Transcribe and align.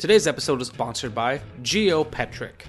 Today's 0.00 0.26
episode 0.26 0.62
is 0.62 0.68
sponsored 0.68 1.14
by 1.14 1.42
GeoPetric. 1.60 2.62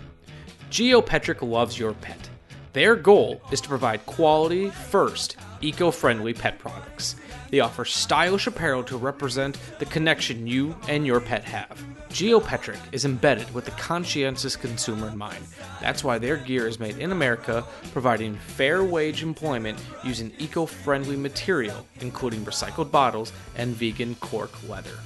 GeoPetric 0.69 1.41
loves 1.41 1.79
your 1.79 1.93
pet. 1.93 2.29
Their 2.73 2.93
goal 2.97 3.41
is 3.53 3.61
to 3.61 3.69
provide 3.69 4.05
quality, 4.05 4.69
first, 4.69 5.37
eco 5.61 5.91
friendly 5.91 6.33
pet 6.33 6.59
products. 6.59 7.15
They 7.49 7.61
offer 7.61 7.85
stylish 7.85 8.47
apparel 8.47 8.83
to 8.83 8.97
represent 8.97 9.57
the 9.79 9.85
connection 9.85 10.45
you 10.45 10.75
and 10.89 11.07
your 11.07 11.21
pet 11.21 11.45
have. 11.45 11.81
GeoPetric 12.09 12.79
is 12.91 13.05
embedded 13.05 13.49
with 13.53 13.63
the 13.63 13.71
conscientious 13.71 14.57
consumer 14.57 15.07
in 15.07 15.17
mind. 15.17 15.45
That's 15.79 16.03
why 16.03 16.17
their 16.17 16.35
gear 16.35 16.67
is 16.67 16.81
made 16.81 16.97
in 16.97 17.13
America, 17.13 17.63
providing 17.93 18.35
fair 18.35 18.83
wage 18.83 19.23
employment 19.23 19.81
using 20.03 20.33
eco 20.37 20.65
friendly 20.65 21.15
material, 21.15 21.87
including 22.01 22.43
recycled 22.43 22.91
bottles 22.91 23.31
and 23.55 23.73
vegan 23.73 24.15
cork 24.15 24.51
leather. 24.67 24.99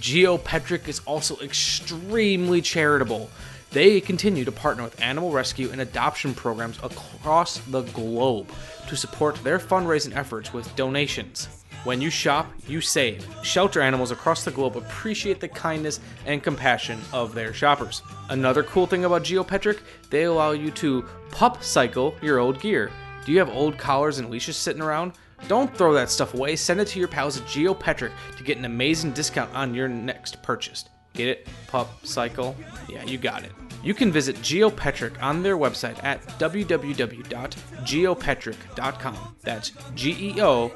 GeoPetric 0.00 0.88
is 0.88 1.00
also 1.00 1.38
extremely 1.40 2.62
charitable. 2.62 3.30
They 3.70 4.00
continue 4.00 4.46
to 4.46 4.52
partner 4.52 4.82
with 4.82 5.00
animal 5.00 5.30
rescue 5.30 5.70
and 5.70 5.80
adoption 5.80 6.32
programs 6.34 6.78
across 6.82 7.58
the 7.58 7.82
globe 7.82 8.48
to 8.88 8.96
support 8.96 9.36
their 9.44 9.58
fundraising 9.58 10.16
efforts 10.16 10.54
with 10.54 10.74
donations. 10.74 11.48
When 11.84 12.00
you 12.00 12.08
shop, 12.08 12.50
you 12.66 12.80
save. 12.80 13.26
Shelter 13.42 13.82
animals 13.82 14.10
across 14.10 14.42
the 14.42 14.50
globe 14.50 14.76
appreciate 14.76 15.38
the 15.38 15.48
kindness 15.48 16.00
and 16.24 16.42
compassion 16.42 17.00
of 17.12 17.34
their 17.34 17.52
shoppers. 17.52 18.02
Another 18.30 18.62
cool 18.62 18.86
thing 18.86 19.04
about 19.04 19.22
GeoPetric, 19.22 19.80
they 20.08 20.24
allow 20.24 20.52
you 20.52 20.70
to 20.72 21.04
pup 21.30 21.62
cycle 21.62 22.14
your 22.22 22.38
old 22.38 22.58
gear. 22.60 22.90
Do 23.26 23.32
you 23.32 23.38
have 23.38 23.50
old 23.50 23.76
collars 23.76 24.18
and 24.18 24.30
leashes 24.30 24.56
sitting 24.56 24.82
around? 24.82 25.12
Don't 25.48 25.74
throw 25.76 25.92
that 25.94 26.10
stuff 26.10 26.34
away. 26.34 26.54
Send 26.56 26.80
it 26.80 26.88
to 26.88 26.98
your 26.98 27.08
pals 27.08 27.38
at 27.38 27.46
GeoPetric 27.46 28.10
to 28.36 28.44
get 28.44 28.58
an 28.58 28.64
amazing 28.64 29.12
discount 29.12 29.54
on 29.54 29.74
your 29.74 29.88
next 29.88 30.42
purchase. 30.42 30.84
Get 31.12 31.28
it? 31.28 31.46
Pup 31.66 32.06
cycle? 32.06 32.54
Yeah, 32.88 33.04
you 33.04 33.18
got 33.18 33.42
it. 33.44 33.52
You 33.82 33.94
can 33.94 34.12
visit 34.12 34.36
GeoPetric 34.36 35.20
on 35.22 35.42
their 35.42 35.56
website 35.56 36.02
at 36.04 36.22
www.geopetric.com. 36.38 39.36
That's 39.42 39.72
G 39.94 40.16
E 40.20 40.40
O 40.40 40.70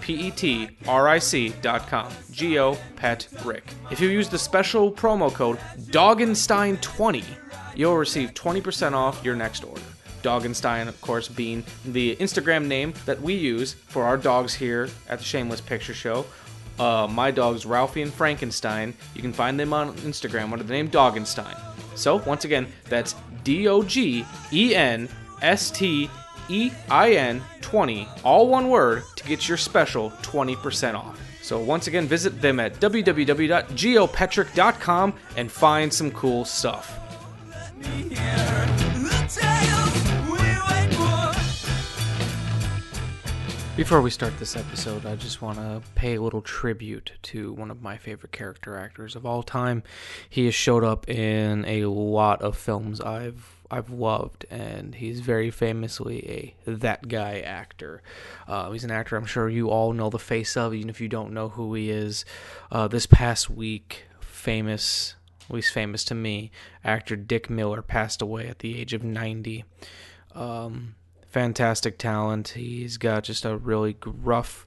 P 0.00 0.30
T 0.30 0.68
R 0.86 1.08
I 1.08 1.18
C.com. 1.18 2.12
GeoPetric. 2.32 3.62
If 3.90 4.00
you 4.00 4.08
use 4.08 4.28
the 4.28 4.38
special 4.38 4.92
promo 4.92 5.32
code 5.32 5.58
Doggenstein20, 5.90 7.24
you'll 7.74 7.96
receive 7.96 8.34
20% 8.34 8.92
off 8.92 9.24
your 9.24 9.36
next 9.36 9.64
order. 9.64 9.80
Doggenstein, 10.22 10.88
of 10.88 11.00
course, 11.00 11.28
being 11.28 11.64
the 11.84 12.16
Instagram 12.16 12.66
name 12.66 12.94
that 13.06 13.20
we 13.20 13.34
use 13.34 13.74
for 13.74 14.04
our 14.04 14.16
dogs 14.16 14.54
here 14.54 14.88
at 15.08 15.18
the 15.18 15.24
Shameless 15.24 15.60
Picture 15.60 15.94
Show. 15.94 16.26
Uh, 16.78 17.06
my 17.10 17.30
dogs, 17.30 17.66
Ralphie 17.66 18.02
and 18.02 18.12
Frankenstein, 18.12 18.94
you 19.14 19.20
can 19.20 19.32
find 19.32 19.60
them 19.60 19.72
on 19.72 19.94
Instagram 19.98 20.52
under 20.52 20.64
the 20.64 20.72
name 20.72 20.88
Doggenstein. 20.88 21.56
So, 21.94 22.16
once 22.16 22.44
again, 22.44 22.66
that's 22.88 23.14
D 23.44 23.68
O 23.68 23.82
G 23.82 24.24
E 24.52 24.74
N 24.74 25.08
S 25.42 25.70
T 25.70 26.10
E 26.48 26.70
I 26.88 27.12
N 27.12 27.42
20, 27.60 28.08
all 28.24 28.48
one 28.48 28.68
word, 28.68 29.02
to 29.16 29.24
get 29.24 29.48
your 29.48 29.58
special 29.58 30.10
20% 30.22 30.94
off. 30.94 31.20
So, 31.42 31.60
once 31.60 31.86
again, 31.86 32.06
visit 32.06 32.40
them 32.40 32.60
at 32.60 32.74
www.geopetric.com 32.74 35.14
and 35.36 35.52
find 35.52 35.92
some 35.92 36.10
cool 36.12 36.44
stuff. 36.44 36.99
Before 43.80 44.02
we 44.02 44.10
start 44.10 44.38
this 44.38 44.56
episode, 44.56 45.06
I 45.06 45.16
just 45.16 45.40
want 45.40 45.56
to 45.56 45.80
pay 45.94 46.16
a 46.16 46.20
little 46.20 46.42
tribute 46.42 47.12
to 47.22 47.54
one 47.54 47.70
of 47.70 47.80
my 47.80 47.96
favorite 47.96 48.30
character 48.30 48.76
actors 48.76 49.16
of 49.16 49.24
all 49.24 49.42
time. 49.42 49.82
He 50.28 50.44
has 50.44 50.54
showed 50.54 50.84
up 50.84 51.08
in 51.08 51.64
a 51.64 51.86
lot 51.86 52.42
of 52.42 52.58
films 52.58 53.00
I've 53.00 53.56
I've 53.70 53.88
loved, 53.88 54.44
and 54.50 54.94
he's 54.94 55.20
very 55.20 55.50
famously 55.50 56.54
a 56.66 56.70
that 56.70 57.08
guy 57.08 57.40
actor. 57.40 58.02
Uh, 58.46 58.70
he's 58.70 58.84
an 58.84 58.90
actor 58.90 59.16
I'm 59.16 59.24
sure 59.24 59.48
you 59.48 59.70
all 59.70 59.94
know 59.94 60.10
the 60.10 60.18
face 60.18 60.58
of, 60.58 60.74
even 60.74 60.90
if 60.90 61.00
you 61.00 61.08
don't 61.08 61.32
know 61.32 61.48
who 61.48 61.72
he 61.72 61.90
is. 61.90 62.26
Uh, 62.70 62.86
this 62.86 63.06
past 63.06 63.48
week, 63.48 64.04
famous, 64.20 65.14
least 65.52 65.72
famous 65.72 66.04
to 66.04 66.14
me, 66.14 66.50
actor 66.84 67.16
Dick 67.16 67.50
Miller 67.50 67.82
passed 67.82 68.22
away 68.22 68.48
at 68.48 68.60
the 68.60 68.78
age 68.78 68.92
of 68.92 69.02
90. 69.02 69.64
Um, 70.34 70.94
fantastic 71.28 71.98
talent. 71.98 72.48
He's 72.48 72.96
got 72.96 73.24
just 73.24 73.44
a 73.44 73.56
really 73.56 73.94
gruff, 73.94 74.66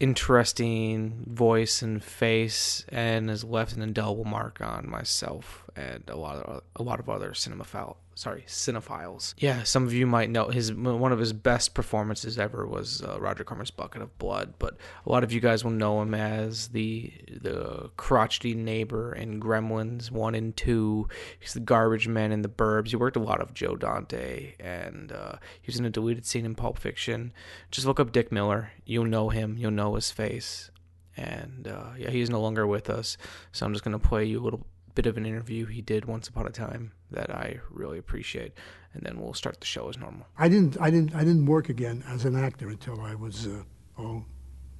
interesting 0.00 1.24
voice 1.26 1.82
and 1.82 2.02
face, 2.02 2.84
and 2.88 3.28
has 3.28 3.44
left 3.44 3.74
an 3.74 3.82
indelible 3.82 4.24
mark 4.24 4.60
on 4.60 4.88
myself 4.88 5.63
and 5.76 6.04
a 6.08 6.16
lot 6.16 6.36
of 6.36 6.62
a 6.76 6.82
lot 6.82 7.00
of 7.00 7.08
other 7.08 7.30
cinemaphile 7.30 7.96
sorry 8.14 8.44
cinephiles. 8.46 9.34
Yeah, 9.38 9.62
some 9.64 9.84
of 9.84 9.92
you 9.92 10.06
might 10.06 10.30
know 10.30 10.48
his 10.48 10.72
one 10.72 11.12
of 11.12 11.18
his 11.18 11.32
best 11.32 11.74
performances 11.74 12.38
ever 12.38 12.66
was 12.66 13.02
uh, 13.02 13.18
Roger 13.20 13.44
Corman's 13.44 13.70
Bucket 13.70 14.02
of 14.02 14.16
Blood, 14.18 14.54
but 14.58 14.76
a 15.04 15.10
lot 15.10 15.24
of 15.24 15.32
you 15.32 15.40
guys 15.40 15.64
will 15.64 15.72
know 15.72 16.00
him 16.00 16.14
as 16.14 16.68
the 16.68 17.12
the 17.28 17.90
crotchety 17.96 18.54
neighbor 18.54 19.14
in 19.14 19.40
Gremlins 19.40 20.10
one 20.10 20.34
and 20.34 20.56
two. 20.56 21.08
He's 21.38 21.54
the 21.54 21.60
garbage 21.60 22.08
man 22.08 22.32
in 22.32 22.42
the 22.42 22.48
Burbs. 22.48 22.88
He 22.88 22.96
worked 22.96 23.16
a 23.16 23.20
lot 23.20 23.40
of 23.40 23.54
Joe 23.54 23.76
Dante, 23.76 24.54
and 24.58 25.12
uh, 25.12 25.36
he 25.60 25.66
was 25.66 25.78
in 25.78 25.84
a 25.84 25.90
deleted 25.90 26.26
scene 26.26 26.46
in 26.46 26.54
Pulp 26.54 26.78
Fiction. 26.78 27.32
Just 27.70 27.86
look 27.86 28.00
up 28.00 28.12
Dick 28.12 28.30
Miller. 28.30 28.72
You'll 28.84 29.04
know 29.04 29.28
him. 29.28 29.56
You'll 29.58 29.70
know 29.70 29.94
his 29.94 30.10
face. 30.10 30.70
And 31.16 31.68
uh, 31.68 31.90
yeah, 31.96 32.10
he's 32.10 32.28
no 32.28 32.40
longer 32.40 32.66
with 32.66 32.90
us, 32.90 33.16
so 33.52 33.64
I'm 33.64 33.72
just 33.72 33.84
gonna 33.84 34.00
play 34.00 34.24
you 34.24 34.40
a 34.40 34.42
little 34.42 34.66
bit 34.94 35.06
of 35.06 35.16
an 35.16 35.26
interview 35.26 35.66
he 35.66 35.82
did 35.82 36.04
once 36.04 36.28
upon 36.28 36.46
a 36.46 36.50
time 36.50 36.92
that 37.10 37.30
I 37.30 37.60
really 37.70 37.98
appreciate, 37.98 38.52
and 38.92 39.02
then 39.04 39.20
we'll 39.20 39.34
start 39.34 39.60
the 39.60 39.66
show 39.66 39.88
as 39.88 39.98
normal. 39.98 40.26
I 40.38 40.48
didn't, 40.48 40.76
I 40.80 40.90
didn't, 40.90 41.14
I 41.14 41.20
didn't 41.20 41.46
work 41.46 41.68
again 41.68 42.04
as 42.08 42.24
an 42.24 42.36
actor 42.36 42.68
until 42.68 43.00
I 43.00 43.14
was, 43.14 43.46
uh, 43.46 43.62
oh, 43.98 44.24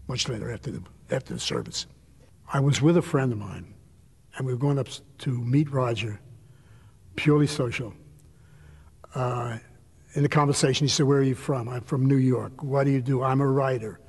much 0.07 0.29
later 0.29 0.53
after 0.53 0.71
the 0.71 0.83
after 1.11 1.35
the 1.35 1.41
service. 1.41 1.87
I 2.53 2.61
was 2.61 2.81
with 2.81 2.97
a 2.97 3.03
friend 3.03 3.33
of 3.33 3.39
mine, 3.39 3.75
and 4.37 4.47
we 4.47 4.53
were 4.53 4.59
going 4.59 4.79
up 4.79 4.89
to 5.19 5.31
meet 5.31 5.71
Roger, 5.71 6.21
purely 7.17 7.47
social. 7.47 7.95
Uh, 9.15 9.59
in 10.15 10.23
the 10.23 10.29
conversation, 10.29 10.87
he 10.87 10.91
said, 10.91 11.07
"Where 11.07 11.19
are 11.19 11.23
you 11.23 11.35
from?" 11.35 11.69
I'm 11.69 11.83
from 11.83 12.07
New 12.07 12.17
York. 12.17 12.63
What 12.63 12.85
do 12.85 12.91
you 12.91 13.01
do? 13.01 13.23
I'm 13.23 13.41
a 13.41 13.49
writer. 13.49 14.01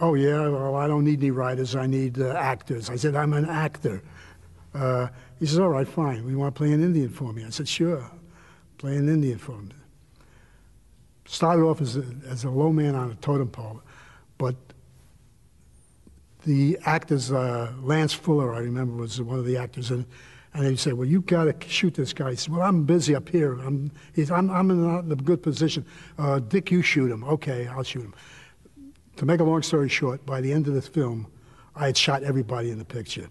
Oh 0.00 0.14
yeah, 0.14 0.48
well 0.48 0.74
I 0.76 0.86
don't 0.86 1.04
need 1.04 1.20
any 1.20 1.30
writers. 1.30 1.76
I 1.76 1.86
need 1.86 2.20
uh, 2.20 2.30
actors. 2.30 2.90
I 2.90 2.96
said, 2.96 3.14
"I'm 3.14 3.32
an 3.32 3.44
actor." 3.48 4.02
Uh, 4.74 5.08
he 5.38 5.46
says, 5.46 5.58
all 5.58 5.68
right, 5.68 5.88
fine. 5.88 6.24
We 6.24 6.34
want 6.36 6.54
to 6.54 6.58
play 6.58 6.72
an 6.72 6.82
Indian 6.82 7.08
for 7.08 7.32
me. 7.32 7.44
I 7.44 7.50
said, 7.50 7.68
sure. 7.68 8.08
Play 8.78 8.96
an 8.96 9.08
Indian 9.08 9.38
for 9.38 9.58
me. 9.58 9.72
Started 11.26 11.62
off 11.62 11.80
as 11.80 11.96
a, 11.96 12.04
as 12.28 12.44
a 12.44 12.50
low 12.50 12.72
man 12.72 12.94
on 12.94 13.10
a 13.10 13.14
totem 13.16 13.48
pole, 13.48 13.82
but 14.38 14.56
the 16.44 16.78
actors, 16.84 17.30
uh, 17.30 17.72
Lance 17.82 18.12
Fuller, 18.12 18.54
I 18.54 18.58
remember, 18.58 18.94
was 18.94 19.20
one 19.20 19.38
of 19.38 19.44
the 19.44 19.56
actors, 19.56 19.90
and, 19.90 20.06
and 20.54 20.66
they 20.66 20.74
said, 20.76 20.94
well, 20.94 21.06
you've 21.06 21.26
got 21.26 21.44
to 21.44 21.68
shoot 21.68 21.94
this 21.94 22.12
guy. 22.12 22.30
He 22.30 22.36
said, 22.36 22.52
well, 22.52 22.62
I'm 22.62 22.84
busy 22.84 23.14
up 23.14 23.28
here. 23.28 23.52
I'm, 23.60 23.92
I'm, 24.16 24.50
I'm 24.50 24.70
in 24.70 25.12
a 25.12 25.16
good 25.16 25.42
position. 25.42 25.84
Uh, 26.18 26.40
Dick, 26.40 26.70
you 26.70 26.82
shoot 26.82 27.10
him. 27.10 27.22
Okay, 27.22 27.68
I'll 27.68 27.84
shoot 27.84 28.02
him. 28.02 28.14
To 29.16 29.26
make 29.26 29.40
a 29.40 29.44
long 29.44 29.62
story 29.62 29.88
short, 29.88 30.24
by 30.24 30.40
the 30.40 30.52
end 30.52 30.66
of 30.66 30.74
the 30.74 30.82
film, 30.82 31.30
I 31.76 31.86
had 31.86 31.96
shot 31.96 32.22
everybody 32.22 32.70
in 32.70 32.78
the 32.78 32.84
picture. 32.84 33.28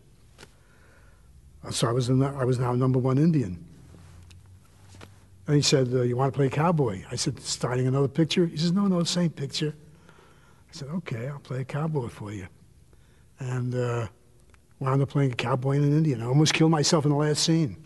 So 1.71 1.87
I 1.87 1.91
was, 1.91 2.07
the, 2.07 2.35
I 2.39 2.45
was 2.45 2.57
now 2.57 2.73
number 2.73 2.99
one 2.99 3.17
Indian. 3.17 3.63
And 5.47 5.55
he 5.55 5.61
said, 5.61 5.89
uh, 5.93 6.01
You 6.01 6.15
want 6.15 6.33
to 6.33 6.37
play 6.37 6.49
cowboy? 6.49 7.03
I 7.11 7.15
said, 7.15 7.39
Starting 7.41 7.87
another 7.87 8.07
picture? 8.07 8.45
He 8.45 8.57
says, 8.57 8.71
No, 8.71 8.87
no, 8.87 9.03
same 9.03 9.29
picture. 9.29 9.75
I 10.09 10.71
said, 10.71 10.89
Okay, 10.89 11.27
I'll 11.27 11.39
play 11.39 11.61
a 11.61 11.65
cowboy 11.65 12.07
for 12.07 12.31
you. 12.31 12.47
And 13.39 13.75
uh, 13.75 14.07
wound 14.79 15.01
up 15.01 15.09
playing 15.09 15.31
a 15.33 15.35
cowboy 15.35 15.77
and 15.77 15.85
an 15.85 15.97
Indian. 15.97 16.21
I 16.21 16.25
almost 16.25 16.53
killed 16.53 16.71
myself 16.71 17.05
in 17.05 17.11
the 17.11 17.17
last 17.17 17.43
scene. 17.43 17.77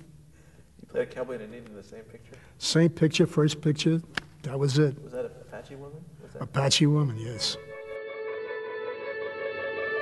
You 0.81 0.88
played 0.88 1.03
a 1.03 1.12
cowboy 1.12 1.33
and 1.36 1.44
an 1.44 1.53
Indian 1.53 1.68
in 1.68 1.75
the 1.75 1.83
same 1.83 2.03
picture? 2.03 2.36
Same 2.59 2.89
picture, 2.89 3.25
first 3.25 3.62
picture. 3.62 4.01
That 4.44 4.59
was 4.59 4.77
it. 4.77 5.01
Was 5.03 5.13
that 5.13 5.25
an 5.25 5.31
Apache 5.42 5.75
woman? 5.75 6.03
Apache 6.39 6.86
woman, 6.88 7.18
yes. 7.18 7.57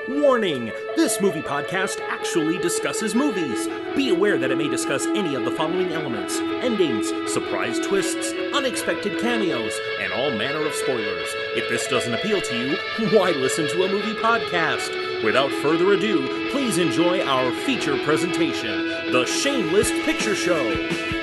Warning! 0.09 0.71
This 0.95 1.21
movie 1.21 1.44
podcast 1.44 2.01
actually 2.09 2.57
discusses 2.57 3.13
movies. 3.13 3.68
Be 3.95 4.09
aware 4.09 4.39
that 4.39 4.50
it 4.50 4.57
may 4.57 4.68
discuss 4.68 5.06
any 5.06 5.36
of 5.36 5.45
the 5.45 5.51
following 5.51 5.94
elements 5.94 6.39
endings, 6.39 7.12
surprise 7.31 7.80
twists, 7.80 8.33
unexpected 8.51 9.19
cameos, 9.21 9.80
and 10.00 10.12
all 10.12 10.31
manner 10.31 10.65
of 10.65 10.74
spoilers. 10.74 11.30
If 11.56 11.69
this 11.69 11.88
doesn't 11.88 12.15
appeal 12.15 12.42
to 12.42 12.57
you, 12.57 12.77
why 13.18 13.30
listen 13.31 13.68
to 13.68 13.83
a 13.83 13.89
movie 13.89 14.15
podcast? 14.15 15.24
Without 15.24 15.51
further 15.62 15.94
ado, 15.94 16.50
please 16.50 16.80
enjoy 16.80 17.21
our 17.21 17.51
feature 17.51 17.97
presentation 18.04 19.12
The 19.12 19.25
Shameless 19.27 19.92
Picture 20.04 20.36
Show. 20.36 21.20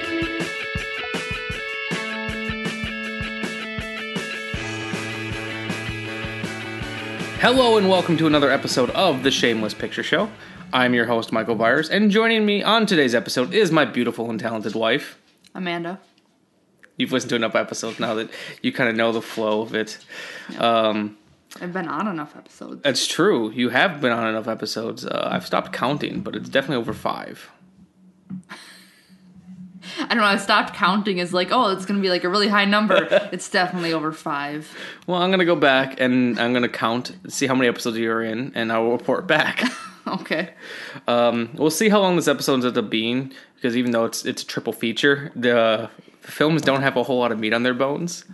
Hello 7.51 7.79
and 7.79 7.89
welcome 7.89 8.19
to 8.19 8.27
another 8.27 8.51
episode 8.51 8.91
of 8.91 9.23
the 9.23 9.31
Shameless 9.31 9.73
Picture 9.73 10.03
Show. 10.03 10.31
I'm 10.71 10.93
your 10.93 11.07
host, 11.07 11.33
Michael 11.33 11.55
Byers, 11.55 11.89
and 11.89 12.11
joining 12.11 12.45
me 12.45 12.63
on 12.63 12.85
today's 12.85 13.15
episode 13.15 13.55
is 13.55 13.73
my 13.73 13.87
beautiful 13.87 14.29
and 14.29 14.39
talented 14.39 14.75
wife. 14.75 15.19
Amanda. 15.55 15.99
You've 16.99 17.11
listened 17.11 17.31
to 17.31 17.37
enough 17.37 17.55
episodes 17.55 17.99
now 17.99 18.13
that 18.17 18.29
you 18.61 18.71
kind 18.71 18.91
of 18.91 18.97
know 18.97 19.13
the 19.13 19.23
flow 19.23 19.63
of 19.63 19.75
it. 19.75 19.97
Um, 20.59 21.17
I've 21.59 21.73
been 21.73 21.89
on 21.89 22.07
enough 22.07 22.37
episodes. 22.37 22.83
That's 22.83 23.07
true. 23.07 23.51
You 23.51 23.71
have 23.71 24.03
been 24.03 24.13
on 24.13 24.29
enough 24.29 24.47
episodes. 24.47 25.07
Uh, 25.07 25.31
I've 25.33 25.47
stopped 25.47 25.73
counting, 25.73 26.21
but 26.21 26.37
it's 26.37 26.51
definitely 26.51 26.83
over 26.83 26.93
five. 26.93 27.51
I 29.99 30.09
don't 30.09 30.19
know. 30.19 30.25
I 30.25 30.37
stopped 30.37 30.75
counting 30.75 31.21
as 31.21 31.33
like, 31.33 31.49
oh, 31.51 31.71
it's 31.71 31.87
gonna 31.87 32.01
be 32.01 32.11
like 32.11 32.25
a 32.25 32.29
really 32.29 32.49
high 32.49 32.65
number. 32.65 33.09
it's 33.33 33.49
definitely 33.49 33.93
over 33.93 34.13
five. 34.13 34.71
Well, 35.07 35.21
I'm 35.21 35.31
gonna 35.31 35.45
go 35.45 35.57
back 35.57 36.01
and 36.01 36.39
I'm 36.39 36.53
gonna 36.53 36.69
count, 36.69 37.17
see 37.29 37.47
how 37.47 37.55
many 37.55 37.69
episodes 37.69 37.99
you're 37.99 38.23
in, 38.23 38.53
and 38.55 38.73
I 38.73 38.79
will 38.79 38.93
report 38.93 39.27
back. 39.27 39.63
Okay. 40.09 40.55
um, 41.07 41.51
we'll 41.53 41.69
see 41.69 41.91
how 41.91 42.01
long 42.01 42.17
this 42.17 42.29
episode 42.29 42.65
ends 42.65 42.79
up 42.79 42.89
being 42.89 43.31
because 43.57 43.77
even 43.77 43.91
though 43.91 44.07
it's 44.07 44.25
it's 44.25 44.43
a 44.43 44.47
triple 44.47 44.73
feature, 44.73 45.31
the 45.37 45.91
films 46.21 46.63
don't 46.63 46.83
have 46.83 46.97
a 46.97 47.03
whole 47.03 47.19
lot 47.19 47.33
of 47.33 47.39
meat 47.39 47.53
on 47.53 47.63
their 47.63 47.75
bones. 47.75 48.25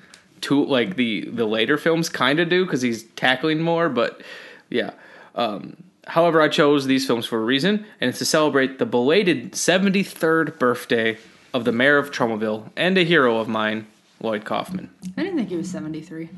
Two 0.41 0.65
like 0.67 0.97
the 0.97 1.29
the 1.29 1.47
later 1.47 1.79
films 1.79 2.09
kind 2.09 2.39
of 2.39 2.49
do 2.49 2.65
because 2.65 2.83
he's 2.83 3.03
tackling 3.17 3.61
more, 3.61 3.89
but 3.89 4.23
yeah. 4.71 4.93
Um, 5.35 5.77
however, 6.07 6.41
I 6.41 6.49
chose 6.49 6.87
these 6.87 7.07
films 7.07 7.27
for 7.27 7.41
a 7.41 7.45
reason, 7.45 7.85
and 8.01 8.09
it's 8.09 8.19
to 8.19 8.25
celebrate 8.25 8.79
the 8.79 8.87
belated 8.87 9.53
73rd 9.53 10.59
birthday 10.59 11.19
of 11.55 11.65
the 11.65 11.73
mayor 11.73 11.97
of 11.97 12.11
Tromaville 12.11 12.69
and 12.77 12.99
a 12.99 13.05
hero 13.05 13.39
of 13.39 13.49
mine, 13.49 13.87
Lloyd 14.21 14.45
Kaufman. 14.45 14.91
I 15.17 15.23
didn't 15.23 15.37
think 15.39 15.49
he 15.49 15.57
was 15.57 15.71
73. 15.71 16.29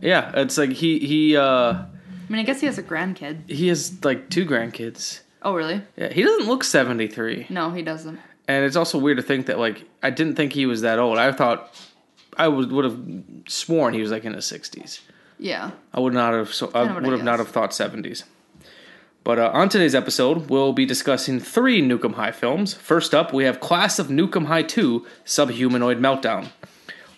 Yeah, 0.00 0.32
it's 0.34 0.58
like 0.58 0.70
he 0.70 0.98
he 0.98 1.36
uh 1.36 1.44
I 1.44 1.86
mean, 2.28 2.40
I 2.40 2.42
guess 2.44 2.60
he 2.60 2.66
has 2.66 2.78
a 2.78 2.82
grandkid. 2.82 3.48
he 3.50 3.68
has 3.68 4.02
like 4.04 4.30
two 4.30 4.44
grandkids. 4.46 5.20
Oh, 5.42 5.54
really? 5.54 5.82
Yeah, 5.96 6.12
he 6.12 6.22
doesn't 6.22 6.46
look 6.46 6.64
73. 6.64 7.46
No, 7.50 7.70
he 7.70 7.82
doesn't. 7.82 8.18
And 8.48 8.64
it's 8.64 8.76
also 8.76 8.96
weird 8.98 9.18
to 9.18 9.22
think 9.22 9.46
that 9.46 9.58
like 9.58 9.84
I 10.02 10.10
didn't 10.10 10.34
think 10.36 10.52
he 10.52 10.66
was 10.66 10.80
that 10.80 10.98
old. 10.98 11.18
I 11.18 11.30
thought 11.32 11.74
I 12.36 12.48
would 12.48 12.72
would 12.72 12.84
have 12.84 12.98
sworn 13.46 13.92
he 13.94 14.00
was 14.00 14.10
like 14.10 14.24
in 14.24 14.32
his 14.34 14.46
60s. 14.46 15.00
Yeah. 15.38 15.72
I 15.92 16.00
would 16.00 16.14
not 16.14 16.32
have 16.34 16.52
so 16.54 16.68
I 16.68 16.84
Kinda 16.84 16.94
what 16.94 17.02
I 17.04 17.06
would 17.06 17.12
have 17.18 17.24
not 17.24 17.38
guessed. 17.38 17.54
have 17.54 17.54
thought 17.54 17.70
70s. 17.72 18.24
But 19.24 19.38
uh, 19.38 19.50
on 19.52 19.68
today's 19.68 19.94
episode, 19.94 20.50
we'll 20.50 20.72
be 20.72 20.84
discussing 20.84 21.38
three 21.38 21.80
Nukem 21.80 22.14
High 22.14 22.32
films. 22.32 22.74
First 22.74 23.14
up, 23.14 23.32
we 23.32 23.44
have 23.44 23.60
Class 23.60 24.00
of 24.00 24.08
Nukem 24.08 24.46
High 24.46 24.64
2 24.64 25.06
Subhumanoid 25.24 26.00
Meltdown. 26.00 26.48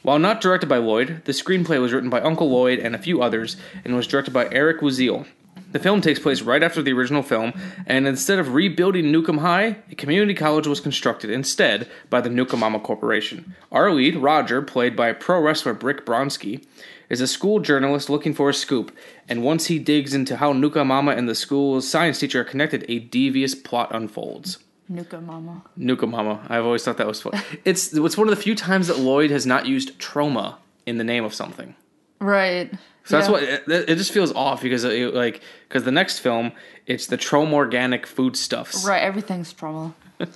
While 0.02 0.18
not 0.18 0.42
directed 0.42 0.68
by 0.68 0.76
Lloyd, 0.76 1.22
the 1.24 1.32
screenplay 1.32 1.80
was 1.80 1.94
written 1.94 2.10
by 2.10 2.20
Uncle 2.20 2.50
Lloyd 2.50 2.78
and 2.78 2.94
a 2.94 2.98
few 2.98 3.22
others 3.22 3.56
and 3.86 3.96
was 3.96 4.06
directed 4.06 4.34
by 4.34 4.50
Eric 4.52 4.82
Louzil. 4.82 5.26
The 5.72 5.78
film 5.78 6.02
takes 6.02 6.20
place 6.20 6.42
right 6.42 6.62
after 6.62 6.82
the 6.82 6.92
original 6.92 7.22
film, 7.22 7.54
and 7.86 8.06
instead 8.06 8.38
of 8.38 8.52
rebuilding 8.52 9.06
Nukem 9.06 9.38
High, 9.38 9.78
a 9.90 9.94
community 9.94 10.34
college 10.34 10.66
was 10.66 10.80
constructed 10.80 11.30
instead 11.30 11.88
by 12.10 12.20
the 12.20 12.28
Nukamama 12.28 12.82
Corporation. 12.82 13.54
Our 13.72 13.90
lead, 13.90 14.16
Roger, 14.16 14.60
played 14.60 14.94
by 14.94 15.12
pro 15.14 15.40
wrestler 15.40 15.72
Brick 15.72 16.04
Bronsky, 16.04 16.64
is 17.08 17.20
a 17.20 17.26
school 17.26 17.60
journalist 17.60 18.08
looking 18.10 18.34
for 18.34 18.48
a 18.48 18.54
scoop, 18.54 18.90
and 19.28 19.42
once 19.42 19.66
he 19.66 19.78
digs 19.78 20.14
into 20.14 20.36
how 20.36 20.52
Nuka 20.52 20.84
Mama 20.84 21.12
and 21.12 21.28
the 21.28 21.34
school's 21.34 21.88
science 21.88 22.18
teacher 22.18 22.40
are 22.40 22.44
connected, 22.44 22.84
a 22.88 22.98
devious 22.98 23.54
plot 23.54 23.88
unfolds. 23.94 24.58
Nuka 24.88 25.20
Mama. 25.20 25.62
Nuka 25.76 26.06
Mama. 26.06 26.44
I've 26.48 26.64
always 26.64 26.84
thought 26.84 26.98
that 26.98 27.06
was 27.06 27.22
fun. 27.22 27.40
It's 27.64 27.92
it's 27.94 28.16
one 28.18 28.28
of 28.28 28.36
the 28.36 28.40
few 28.42 28.54
times 28.54 28.88
that 28.88 28.98
Lloyd 28.98 29.30
has 29.30 29.46
not 29.46 29.66
used 29.66 29.98
Troma 29.98 30.56
in 30.86 30.98
the 30.98 31.04
name 31.04 31.24
of 31.24 31.32
something. 31.34 31.74
Right. 32.20 32.70
So 33.04 33.18
that's 33.18 33.28
what 33.28 33.42
it, 33.42 33.64
it 33.68 33.96
just 33.96 34.12
feels 34.12 34.32
off 34.32 34.62
because 34.62 34.84
it, 34.84 35.14
like 35.14 35.42
because 35.68 35.84
the 35.84 35.92
next 35.92 36.18
film 36.20 36.52
it's 36.86 37.06
the 37.06 37.16
Troma 37.18 37.52
organic 37.52 38.06
foodstuffs. 38.06 38.86
Right. 38.86 39.02
Everything's 39.02 39.52
Troma. 39.52 39.94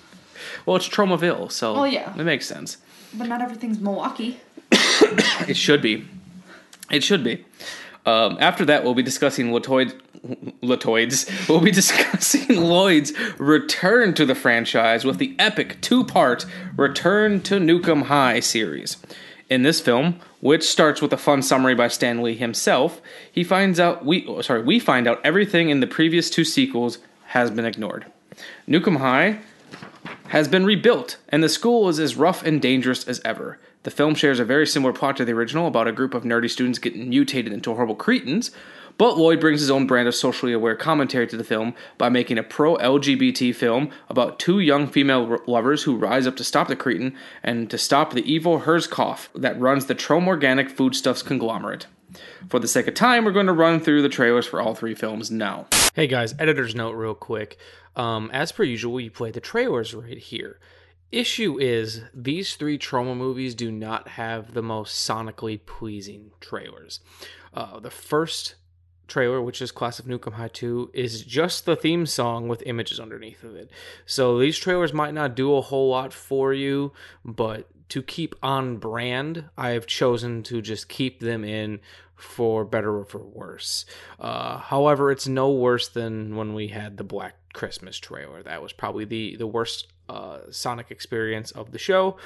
Well, 0.66 0.76
it's 0.76 0.88
Tromaville, 0.88 1.50
so 1.50 1.74
Well, 1.74 1.86
yeah. 1.86 2.14
it 2.16 2.22
makes 2.24 2.46
sense. 2.46 2.76
But 3.12 3.26
not 3.28 3.42
everything's 3.42 3.80
Milwaukee. 3.80 4.40
It 5.48 5.56
should 5.56 5.82
be. 5.82 6.06
It 6.90 7.02
should 7.02 7.22
be. 7.22 7.44
Um, 8.06 8.38
after 8.40 8.64
that, 8.64 8.84
we'll 8.84 8.94
be 8.94 9.02
discussing 9.02 9.50
Latoid, 9.50 9.92
Latoids. 10.62 11.48
We'll 11.48 11.60
be 11.60 11.70
discussing 11.82 12.62
Lloyd's 12.62 13.12
return 13.38 14.14
to 14.14 14.24
the 14.24 14.34
franchise 14.34 15.04
with 15.04 15.18
the 15.18 15.36
epic 15.38 15.80
two-part 15.80 16.46
Return 16.76 17.42
to 17.42 17.56
Nukem 17.56 18.04
High 18.04 18.40
series. 18.40 18.96
In 19.50 19.62
this 19.62 19.80
film, 19.80 20.20
which 20.40 20.62
starts 20.62 21.00
with 21.00 21.12
a 21.12 21.16
fun 21.16 21.42
summary 21.42 21.74
by 21.74 21.88
Stan 21.88 22.22
Lee 22.22 22.34
himself, 22.34 23.00
he 23.30 23.42
finds 23.42 23.80
out 23.80 24.04
we 24.04 24.26
oh, 24.26 24.42
sorry 24.42 24.62
we 24.62 24.78
find 24.78 25.08
out 25.08 25.20
everything 25.24 25.70
in 25.70 25.80
the 25.80 25.86
previous 25.86 26.28
two 26.28 26.44
sequels 26.44 26.98
has 27.28 27.50
been 27.50 27.64
ignored. 27.64 28.04
Nukem 28.68 28.98
High 28.98 29.40
has 30.28 30.48
been 30.48 30.66
rebuilt, 30.66 31.16
and 31.30 31.42
the 31.42 31.48
school 31.48 31.88
is 31.88 31.98
as 31.98 32.16
rough 32.16 32.42
and 32.42 32.60
dangerous 32.60 33.08
as 33.08 33.20
ever. 33.24 33.58
The 33.88 33.94
film 33.94 34.14
shares 34.14 34.38
a 34.38 34.44
very 34.44 34.66
similar 34.66 34.92
plot 34.92 35.16
to 35.16 35.24
the 35.24 35.32
original 35.32 35.66
about 35.66 35.88
a 35.88 35.92
group 35.92 36.12
of 36.12 36.22
nerdy 36.22 36.50
students 36.50 36.78
getting 36.78 37.08
mutated 37.08 37.54
into 37.54 37.72
horrible 37.72 37.94
cretins, 37.94 38.50
but 38.98 39.16
Lloyd 39.16 39.40
brings 39.40 39.60
his 39.60 39.70
own 39.70 39.86
brand 39.86 40.06
of 40.06 40.14
socially 40.14 40.52
aware 40.52 40.76
commentary 40.76 41.26
to 41.26 41.38
the 41.38 41.42
film 41.42 41.74
by 41.96 42.10
making 42.10 42.36
a 42.36 42.42
pro 42.42 42.76
LGBT 42.76 43.54
film 43.54 43.88
about 44.10 44.38
two 44.38 44.60
young 44.60 44.88
female 44.88 45.38
lovers 45.46 45.84
who 45.84 45.96
rise 45.96 46.26
up 46.26 46.36
to 46.36 46.44
stop 46.44 46.68
the 46.68 46.76
cretin 46.76 47.16
and 47.42 47.70
to 47.70 47.78
stop 47.78 48.12
the 48.12 48.30
evil 48.30 48.60
Herzkauf 48.60 49.28
that 49.34 49.58
runs 49.58 49.86
the 49.86 49.94
Trom 49.94 50.26
Organic 50.26 50.68
Foodstuffs 50.68 51.22
conglomerate. 51.22 51.86
For 52.50 52.60
the 52.60 52.68
sake 52.68 52.88
of 52.88 52.94
time, 52.94 53.24
we're 53.24 53.32
going 53.32 53.46
to 53.46 53.54
run 53.54 53.80
through 53.80 54.02
the 54.02 54.10
trailers 54.10 54.46
for 54.46 54.60
all 54.60 54.74
three 54.74 54.94
films 54.94 55.30
now. 55.30 55.66
Hey 55.94 56.08
guys, 56.08 56.34
editor's 56.38 56.74
note 56.74 56.92
real 56.92 57.14
quick. 57.14 57.56
Um, 57.96 58.30
as 58.34 58.52
per 58.52 58.64
usual, 58.64 58.92
we 58.92 59.08
play 59.08 59.30
the 59.30 59.40
trailers 59.40 59.94
right 59.94 60.18
here. 60.18 60.58
Issue 61.10 61.58
is 61.58 62.02
these 62.12 62.54
three 62.56 62.78
Troma 62.78 63.16
movies 63.16 63.54
do 63.54 63.72
not 63.72 64.08
have 64.08 64.52
the 64.52 64.62
most 64.62 65.08
sonically 65.08 65.58
pleasing 65.64 66.32
trailers. 66.40 67.00
Uh, 67.54 67.80
the 67.80 67.90
first 67.90 68.56
trailer, 69.06 69.40
which 69.40 69.62
is 69.62 69.72
Class 69.72 69.98
of 69.98 70.04
Nukem 70.04 70.34
High 70.34 70.48
2, 70.48 70.90
is 70.92 71.24
just 71.24 71.64
the 71.64 71.76
theme 71.76 72.04
song 72.04 72.46
with 72.46 72.62
images 72.66 73.00
underneath 73.00 73.42
of 73.42 73.56
it. 73.56 73.70
So 74.04 74.38
these 74.38 74.58
trailers 74.58 74.92
might 74.92 75.14
not 75.14 75.34
do 75.34 75.56
a 75.56 75.62
whole 75.62 75.88
lot 75.88 76.12
for 76.12 76.52
you, 76.52 76.92
but 77.24 77.70
to 77.88 78.02
keep 78.02 78.34
on 78.42 78.76
brand, 78.76 79.46
I 79.56 79.70
have 79.70 79.86
chosen 79.86 80.42
to 80.44 80.60
just 80.60 80.90
keep 80.90 81.20
them 81.20 81.42
in 81.42 81.80
for 82.14 82.66
better 82.66 82.98
or 82.98 83.04
for 83.06 83.24
worse. 83.24 83.86
Uh, 84.20 84.58
however, 84.58 85.10
it's 85.10 85.26
no 85.26 85.50
worse 85.52 85.88
than 85.88 86.36
when 86.36 86.52
we 86.52 86.68
had 86.68 86.98
the 86.98 87.04
Black 87.04 87.36
Christmas 87.58 87.98
trailer. 87.98 88.40
That 88.44 88.62
was 88.62 88.72
probably 88.72 89.04
the 89.04 89.34
the 89.34 89.46
worst 89.48 89.88
uh, 90.08 90.38
Sonic 90.50 90.92
experience 90.92 91.50
of 91.50 91.72
the 91.72 91.78
show. 91.78 92.16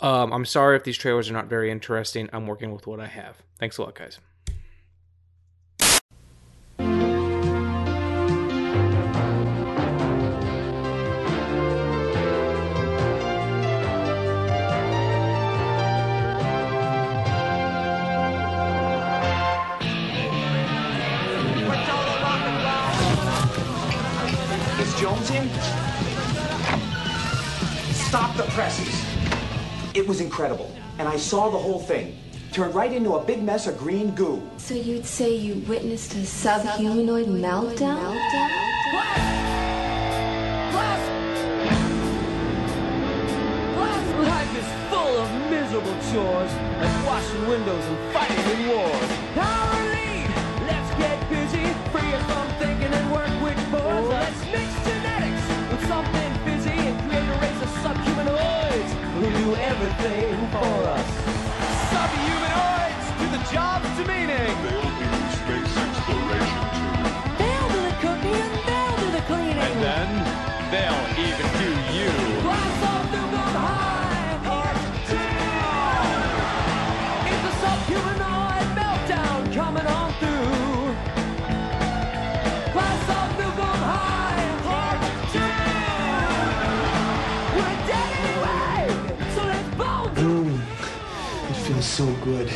Um, 0.00 0.32
I'm 0.32 0.46
sorry 0.46 0.74
if 0.76 0.84
these 0.84 0.96
trailers 0.96 1.28
are 1.28 1.34
not 1.34 1.48
very 1.48 1.70
interesting. 1.70 2.30
I'm 2.32 2.46
working 2.46 2.72
with 2.72 2.86
what 2.86 2.98
I 2.98 3.06
have. 3.06 3.36
Thanks 3.58 3.76
a 3.76 3.82
lot, 3.82 3.94
guys. 3.94 4.18
Presses. 28.50 29.04
It 29.94 30.06
was 30.06 30.20
incredible. 30.20 30.74
And 30.98 31.08
I 31.08 31.16
saw 31.16 31.50
the 31.50 31.58
whole 31.58 31.80
thing. 31.80 32.16
Turned 32.52 32.74
right 32.74 32.92
into 32.92 33.14
a 33.14 33.24
big 33.24 33.42
mess 33.42 33.66
of 33.66 33.78
green 33.78 34.10
goo. 34.14 34.42
So 34.56 34.74
you'd 34.74 35.06
say 35.06 35.34
you 35.36 35.62
witnessed 35.68 36.14
a 36.14 36.18
subhumanoid 36.18 37.26
meltdown? 37.26 38.16
Life 44.20 44.56
is 44.58 44.68
full 44.90 45.16
of 45.16 45.30
miserable 45.50 45.96
chores, 46.12 46.52
like 46.80 47.06
washing 47.06 47.46
windows 47.48 47.84
and 47.84 48.12
fighting 48.12 48.60
in 48.60 48.68
wars. 48.68 49.10
Our 49.38 49.79
everything 59.82 60.36
for 60.50 60.58
us. 60.88 61.06
Subhumanoids 61.90 63.18
do 63.18 63.38
the 63.38 63.52
jobs 63.52 63.88
demeaning. 63.96 64.89
So 92.00 92.24
good. 92.24 92.50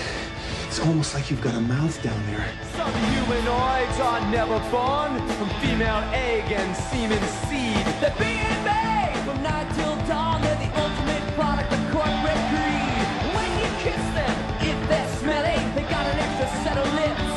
It's 0.67 0.81
almost 0.81 1.13
like 1.13 1.31
you've 1.31 1.43
got 1.43 1.55
a 1.55 1.61
mouth 1.61 2.03
down 2.03 2.19
there. 2.29 2.49
Some 2.79 2.95
humanoids 3.13 4.01
are 4.01 4.23
never 4.31 4.59
born 4.73 5.13
from 5.37 5.49
female 5.61 6.03
egg 6.15 6.51
and 6.51 6.75
semen 6.75 7.23
seed. 7.45 7.85
They're 8.01 8.17
being 8.17 8.59
made 8.65 9.13
from 9.27 9.43
night 9.43 9.69
till 9.77 9.97
dawn. 10.09 10.41
They're 10.41 10.63
the 10.65 10.73
ultimate 10.85 11.27
product 11.37 11.71
of 11.77 11.81
corporate 11.93 12.43
greed. 12.53 13.07
When 13.37 13.51
you 13.61 13.69
kiss 13.85 14.05
them, 14.17 14.37
if 14.71 14.79
they're 14.89 15.13
smelly, 15.21 15.59
they 15.75 15.85
got 15.93 16.07
an 16.13 16.19
extra 16.25 16.49
set 16.65 16.79
of 16.79 16.89
lips 17.01 17.29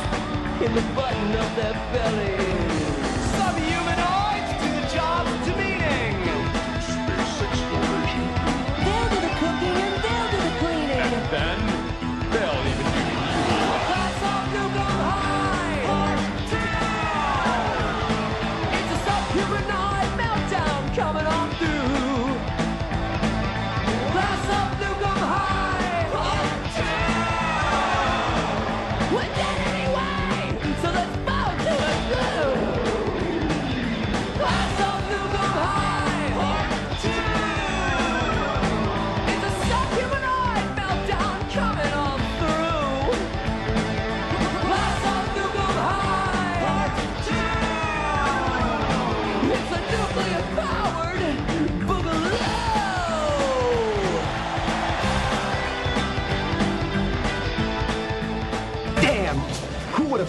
in 0.64 0.70
the 0.78 0.84
button 0.96 1.30
of 1.44 1.48
their 1.56 1.76
belly. 1.92 2.87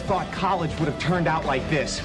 Thought 0.10 0.32
college 0.32 0.72
would 0.80 0.90
have 0.90 0.98
turned 0.98 1.28
out 1.28 1.46
like 1.46 1.62
this? 1.70 2.02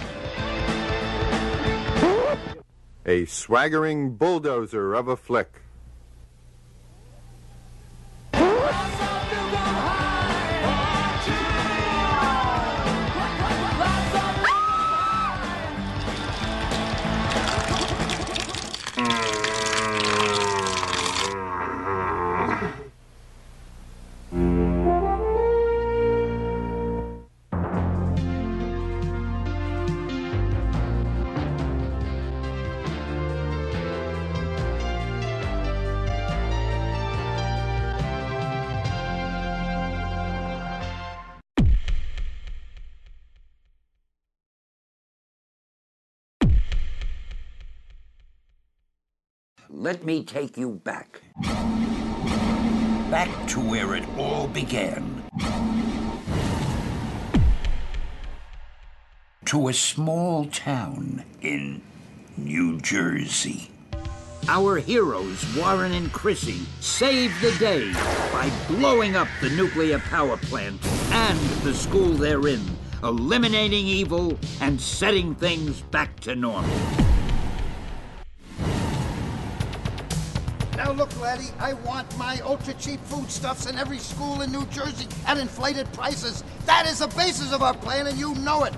A 3.06 3.24
swaggering 3.24 4.10
bulldozer 4.10 4.92
of 4.92 5.08
a 5.08 5.16
flick. 5.16 5.62
Let 49.84 50.02
me 50.02 50.24
take 50.24 50.56
you 50.56 50.80
back. 50.82 51.20
Back 53.10 53.28
to 53.48 53.60
where 53.60 53.94
it 53.94 54.08
all 54.16 54.48
began. 54.48 55.22
To 59.44 59.68
a 59.68 59.74
small 59.74 60.46
town 60.46 61.22
in 61.42 61.82
New 62.38 62.80
Jersey. 62.80 63.70
Our 64.48 64.78
heroes, 64.78 65.44
Warren 65.54 65.92
and 65.92 66.10
Chrissy, 66.10 66.62
saved 66.80 67.38
the 67.42 67.52
day 67.58 67.92
by 68.32 68.50
blowing 68.66 69.16
up 69.16 69.28
the 69.42 69.50
nuclear 69.50 69.98
power 69.98 70.38
plant 70.38 70.80
and 71.12 71.38
the 71.62 71.74
school 71.74 72.08
they're 72.08 72.48
in, 72.48 72.62
eliminating 73.02 73.86
evil 73.86 74.38
and 74.62 74.80
setting 74.80 75.34
things 75.34 75.82
back 75.82 76.18
to 76.20 76.34
normal. 76.34 77.03
Look, 80.96 81.20
laddie, 81.20 81.50
I 81.58 81.72
want 81.72 82.16
my 82.16 82.40
ultra 82.40 82.74
cheap 82.74 83.00
foodstuffs 83.04 83.66
in 83.66 83.76
every 83.76 83.98
school 83.98 84.42
in 84.42 84.52
New 84.52 84.66
Jersey 84.66 85.08
at 85.26 85.38
inflated 85.38 85.92
prices. 85.92 86.44
That 86.66 86.86
is 86.86 87.00
the 87.00 87.08
basis 87.08 87.52
of 87.52 87.62
our 87.62 87.74
plan, 87.74 88.06
and 88.06 88.16
you 88.18 88.34
know 88.36 88.64
it. 88.64 88.74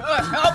Uh, 0.00 0.22
help! 0.22 0.54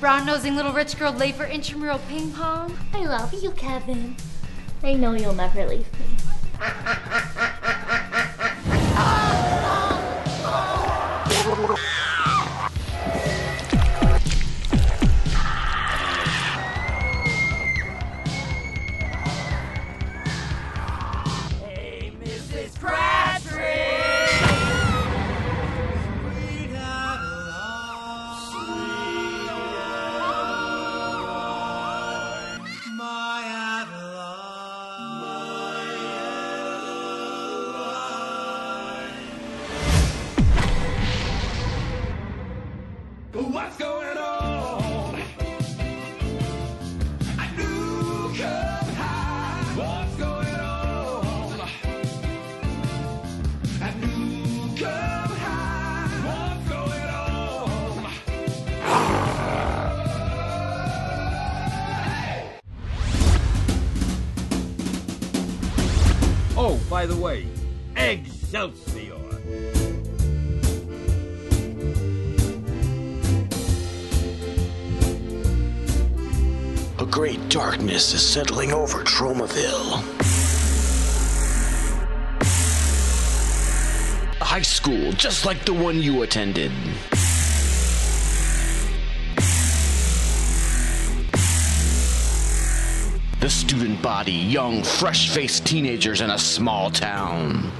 Brown 0.00 0.26
nosing 0.26 0.56
little 0.56 0.72
rich 0.72 0.98
girl 0.98 1.12
late 1.12 1.34
for 1.36 1.44
intramural 1.44 2.00
ping 2.08 2.32
pong. 2.32 2.76
I 2.92 3.04
love 3.04 3.32
you, 3.34 3.52
Kevin. 3.52 4.16
I 4.82 4.94
know 4.94 5.12
you'll 5.12 5.34
never 5.34 5.66
leave 5.66 5.86
me. 6.00 6.06
darkness 78.02 78.14
is 78.14 78.28
settling 78.28 78.72
over 78.72 79.04
Tromaville. 79.04 80.02
A 84.40 84.44
high 84.44 84.62
school 84.62 85.12
just 85.12 85.46
like 85.46 85.64
the 85.64 85.72
one 85.72 86.02
you 86.02 86.22
attended. 86.22 86.72
The 93.40 93.50
student 93.50 94.02
body, 94.02 94.32
young, 94.32 94.82
fresh 94.82 95.30
faced 95.30 95.64
teenagers 95.64 96.20
in 96.20 96.30
a 96.30 96.38
small 96.38 96.90
town. 96.90 97.70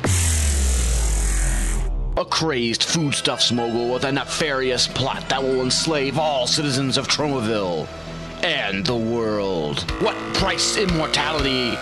A 2.17 2.25
crazed 2.25 2.85
foodstuffs 2.85 3.51
mogul 3.51 3.93
with 3.93 4.05
a 4.05 4.13
nefarious 4.13 4.87
plot 4.87 5.29
that 5.31 5.43
will 5.43 5.63
enslave 5.63 6.17
all 6.19 6.47
citizens 6.47 6.97
of 6.97 7.09
Tromaville 7.09 7.89
and 8.43 8.85
the 8.85 8.97
world. 8.97 9.91
What 10.01 10.17
price 10.35 10.77
immortality? 10.77 11.77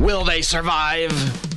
Will 0.00 0.24
they 0.24 0.42
survive? 0.42 1.47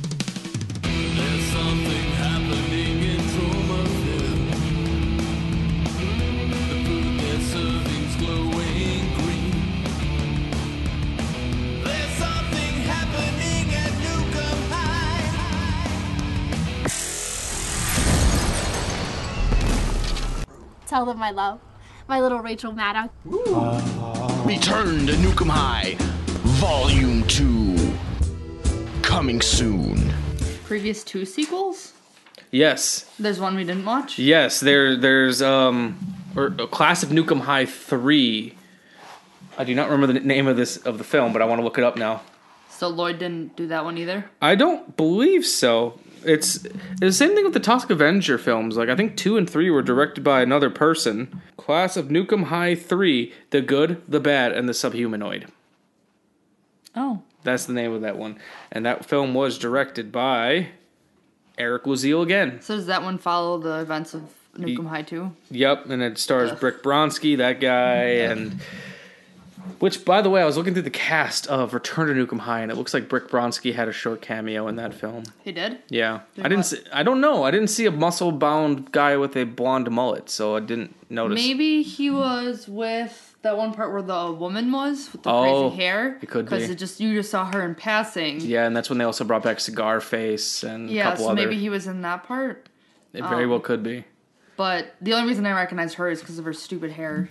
Tell 21.02 21.10
them 21.10 21.18
my 21.18 21.32
love. 21.32 21.58
My 22.06 22.20
little 22.20 22.38
Rachel 22.38 22.72
Maddow. 22.72 23.10
Return 24.46 25.04
to 25.08 25.12
Nukem 25.14 25.48
High, 25.50 25.96
Volume 26.60 27.26
2. 27.26 27.92
Coming 29.02 29.40
soon. 29.40 30.12
Previous 30.64 31.02
two 31.02 31.24
sequels? 31.24 31.92
Yes, 32.52 33.10
There's 33.18 33.40
one 33.40 33.56
we 33.56 33.64
didn't 33.64 33.84
watch. 33.84 34.16
yes. 34.20 34.60
There, 34.60 34.96
there's 34.96 35.42
um, 35.42 35.98
or 36.36 36.54
a 36.60 36.68
Class 36.68 37.02
of 37.02 37.08
Nukem 37.08 37.40
High 37.40 37.66
three. 37.66 38.54
I 39.58 39.64
do 39.64 39.74
not 39.74 39.90
remember 39.90 40.12
the 40.12 40.20
name 40.24 40.46
of 40.46 40.56
this 40.56 40.76
of 40.76 40.98
the 40.98 41.04
film, 41.04 41.32
but 41.32 41.42
I 41.42 41.46
want 41.46 41.58
to 41.58 41.64
look 41.64 41.78
it 41.78 41.82
up 41.84 41.96
now. 41.96 42.22
So 42.70 42.86
Lloyd 42.86 43.18
didn't 43.18 43.56
do 43.56 43.66
that 43.66 43.84
one 43.84 43.98
either. 43.98 44.30
I 44.40 44.54
don't 44.54 44.96
believe 44.96 45.44
so. 45.46 45.98
It's, 46.24 46.66
the 46.98 47.12
same 47.12 47.34
thing 47.34 47.44
with 47.44 47.54
the 47.54 47.60
Toxic 47.60 47.90
Avenger 47.90 48.38
films. 48.38 48.76
Like 48.76 48.88
I 48.88 48.96
think 48.96 49.16
two 49.16 49.36
and 49.36 49.48
three 49.48 49.70
were 49.70 49.82
directed 49.82 50.22
by 50.22 50.42
another 50.42 50.70
person. 50.70 51.42
Class 51.56 51.96
of 51.96 52.08
Nukem 52.08 52.44
High 52.44 52.74
three: 52.74 53.32
The 53.50 53.60
Good, 53.60 54.02
the 54.08 54.20
Bad, 54.20 54.52
and 54.52 54.68
the 54.68 54.72
Subhumanoid. 54.72 55.48
Oh. 56.94 57.22
That's 57.44 57.66
the 57.66 57.72
name 57.72 57.92
of 57.92 58.02
that 58.02 58.16
one, 58.16 58.38
and 58.70 58.86
that 58.86 59.04
film 59.04 59.34
was 59.34 59.58
directed 59.58 60.12
by 60.12 60.68
Eric 61.58 61.84
Louzil 61.84 62.22
again. 62.22 62.60
So 62.60 62.76
does 62.76 62.86
that 62.86 63.02
one 63.02 63.18
follow 63.18 63.58
the 63.58 63.80
events 63.80 64.14
of 64.14 64.32
Nukem 64.56 64.86
High 64.86 65.02
2? 65.02 65.32
Yep, 65.50 65.86
and 65.90 66.02
it 66.02 66.18
stars 66.18 66.52
Brick 66.52 66.82
Bronsky, 66.82 67.36
that 67.38 67.60
guy, 67.60 68.02
and 68.04 68.60
which, 69.78 70.04
by 70.04 70.22
the 70.22 70.30
way, 70.30 70.42
I 70.42 70.44
was 70.44 70.56
looking 70.56 70.72
through 70.74 70.82
the 70.82 70.90
cast 70.90 71.46
of 71.46 71.74
Return 71.74 72.08
to 72.08 72.14
Nukem 72.26 72.40
High, 72.40 72.60
and 72.60 72.70
it 72.70 72.76
looks 72.76 72.92
like 72.94 73.08
Brick 73.08 73.28
Bronsky 73.28 73.74
had 73.74 73.88
a 73.88 73.92
short 73.92 74.20
cameo 74.22 74.68
in 74.68 74.76
that 74.76 74.94
film. 74.94 75.24
He 75.44 75.52
did? 75.52 75.78
Yeah, 75.88 76.20
Did 76.34 76.44
I 76.44 76.48
didn't. 76.48 76.58
what? 76.58 76.66
See, 76.66 76.80
I 76.92 77.02
don't 77.02 77.20
know. 77.20 77.42
I 77.44 77.50
didn't 77.50 77.68
see 77.68 77.86
a 77.86 77.90
muscle-bound 77.90 78.92
guy 78.92 79.16
with 79.16 79.36
a 79.36 79.44
blonde 79.44 79.90
mullet, 79.90 80.30
so 80.30 80.56
I 80.56 80.60
didn't 80.60 80.94
notice. 81.10 81.36
Maybe 81.36 81.82
he 81.82 82.10
was 82.10 82.66
with 82.68 83.36
that 83.42 83.56
one 83.56 83.74
part 83.74 83.92
where 83.92 84.02
the 84.02 84.32
woman 84.32 84.70
was 84.70 85.10
with 85.12 85.24
the 85.24 85.30
Oh, 85.30 85.70
crazy 85.70 85.82
hair. 85.82 86.18
it 86.22 86.28
could 86.30 86.46
be 86.46 86.50
Because 86.56 86.70
it 86.70 86.76
just 86.76 87.00
you 87.00 87.12
just 87.14 87.30
saw 87.30 87.50
her 87.52 87.64
in 87.64 87.74
passing. 87.74 88.40
Yeah, 88.40 88.66
and 88.66 88.76
that's 88.76 88.88
when 88.88 88.98
they 88.98 89.04
also 89.04 89.24
brought 89.24 89.42
back 89.42 89.58
Cigar 89.58 90.00
Face 90.00 90.62
and 90.62 90.88
a 90.88 90.92
Yeah, 90.92 91.10
couple 91.10 91.24
so 91.24 91.30
other. 91.32 91.42
maybe 91.42 91.58
he 91.58 91.68
was 91.68 91.86
in 91.88 92.02
that 92.02 92.22
part. 92.24 92.68
it 93.12 93.22
very 93.24 93.44
um, 93.44 93.50
well 93.50 93.60
could 93.60 93.82
be. 93.82 94.04
But 94.56 94.94
the 95.00 95.14
only 95.14 95.28
reason 95.28 95.44
I 95.46 95.52
recognize 95.52 95.94
her 95.94 96.08
is 96.08 96.20
because 96.20 96.38
of 96.38 96.44
her 96.44 96.52
stupid 96.52 96.92
hair. 96.92 97.28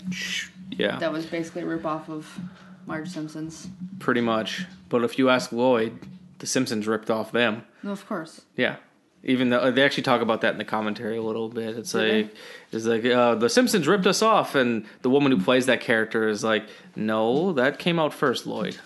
Yeah. 0.72 0.98
That 1.00 1.12
was 1.12 1.26
basically 1.26 1.62
a 1.62 1.66
ripoff 1.66 2.10
of 2.10 2.40
Marge 2.86 3.10
Simpson's. 3.10 3.70
Pretty 4.00 4.22
much. 4.22 4.66
But 4.90 5.04
if 5.04 5.18
you 5.18 5.30
ask 5.30 5.52
Lloyd, 5.52 6.00
The 6.40 6.48
Simpsons 6.48 6.88
ripped 6.88 7.10
off 7.10 7.32
them. 7.32 7.64
No, 7.84 7.92
of 7.92 8.08
course. 8.08 8.42
Yeah. 8.56 8.78
Even 9.24 9.50
though 9.50 9.70
they 9.72 9.84
actually 9.84 10.04
talk 10.04 10.22
about 10.22 10.42
that 10.42 10.54
in 10.54 10.58
the 10.58 10.66
commentary 10.66 11.18
a 11.18 11.22
little 11.22 11.48
bit. 11.48 11.78
It's 11.78 11.92
they? 11.92 12.24
like 12.24 12.36
it's 12.72 12.86
like 12.86 13.06
uh, 13.06 13.36
the 13.36 13.50
Simpsons 13.50 13.88
ripped 13.88 14.08
us 14.08 14.24
off 14.24 14.56
and 14.56 14.86
the 15.04 15.12
woman 15.12 15.32
who 15.32 15.40
plays 15.44 15.68
that 15.68 15.80
character 15.80 16.28
is 16.28 16.44
like, 16.44 16.64
"No, 16.96 17.54
that 17.54 17.78
came 17.78 18.00
out 18.00 18.16
first, 18.16 18.48
Lloyd." 18.48 18.78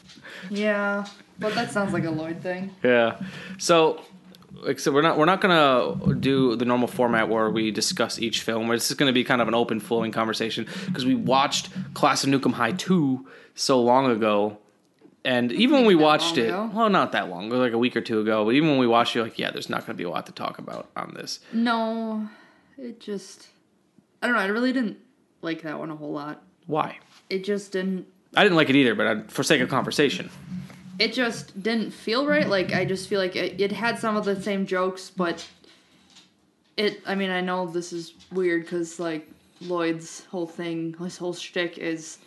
Yeah, 0.49 1.05
but 1.39 1.55
that 1.55 1.71
sounds 1.71 1.93
like 1.93 2.03
a 2.03 2.11
Lloyd 2.11 2.41
thing. 2.41 2.71
Yeah. 2.83 3.17
So 3.57 4.01
like 4.61 4.79
so 4.79 4.91
we're 4.91 5.01
not 5.01 5.17
we're 5.17 5.25
not 5.25 5.41
gonna 5.41 6.15
do 6.15 6.55
the 6.55 6.65
normal 6.65 6.87
format 6.87 7.29
where 7.29 7.49
we 7.49 7.71
discuss 7.71 8.19
each 8.19 8.41
film. 8.41 8.67
This 8.69 8.89
is 8.89 8.97
gonna 8.97 9.13
be 9.13 9.23
kind 9.23 9.41
of 9.41 9.47
an 9.47 9.53
open 9.53 9.79
flowing 9.79 10.11
conversation 10.11 10.67
because 10.85 11.05
we 11.05 11.15
watched 11.15 11.69
Class 11.93 12.23
of 12.23 12.29
Nukem 12.29 12.53
High 12.53 12.71
two 12.71 13.27
so 13.53 13.81
long 13.81 14.09
ago, 14.11 14.57
and 15.23 15.51
even 15.51 15.77
when 15.77 15.85
we 15.85 15.95
watched 15.95 16.37
it, 16.37 16.49
ago. 16.49 16.69
well, 16.73 16.89
not 16.89 17.11
that 17.13 17.29
long, 17.29 17.49
like 17.49 17.73
a 17.73 17.77
week 17.77 17.95
or 17.95 18.01
two 18.01 18.19
ago. 18.19 18.45
But 18.45 18.51
even 18.55 18.69
when 18.69 18.79
we 18.79 18.87
watched 18.87 19.15
it, 19.15 19.23
like, 19.23 19.39
yeah, 19.39 19.51
there's 19.51 19.69
not 19.69 19.85
gonna 19.85 19.97
be 19.97 20.03
a 20.03 20.09
lot 20.09 20.25
to 20.27 20.31
talk 20.31 20.59
about 20.59 20.89
on 20.95 21.13
this. 21.15 21.39
No, 21.53 22.27
it 22.77 22.99
just. 22.99 23.47
I 24.21 24.27
don't 24.27 24.35
know. 24.35 24.41
I 24.41 24.47
really 24.47 24.73
didn't 24.73 24.97
like 25.41 25.61
that 25.63 25.77
one 25.77 25.91
a 25.91 25.95
whole 25.95 26.11
lot. 26.11 26.41
Why? 26.67 26.97
It 27.29 27.43
just 27.43 27.71
didn't. 27.71 28.07
I 28.35 28.43
didn't 28.43 28.55
like 28.55 28.69
it 28.69 28.75
either, 28.75 28.95
but 28.95 29.07
I, 29.07 29.21
for 29.23 29.43
sake 29.43 29.61
of 29.61 29.69
conversation, 29.69 30.29
It 30.99 31.13
just 31.13 31.61
didn't 31.61 31.91
feel 31.91 32.25
right. 32.25 32.47
Like 32.47 32.73
I 32.73 32.85
just 32.85 33.09
feel 33.09 33.19
like 33.19 33.35
it, 33.35 33.59
it 33.59 33.71
had 33.71 33.99
some 33.99 34.15
of 34.15 34.25
the 34.25 34.41
same 34.41 34.65
jokes, 34.65 35.09
but 35.09 35.45
it. 36.77 37.01
I 37.05 37.15
mean, 37.15 37.29
I 37.31 37.41
know 37.41 37.65
this 37.67 37.91
is 37.91 38.13
weird 38.31 38.63
because 38.63 38.99
like 38.99 39.29
Lloyd's 39.61 40.25
whole 40.25 40.47
thing, 40.47 40.93
his 40.99 41.17
whole 41.17 41.33
shtick 41.33 41.77
is 41.77 42.19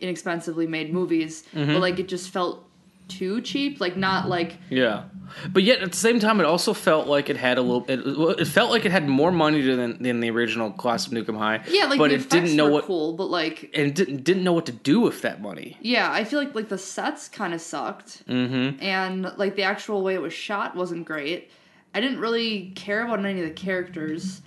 inexpensively 0.00 0.66
made 0.66 0.92
movies, 0.92 1.44
Mhm. 1.54 1.66
but 1.74 1.80
like 1.80 1.98
it 1.98 2.08
just 2.08 2.30
felt 2.30 2.64
too 3.08 3.40
cheap. 3.40 3.80
Like 3.80 3.96
not 3.96 4.28
like 4.28 4.56
yeah. 4.70 5.04
But 5.52 5.62
yet 5.62 5.80
at 5.82 5.90
the 5.92 5.96
same 5.98 6.20
time, 6.20 6.40
it 6.40 6.46
also 6.46 6.72
felt 6.72 7.06
like 7.06 7.28
it 7.28 7.36
had 7.36 7.58
a 7.58 7.62
little. 7.62 7.84
It, 7.86 8.40
it 8.40 8.46
felt 8.46 8.70
like 8.70 8.86
it 8.86 8.90
had 8.92 9.06
more 9.06 9.30
money 9.30 9.60
than 9.60 10.02
than 10.02 10.20
the 10.20 10.30
original 10.30 10.70
Class 10.70 11.06
of 11.06 11.12
Nukem 11.12 11.36
High. 11.36 11.62
yeah, 11.68 11.84
like 11.84 11.98
but 11.98 12.10
it 12.12 12.30
didn't 12.30 12.56
know 12.56 12.68
what 12.70 12.84
cool, 12.84 13.12
but 13.12 13.26
like 13.28 13.70
and 13.74 13.94
didn't 13.94 14.24
didn't 14.24 14.42
know 14.44 14.54
what 14.54 14.64
to 14.66 14.72
do 14.72 15.00
with 15.00 15.20
that 15.22 15.42
money. 15.42 15.76
yeah, 15.82 16.10
I 16.10 16.24
feel 16.24 16.38
like 16.38 16.54
like 16.54 16.68
the 16.70 16.78
sets 16.78 17.28
kind 17.28 17.52
of 17.52 17.60
sucked. 17.60 18.26
Mm-hmm. 18.26 18.82
and 18.82 19.30
like 19.36 19.54
the 19.56 19.64
actual 19.64 20.02
way 20.02 20.14
it 20.14 20.22
was 20.22 20.32
shot 20.32 20.74
wasn't 20.74 21.04
great. 21.06 21.50
I 21.94 22.00
didn't 22.00 22.20
really 22.20 22.70
care 22.74 23.04
about 23.04 23.24
any 23.24 23.40
of 23.42 23.46
the 23.48 23.54
characters. 23.54 24.40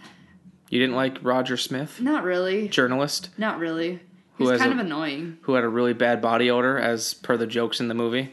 You 0.70 0.80
didn't 0.80 0.96
like 0.96 1.18
Roger 1.22 1.58
Smith, 1.58 2.00
Not 2.02 2.24
really. 2.24 2.70
journalist, 2.70 3.30
Not 3.38 3.60
really. 3.60 4.00
Who 4.38 4.46
was 4.46 4.60
kind 4.60 4.72
a- 4.72 4.76
of 4.76 4.80
annoying. 4.80 5.38
who 5.42 5.54
had 5.56 5.64
a 5.64 5.70
really 5.70 5.94
bad 5.94 6.22
body 6.22 6.50
odor, 6.50 6.80
as 6.80 7.14
per 7.14 7.36
the 7.38 7.46
jokes 7.46 7.80
in 7.80 7.88
the 7.90 7.94
movie. 7.94 8.32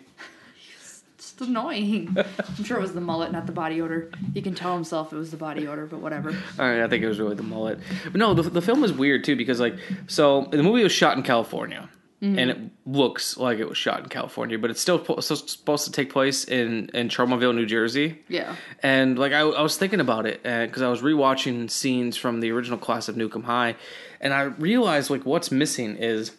Just 1.39 1.51
annoying. 1.51 2.17
I'm 2.17 2.65
sure 2.65 2.79
it 2.79 2.83
was 2.83 2.93
the 2.95 3.01
mullet, 3.01 3.31
not 3.33 3.47
the 3.47 3.53
body 3.53 3.81
odor. 3.81 4.11
He 4.35 4.43
can 4.43 4.55
tell 4.55 4.75
himself 4.75 5.13
it 5.13 5.17
was 5.17 5.31
the 5.31 5.37
body 5.37 5.67
odor, 5.69 5.87
but 5.87 6.01
whatever. 6.01 6.31
All 6.59 6.69
right, 6.69 6.83
I 6.83 6.89
think 6.89 7.05
it 7.05 7.09
was 7.09 7.19
really 7.21 7.37
the 7.37 7.43
mullet. 7.45 7.79
But 8.05 8.17
no, 8.17 8.35
the, 8.35 8.43
the 8.43 8.63
film 8.63 8.81
was 8.81 8.93
weird 8.93 9.23
too 9.25 9.37
because 9.37 9.61
like 9.61 9.77
so 10.09 10.49
the 10.51 10.63
movie 10.63 10.83
was 10.83 10.93
shot 10.93 11.17
in 11.17 11.23
California. 11.23 11.89
Mhm. 12.21 12.37
And 12.37 12.51
it 12.51 12.59
looks 12.85 13.37
like 13.37 13.61
it 13.61 13.69
was 13.69 13.79
shot 13.79 14.01
in 14.03 14.09
California, 14.09 14.59
but 14.59 14.71
it's 14.71 14.81
still 14.81 14.99
po- 14.99 15.21
so- 15.21 15.37
supposed 15.37 15.85
to 15.85 15.93
take 15.93 16.11
place 16.13 16.43
in 16.43 16.89
in 16.93 17.09
Tromaville, 17.09 17.55
New 17.55 17.65
Jersey. 17.67 18.19
Yeah. 18.27 18.57
And 18.83 19.17
like 19.17 19.33
I, 19.33 19.39
I 19.43 19.63
was 19.63 19.77
thinking 19.77 20.01
about 20.01 20.27
it 20.27 20.43
because 20.43 20.83
I 20.83 20.89
was 20.89 21.01
rewatching 21.01 21.71
scenes 21.71 22.17
from 22.17 22.41
the 22.41 22.51
original 22.51 22.77
class 22.77 23.09
of 23.09 23.15
Nukem 23.15 23.45
High, 23.45 23.77
and 24.21 24.35
I 24.35 24.43
realized 24.43 25.11
like 25.11 25.25
what's 25.25 25.53
missing 25.53 25.95
is 25.95 26.33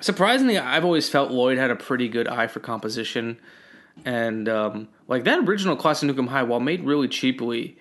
surprisingly 0.00 0.56
I've 0.58 0.84
always 0.84 1.08
felt 1.08 1.32
Lloyd 1.32 1.58
had 1.58 1.70
a 1.72 1.76
pretty 1.76 2.08
good 2.08 2.28
eye 2.28 2.46
for 2.46 2.60
composition, 2.60 3.38
and 4.04 4.48
um, 4.48 4.88
like 5.08 5.24
that 5.24 5.40
original 5.40 5.76
class 5.76 6.02
of 6.02 6.08
Nukem 6.08 6.28
High, 6.28 6.42
while 6.42 6.60
made 6.60 6.84
really 6.84 7.08
cheaply, 7.08 7.76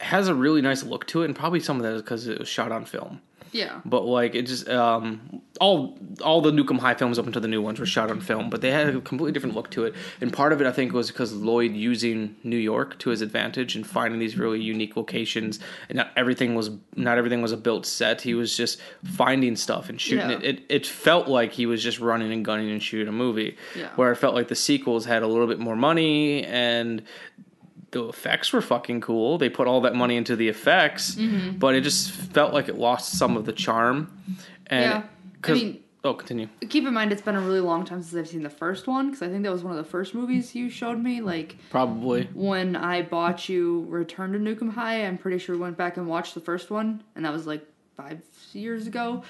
has 0.00 0.28
a 0.28 0.34
really 0.34 0.62
nice 0.62 0.82
look 0.82 1.06
to 1.08 1.22
it, 1.22 1.26
and 1.26 1.36
probably 1.36 1.60
some 1.60 1.76
of 1.76 1.82
that 1.82 1.94
is 1.94 2.02
because 2.02 2.26
it 2.26 2.38
was 2.38 2.48
shot 2.48 2.72
on 2.72 2.84
film. 2.84 3.20
Yeah. 3.52 3.80
But 3.84 4.04
like 4.04 4.34
it 4.34 4.42
just 4.46 4.68
um, 4.68 5.42
all 5.60 5.98
all 6.22 6.40
the 6.40 6.50
Nukem 6.50 6.78
High 6.78 6.94
films 6.94 7.18
up 7.18 7.26
until 7.26 7.42
the 7.42 7.48
new 7.48 7.62
ones 7.62 7.80
were 7.80 7.86
shot 7.86 8.10
on 8.10 8.20
film, 8.20 8.50
but 8.50 8.60
they 8.60 8.70
had 8.70 8.88
a 8.94 9.00
completely 9.00 9.32
different 9.32 9.54
look 9.54 9.70
to 9.72 9.84
it. 9.84 9.94
And 10.20 10.32
part 10.32 10.52
of 10.52 10.60
it, 10.60 10.66
I 10.66 10.72
think, 10.72 10.92
was 10.92 11.08
because 11.10 11.32
Lloyd 11.32 11.72
using 11.72 12.36
New 12.44 12.56
York 12.56 12.98
to 13.00 13.10
his 13.10 13.22
advantage 13.22 13.74
and 13.76 13.86
finding 13.86 14.18
these 14.20 14.36
really 14.36 14.60
unique 14.60 14.96
locations. 14.96 15.60
And 15.88 15.96
not 15.96 16.10
everything 16.16 16.54
was 16.54 16.70
not 16.96 17.18
everything 17.18 17.42
was 17.42 17.52
a 17.52 17.56
built 17.56 17.86
set. 17.86 18.20
He 18.22 18.34
was 18.34 18.56
just 18.56 18.80
finding 19.04 19.56
stuff 19.56 19.88
and 19.88 20.00
shooting 20.00 20.30
Yeah. 20.30 20.36
it. 20.38 20.44
It 20.44 20.62
it 20.68 20.86
felt 20.86 21.28
like 21.28 21.52
he 21.52 21.66
was 21.66 21.82
just 21.82 22.00
running 22.00 22.32
and 22.32 22.44
gunning 22.44 22.70
and 22.70 22.82
shooting 22.82 23.08
a 23.08 23.12
movie. 23.12 23.56
Yeah. 23.76 23.88
Where 23.96 24.10
I 24.10 24.14
felt 24.14 24.34
like 24.34 24.48
the 24.48 24.54
sequels 24.56 25.04
had 25.06 25.22
a 25.22 25.26
little 25.26 25.46
bit 25.46 25.58
more 25.58 25.76
money 25.76 26.44
and 26.44 27.02
the 27.90 28.04
effects 28.08 28.52
were 28.52 28.60
fucking 28.60 29.00
cool. 29.00 29.38
They 29.38 29.48
put 29.48 29.66
all 29.66 29.80
that 29.82 29.94
money 29.94 30.16
into 30.16 30.36
the 30.36 30.48
effects, 30.48 31.14
Mhm. 31.14 31.58
but 31.58 31.74
it 31.74 31.80
just 31.82 32.10
felt 32.10 32.52
like 32.52 32.68
it 32.68 32.76
lost 32.76 33.16
some 33.18 33.36
of 33.36 33.46
the 33.46 33.52
charm. 33.52 34.10
And 34.66 34.84
Yeah. 34.84 35.02
I 35.44 35.52
mean- 35.52 35.78
oh, 36.04 36.12
continue. 36.14 36.48
Keep 36.68 36.86
in 36.86 36.92
mind, 36.92 37.12
it's 37.12 37.22
been 37.22 37.34
a 37.36 37.40
really 37.40 37.60
long 37.60 37.84
time 37.86 38.02
since 38.02 38.14
I've 38.14 38.28
seen 38.28 38.42
the 38.42 38.50
first 38.50 38.86
one 38.86 39.06
because 39.06 39.22
I 39.22 39.28
think 39.28 39.42
that 39.44 39.52
was 39.52 39.62
one 39.64 39.72
of 39.76 39.78
the 39.82 39.90
first 39.90 40.14
movies 40.14 40.54
you 40.54 40.68
showed 40.68 41.02
me. 41.02 41.20
Like 41.22 41.56
Probably. 41.70 42.28
when 42.34 42.76
I 42.76 43.02
bought 43.02 43.48
you 43.48 43.86
Return 43.88 44.32
to 44.32 44.38
Nukem 44.38 44.74
High, 44.74 45.06
I'm 45.06 45.16
pretty 45.16 45.38
sure 45.38 45.54
we 45.56 45.62
went 45.62 45.76
back 45.78 45.96
and 45.96 46.06
watched 46.06 46.34
the 46.34 46.40
first 46.40 46.70
one, 46.70 47.02
and 47.16 47.24
that 47.24 47.32
was 47.32 47.46
like 47.46 47.64
five 47.96 48.20
years 48.52 48.86
ago. 48.86 49.22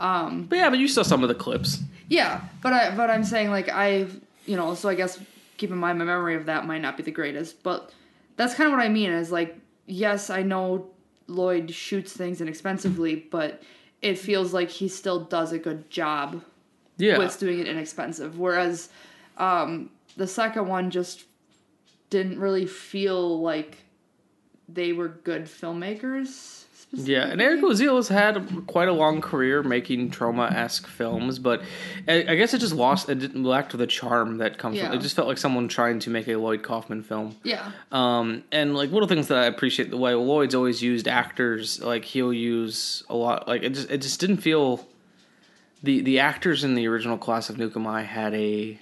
Um, 0.00 0.46
But 0.48 0.56
yeah, 0.56 0.70
but 0.70 0.78
you 0.78 0.88
saw 0.88 1.02
some 1.02 1.22
of 1.22 1.28
the 1.28 1.34
clips. 1.34 1.80
Yeah, 2.08 2.40
but 2.62 2.72
I 2.72 2.94
but 2.94 3.10
I'm 3.10 3.24
saying 3.24 3.50
like 3.50 3.68
I 3.68 4.06
you 4.46 4.56
know 4.56 4.74
so 4.74 4.88
I 4.88 4.94
guess 4.94 5.18
keep 5.56 5.70
in 5.70 5.78
mind 5.78 5.98
my 5.98 6.04
memory 6.04 6.34
of 6.36 6.46
that 6.46 6.66
might 6.66 6.82
not 6.82 6.96
be 6.96 7.02
the 7.02 7.10
greatest, 7.10 7.62
but 7.62 7.92
that's 8.36 8.54
kind 8.54 8.68
of 8.70 8.76
what 8.76 8.84
I 8.84 8.88
mean 8.88 9.10
is 9.10 9.30
like 9.32 9.56
yes 9.86 10.30
I 10.30 10.42
know 10.42 10.90
Lloyd 11.28 11.70
shoots 11.72 12.12
things 12.12 12.40
inexpensively, 12.40 13.16
but 13.30 13.62
it 14.02 14.18
feels 14.18 14.52
like 14.52 14.70
he 14.70 14.88
still 14.88 15.24
does 15.24 15.52
a 15.52 15.58
good 15.58 15.90
job 15.90 16.42
Yeah. 16.98 17.18
with 17.18 17.38
doing 17.40 17.58
it 17.58 17.66
inexpensive. 17.66 18.38
Whereas 18.38 18.88
um, 19.38 19.90
the 20.16 20.26
second 20.26 20.68
one 20.68 20.90
just 20.90 21.24
didn't 22.10 22.38
really 22.38 22.66
feel 22.66 23.40
like 23.40 23.78
they 24.68 24.92
were 24.92 25.08
good 25.08 25.46
filmmakers. 25.46 26.55
Yeah, 26.96 27.26
and 27.26 27.40
Eric 27.42 27.60
Louzil 27.60 27.96
has 27.96 28.08
had 28.08 28.66
quite 28.66 28.88
a 28.88 28.92
long 28.92 29.20
career 29.20 29.62
making 29.62 30.10
Troma-esque 30.10 30.86
films, 30.86 31.38
but 31.38 31.62
I, 32.08 32.34
guess 32.34 32.54
it 32.54 32.58
just 32.58 32.74
lost, 32.74 33.08
it 33.10 33.18
didn't 33.18 33.44
lacked 33.44 33.76
the 33.76 33.86
charm 33.86 34.38
that 34.38 34.56
comes 34.56 34.80
from 34.80 34.92
it. 34.92 35.00
Just 35.00 35.14
felt 35.14 35.28
like 35.28 35.38
someone 35.38 35.68
trying 35.68 35.98
to 36.00 36.10
make 36.10 36.26
a 36.26 36.36
Lloyd 36.36 36.62
Kaufman 36.62 37.02
film. 37.02 37.36
Yeah. 37.42 37.70
Um, 37.92 38.44
and 38.50 38.74
like 38.74 38.90
little 38.90 39.08
things 39.08 39.28
that 39.28 39.38
I 39.38 39.44
appreciate 39.44 39.90
the 39.90 39.98
way 39.98 40.14
Lloyd's 40.14 40.54
always 40.54 40.82
used 40.82 41.06
actors, 41.06 41.80
like 41.82 42.04
he'll 42.04 42.32
use 42.32 43.02
a 43.10 43.14
lot. 43.14 43.46
Like 43.46 43.62
it 43.62 43.74
just 43.74 43.90
it 43.90 44.00
just 44.00 44.18
didn't 44.18 44.38
feel 44.38 44.86
the 45.82 46.00
the 46.00 46.18
actors 46.20 46.64
in 46.64 46.74
the 46.74 46.88
original 46.88 47.18
class 47.18 47.50
of 47.50 47.56
Nukem 47.56 47.86
I 47.86 48.02
had 48.02 48.34
a 48.34 48.80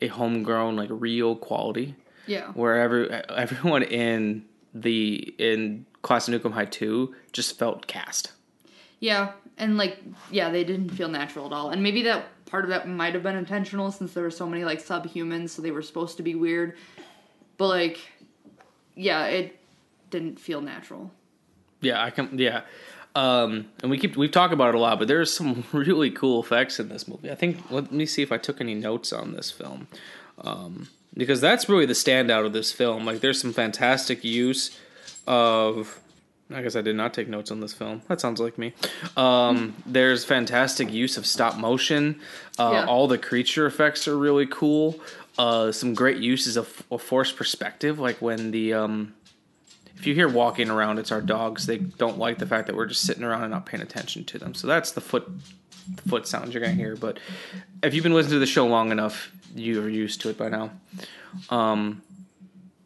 a 0.00 0.08
homegrown 0.08 0.76
like 0.76 0.88
real 0.92 1.34
quality. 1.34 1.96
Yeah. 2.26 2.52
Where 2.52 2.80
every 2.80 3.10
everyone 3.10 3.82
in 3.82 4.44
the 4.72 5.34
in 5.38 5.86
class 6.04 6.28
of 6.28 6.40
Nukem 6.40 6.52
High 6.52 6.66
two 6.66 7.14
just 7.32 7.58
felt 7.58 7.88
cast. 7.88 8.30
Yeah, 9.00 9.32
and 9.58 9.76
like 9.76 9.98
yeah, 10.30 10.50
they 10.50 10.62
didn't 10.62 10.90
feel 10.90 11.08
natural 11.08 11.46
at 11.46 11.52
all. 11.52 11.70
And 11.70 11.82
maybe 11.82 12.02
that 12.02 12.26
part 12.46 12.62
of 12.62 12.70
that 12.70 12.88
might 12.88 13.14
have 13.14 13.24
been 13.24 13.34
intentional 13.34 13.90
since 13.90 14.12
there 14.12 14.22
were 14.22 14.30
so 14.30 14.46
many 14.46 14.64
like 14.64 14.80
subhumans, 14.80 15.50
so 15.50 15.62
they 15.62 15.72
were 15.72 15.82
supposed 15.82 16.16
to 16.18 16.22
be 16.22 16.36
weird. 16.36 16.76
But 17.56 17.68
like 17.68 17.98
yeah, 18.94 19.26
it 19.26 19.58
didn't 20.10 20.38
feel 20.38 20.60
natural. 20.60 21.10
Yeah, 21.80 22.02
I 22.02 22.10
can. 22.10 22.38
Yeah, 22.38 22.62
um, 23.14 23.66
and 23.82 23.90
we 23.90 23.98
keep 23.98 24.16
we've 24.16 24.30
talked 24.30 24.52
about 24.52 24.70
it 24.70 24.74
a 24.74 24.78
lot, 24.78 24.98
but 24.98 25.08
there's 25.08 25.32
some 25.32 25.64
really 25.72 26.10
cool 26.10 26.42
effects 26.42 26.78
in 26.78 26.88
this 26.88 27.08
movie. 27.08 27.30
I 27.30 27.34
think. 27.34 27.70
Let 27.70 27.92
me 27.92 28.06
see 28.06 28.22
if 28.22 28.30
I 28.30 28.38
took 28.38 28.60
any 28.60 28.74
notes 28.74 29.12
on 29.12 29.32
this 29.32 29.50
film, 29.50 29.88
um, 30.38 30.88
because 31.14 31.40
that's 31.40 31.68
really 31.68 31.86
the 31.86 31.94
standout 31.94 32.46
of 32.46 32.52
this 32.52 32.72
film. 32.72 33.04
Like, 33.04 33.20
there's 33.20 33.40
some 33.40 33.52
fantastic 33.52 34.24
use 34.24 34.78
of. 35.26 36.00
I 36.52 36.60
guess 36.60 36.76
I 36.76 36.82
did 36.82 36.94
not 36.94 37.14
take 37.14 37.26
notes 37.26 37.50
on 37.50 37.60
this 37.60 37.72
film. 37.72 38.02
That 38.08 38.20
sounds 38.20 38.38
like 38.38 38.58
me. 38.58 38.74
Um, 39.16 39.74
there's 39.86 40.26
fantastic 40.26 40.92
use 40.92 41.16
of 41.16 41.24
stop 41.24 41.56
motion. 41.56 42.20
Uh, 42.58 42.70
Yeah. 42.72 42.84
All 42.84 43.08
the 43.08 43.16
creature 43.16 43.64
effects 43.66 44.06
are 44.06 44.16
really 44.16 44.46
cool. 44.46 45.00
Uh, 45.38 45.72
some 45.72 45.94
great 45.94 46.18
uses 46.18 46.56
of, 46.58 46.82
of 46.90 47.00
forced 47.02 47.36
perspective, 47.36 47.98
like 47.98 48.20
when 48.20 48.50
the 48.50 48.74
um, 48.74 49.14
if 49.96 50.06
you 50.06 50.14
hear 50.14 50.28
walking 50.28 50.68
around, 50.68 50.98
it's 50.98 51.10
our 51.10 51.22
dogs. 51.22 51.64
They 51.66 51.78
don't 51.78 52.18
like 52.18 52.38
the 52.38 52.46
fact 52.46 52.66
that 52.66 52.76
we're 52.76 52.86
just 52.86 53.02
sitting 53.06 53.24
around 53.24 53.42
and 53.42 53.50
not 53.50 53.64
paying 53.64 53.82
attention 53.82 54.24
to 54.26 54.38
them. 54.38 54.54
So 54.54 54.66
that's 54.66 54.92
the 54.92 55.00
foot 55.00 55.26
the 55.96 56.02
foot 56.02 56.28
sounds 56.28 56.52
you're 56.52 56.60
gonna 56.62 56.74
hear. 56.74 56.94
But 56.94 57.18
if 57.82 57.94
you've 57.94 58.02
been 58.04 58.14
listening 58.14 58.34
to 58.34 58.38
the 58.38 58.46
show 58.46 58.66
long 58.66 58.92
enough, 58.92 59.32
you're 59.56 59.88
used 59.88 60.20
to 60.20 60.28
it 60.28 60.36
by 60.38 60.50
now. 60.50 60.70
Um, 61.48 62.02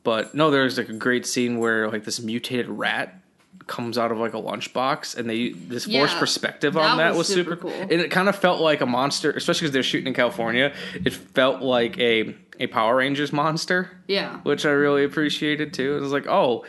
but 0.09 0.35
no, 0.35 0.51
there's 0.51 0.79
like 0.79 0.89
a 0.89 0.95
great 0.95 1.27
scene 1.27 1.59
where 1.59 1.89
like 1.91 2.05
this 2.05 2.19
mutated 2.21 2.69
rat 2.69 3.21
comes 3.67 3.99
out 3.99 4.11
of 4.11 4.17
like 4.19 4.33
a 4.33 4.39
lunchbox, 4.41 5.17
and 5.19 5.29
they 5.29 5.51
this 5.51 5.85
forced 5.85 6.17
perspective 6.19 6.73
that 6.75 6.81
on 6.81 6.97
that 6.97 7.11
was 7.11 7.19
was, 7.19 7.29
super, 7.29 7.51
super 7.51 7.57
cool. 7.63 7.71
cool. 7.73 7.83
And 7.83 7.93
it 8.01 8.11
kind 8.11 8.29
of 8.31 8.35
felt 8.37 8.61
like 8.61 8.81
a 8.81 8.87
monster, 8.87 9.31
especially 9.33 9.65
because 9.67 9.73
they're 9.75 9.83
shooting 9.83 10.07
in 10.09 10.15
California. 10.15 10.73
It 11.05 11.13
felt 11.13 11.61
like 11.63 11.99
a 11.99 12.35
a 12.61 12.67
Power 12.69 12.97
Rangers 12.97 13.33
monster 13.33 13.89
Yeah. 14.09 14.39
which 14.43 14.65
I 14.67 14.71
really 14.71 15.05
appreciated 15.05 15.73
too. 15.75 15.97
It 15.97 16.01
was 16.01 16.11
like, 16.11 16.27
oh, 16.27 16.65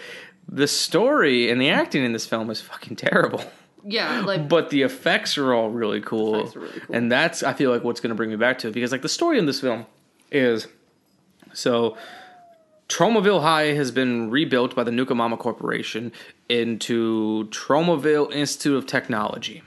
the 0.47 0.67
story 0.67 1.49
and 1.49 1.60
the 1.62 1.69
acting 1.69 2.04
in 2.04 2.12
this 2.12 2.28
film 2.28 2.49
is 2.52 2.60
fucking 2.62 2.95
terrible. 2.97 3.41
Yeah, 3.86 4.19
like 4.21 4.49
But 4.49 4.69
the 4.69 4.82
effects 4.84 5.38
are 5.38 5.54
all 5.54 5.69
really 5.69 6.02
cool. 6.02 6.34
really 6.54 6.80
cool. 6.82 6.95
And 6.95 7.10
that's 7.12 7.41
I 7.43 7.54
feel 7.54 7.71
like 7.71 7.84
what's 7.86 8.02
gonna 8.02 8.13
bring 8.13 8.30
me 8.30 8.36
back 8.36 8.58
to 8.60 8.67
it 8.67 8.73
because 8.73 8.91
like 8.91 9.02
the 9.04 9.10
story 9.10 9.39
in 9.39 9.45
this 9.45 9.62
film 9.62 9.86
is 10.32 10.67
so 11.54 11.97
Tromaville 12.89 13.43
High 13.43 13.73
has 13.73 13.91
been 13.91 14.32
rebuilt 14.32 14.75
by 14.75 14.84
the 14.84 14.91
Nukamama 14.91 15.38
Corporation 15.38 16.12
into 16.49 17.47
Tromaville 17.49 18.34
Institute 18.34 18.75
of 18.75 18.88
Technology, 18.88 19.62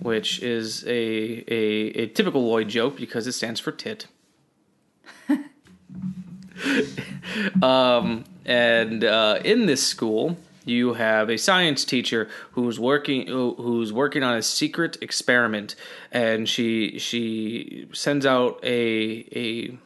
which 0.00 0.42
is 0.42 0.82
a, 0.86 1.44
a, 1.46 2.02
a 2.02 2.06
typical 2.08 2.48
Lloyd 2.48 2.68
joke 2.68 2.96
because 2.96 3.26
it 3.26 3.32
stands 3.32 3.60
for 3.60 3.70
tit. 3.70 4.06
um, 7.62 8.24
and 8.46 9.04
uh, 9.04 9.38
in 9.44 9.66
this 9.66 9.86
school, 9.86 10.38
you 10.64 10.94
have 10.94 11.28
a 11.28 11.36
science 11.36 11.84
teacher 11.84 12.30
who's 12.52 12.80
working 12.80 13.26
who's 13.26 13.92
working 13.92 14.22
on 14.22 14.36
a 14.36 14.42
secret 14.42 14.96
experiment, 15.02 15.74
and 16.10 16.48
she 16.48 16.98
she 16.98 17.88
sends 17.92 18.24
out 18.24 18.58
a 18.62 19.26
a 19.34 19.76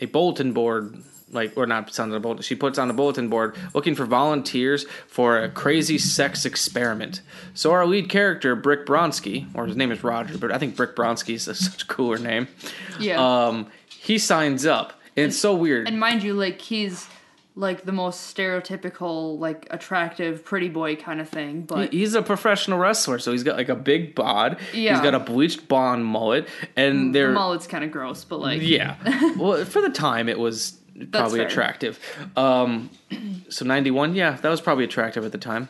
a 0.00 0.06
bulletin 0.06 0.52
board 0.52 1.02
like 1.32 1.52
or 1.56 1.66
not 1.66 1.98
out 1.98 2.12
a 2.12 2.20
bulletin 2.20 2.42
she 2.42 2.54
puts 2.54 2.78
on 2.78 2.90
a 2.90 2.92
bulletin 2.94 3.28
board 3.28 3.54
looking 3.74 3.94
for 3.94 4.04
volunteers 4.06 4.84
for 5.06 5.38
a 5.42 5.48
crazy 5.48 5.98
sex 5.98 6.44
experiment 6.44 7.20
so 7.54 7.70
our 7.72 7.84
lead 7.86 8.08
character 8.08 8.54
brick 8.56 8.86
bronsky 8.86 9.46
or 9.54 9.66
his 9.66 9.76
name 9.76 9.90
is 9.92 10.02
roger 10.02 10.38
but 10.38 10.50
i 10.52 10.58
think 10.58 10.76
brick 10.76 10.94
bronsky 10.96 11.34
is 11.34 11.46
a, 11.48 11.54
such 11.54 11.82
a 11.82 11.86
cooler 11.86 12.18
name 12.18 12.48
Yeah. 12.98 13.20
um 13.46 13.66
he 13.88 14.18
signs 14.18 14.64
up 14.66 14.92
and 15.16 15.26
it's 15.26 15.36
so 15.38 15.54
weird 15.54 15.88
And 15.88 15.98
mind 15.98 16.22
you, 16.22 16.34
like 16.34 16.60
he's 16.60 17.08
like 17.56 17.82
the 17.84 17.90
most 17.90 18.32
stereotypical, 18.36 19.36
like 19.40 19.66
attractive, 19.72 20.44
pretty 20.44 20.68
boy 20.68 20.94
kind 20.94 21.20
of 21.20 21.28
thing. 21.28 21.62
But 21.62 21.92
he's 21.92 22.14
a 22.14 22.22
professional 22.22 22.78
wrestler 22.78 23.18
so 23.18 23.32
he's 23.32 23.42
got 23.42 23.56
like 23.56 23.68
a 23.68 23.74
big 23.74 24.14
bod 24.14 24.58
Yeah. 24.72 24.92
he's 24.94 25.02
got 25.02 25.14
a 25.14 25.18
bleached 25.18 25.66
blonde 25.68 26.04
mullet 26.06 26.46
and 26.76 27.12
the 27.14 27.28
mullet's 27.28 27.66
kind 27.66 27.82
of 27.84 27.90
gross. 27.90 28.24
But 28.24 28.40
like 28.40 28.62
yeah 28.62 28.94
well 29.36 29.64
for 29.64 29.80
the 29.82 29.90
time 29.90 30.28
it 30.28 30.38
was 30.38 30.78
probably 31.12 31.38
fair. 31.38 31.46
attractive 31.46 31.98
um 32.36 32.90
so 33.48 33.64
91 33.64 34.14
yeah 34.14 34.32
that 34.32 34.48
was 34.48 34.60
probably 34.60 34.84
attractive 34.84 35.24
at 35.24 35.32
the 35.32 35.38
time 35.38 35.68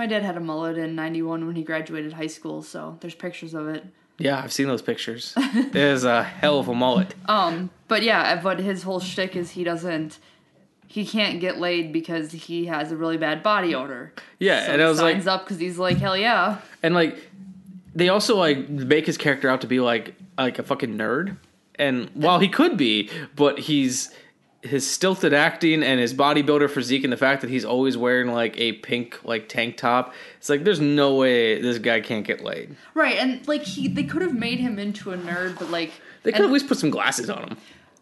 my 0.00 0.06
dad 0.06 0.22
had 0.22 0.38
a 0.38 0.40
mullet 0.40 0.78
in 0.78 0.94
'91 0.94 1.46
when 1.46 1.56
he 1.56 1.62
graduated 1.62 2.14
high 2.14 2.26
school, 2.26 2.62
so 2.62 2.96
there's 3.00 3.14
pictures 3.14 3.52
of 3.52 3.68
it. 3.68 3.84
Yeah, 4.16 4.40
I've 4.42 4.50
seen 4.50 4.66
those 4.66 4.80
pictures. 4.80 5.34
it 5.36 5.76
is 5.76 6.04
a 6.04 6.22
hell 6.22 6.58
of 6.58 6.68
a 6.68 6.74
mullet. 6.74 7.14
Um, 7.26 7.68
but 7.86 8.02
yeah, 8.02 8.40
but 8.40 8.60
his 8.60 8.82
whole 8.82 9.00
shtick 9.00 9.36
is 9.36 9.50
he 9.50 9.62
doesn't, 9.62 10.18
he 10.86 11.04
can't 11.04 11.38
get 11.38 11.58
laid 11.58 11.92
because 11.92 12.32
he 12.32 12.64
has 12.64 12.92
a 12.92 12.96
really 12.96 13.18
bad 13.18 13.42
body 13.42 13.74
odor. 13.74 14.14
Yeah, 14.38 14.64
so 14.64 14.72
and 14.72 14.80
he 14.80 14.86
I 14.86 14.88
was 14.88 15.02
like, 15.02 15.14
signs 15.16 15.26
up 15.26 15.44
because 15.44 15.58
he's 15.58 15.76
like, 15.76 15.98
hell 15.98 16.16
yeah. 16.16 16.62
and 16.82 16.94
like, 16.94 17.18
they 17.94 18.08
also 18.08 18.36
like 18.36 18.70
make 18.70 19.04
his 19.04 19.18
character 19.18 19.50
out 19.50 19.60
to 19.60 19.66
be 19.66 19.80
like 19.80 20.14
like 20.38 20.58
a 20.58 20.62
fucking 20.62 20.96
nerd, 20.96 21.36
and 21.74 22.08
while 22.14 22.38
he 22.38 22.48
could 22.48 22.78
be, 22.78 23.10
but 23.36 23.58
he's 23.58 24.10
his 24.62 24.88
stilted 24.88 25.32
acting 25.32 25.82
and 25.82 25.98
his 25.98 26.12
bodybuilder 26.12 26.68
physique 26.70 27.02
and 27.04 27.12
the 27.12 27.16
fact 27.16 27.40
that 27.40 27.48
he's 27.50 27.64
always 27.64 27.96
wearing 27.96 28.30
like 28.30 28.58
a 28.60 28.72
pink 28.74 29.18
like 29.24 29.48
tank 29.48 29.76
top. 29.78 30.12
It's 30.38 30.48
like 30.50 30.64
there's 30.64 30.80
no 30.80 31.14
way 31.16 31.60
this 31.62 31.78
guy 31.78 32.00
can't 32.00 32.26
get 32.26 32.42
laid. 32.42 32.76
Right, 32.94 33.16
and 33.16 33.46
like 33.48 33.62
he, 33.62 33.88
they 33.88 34.04
could 34.04 34.20
have 34.22 34.34
made 34.34 34.58
him 34.60 34.78
into 34.78 35.12
a 35.12 35.16
nerd, 35.18 35.58
but 35.58 35.70
like 35.70 35.92
They 36.24 36.32
could 36.32 36.42
and- 36.42 36.50
at 36.50 36.52
least 36.52 36.68
put 36.68 36.78
some 36.78 36.90
glasses 36.90 37.30
on 37.30 37.48
him. 37.48 37.56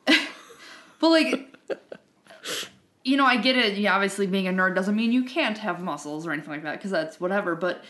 But 1.01 1.11
like, 1.11 1.57
you 3.05 3.17
know, 3.17 3.25
I 3.25 3.37
get 3.37 3.57
it. 3.57 3.79
Yeah, 3.79 3.95
obviously, 3.95 4.27
being 4.27 4.49
a 4.49 4.53
nerd 4.53 4.75
doesn't 4.75 4.97
mean 4.97 5.13
you 5.13 5.23
can't 5.23 5.57
have 5.59 5.81
muscles 5.81 6.27
or 6.27 6.33
anything 6.33 6.51
like 6.51 6.65
that, 6.65 6.73
because 6.79 6.91
that's 6.91 7.21
whatever. 7.21 7.55
But 7.55 7.85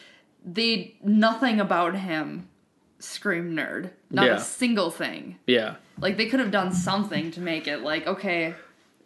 they 0.44 0.94
nothing 1.02 1.58
about 1.58 1.96
him 1.96 2.50
scream 2.98 3.56
nerd. 3.56 3.92
Not 4.10 4.26
Yeah. 4.26 4.36
a 4.36 4.40
single 4.40 4.90
thing. 4.90 5.36
Yeah. 5.46 5.76
Like 6.00 6.16
they 6.16 6.26
could 6.26 6.40
have 6.40 6.50
done 6.50 6.72
something 6.72 7.30
to 7.32 7.40
make 7.40 7.66
it 7.68 7.82
like 7.82 8.06
okay. 8.06 8.54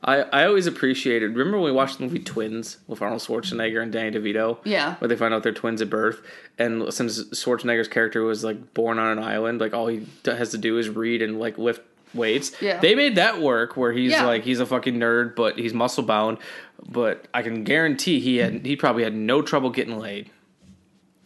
I, 0.05 0.23
I 0.23 0.47
always 0.47 0.67
appreciated. 0.67 1.31
Remember 1.37 1.59
when 1.59 1.67
we 1.67 1.73
watched 1.73 1.99
the 1.99 2.03
movie 2.05 2.19
Twins 2.19 2.79
with 2.89 3.01
Arnold 3.01 3.21
Schwarzenegger 3.23 3.81
and 3.81 3.93
Danny 3.93 4.11
DeVito? 4.19 4.59
Yeah. 4.65 4.97
Where 4.97 5.07
they 5.07 5.15
find 5.15 5.33
out 5.33 5.45
they're 5.45 5.53
twins 5.53 5.81
at 5.81 5.89
birth, 5.91 6.23
and 6.59 6.93
since 6.93 7.23
Schwarzenegger's 7.31 7.87
character 7.87 8.23
was 8.23 8.43
like 8.43 8.75
born 8.75 8.99
on 8.99 9.17
an 9.17 9.23
island, 9.23 9.61
like 9.61 9.75
all 9.75 9.87
he 9.87 10.07
has 10.25 10.51
to 10.51 10.59
do 10.59 10.77
is 10.79 10.89
read 10.89 11.23
and 11.23 11.39
like 11.39 11.57
lift 11.57 11.83
weights. 12.15 12.51
Yeah. 12.61 12.81
They 12.81 12.97
made 12.97 13.15
that 13.15 13.41
work 13.41 13.77
where 13.77 13.93
he's 13.93 14.11
Yeah. 14.11 14.27
like 14.27 14.43
he's 14.43 14.59
a 14.59 14.67
fucking 14.67 14.97
nerd, 14.97 15.37
but 15.37 15.57
he's 15.57 15.73
muscle 15.73 16.03
bound. 16.03 16.39
But 16.89 17.27
I 17.33 17.43
can 17.43 17.63
guarantee 17.63 18.19
he 18.19 18.39
had 18.39 18.67
he 18.67 18.75
probably 18.75 19.05
had 19.05 19.15
no 19.15 19.41
trouble 19.41 19.71
getting 19.71 19.99
laid. 20.01 20.31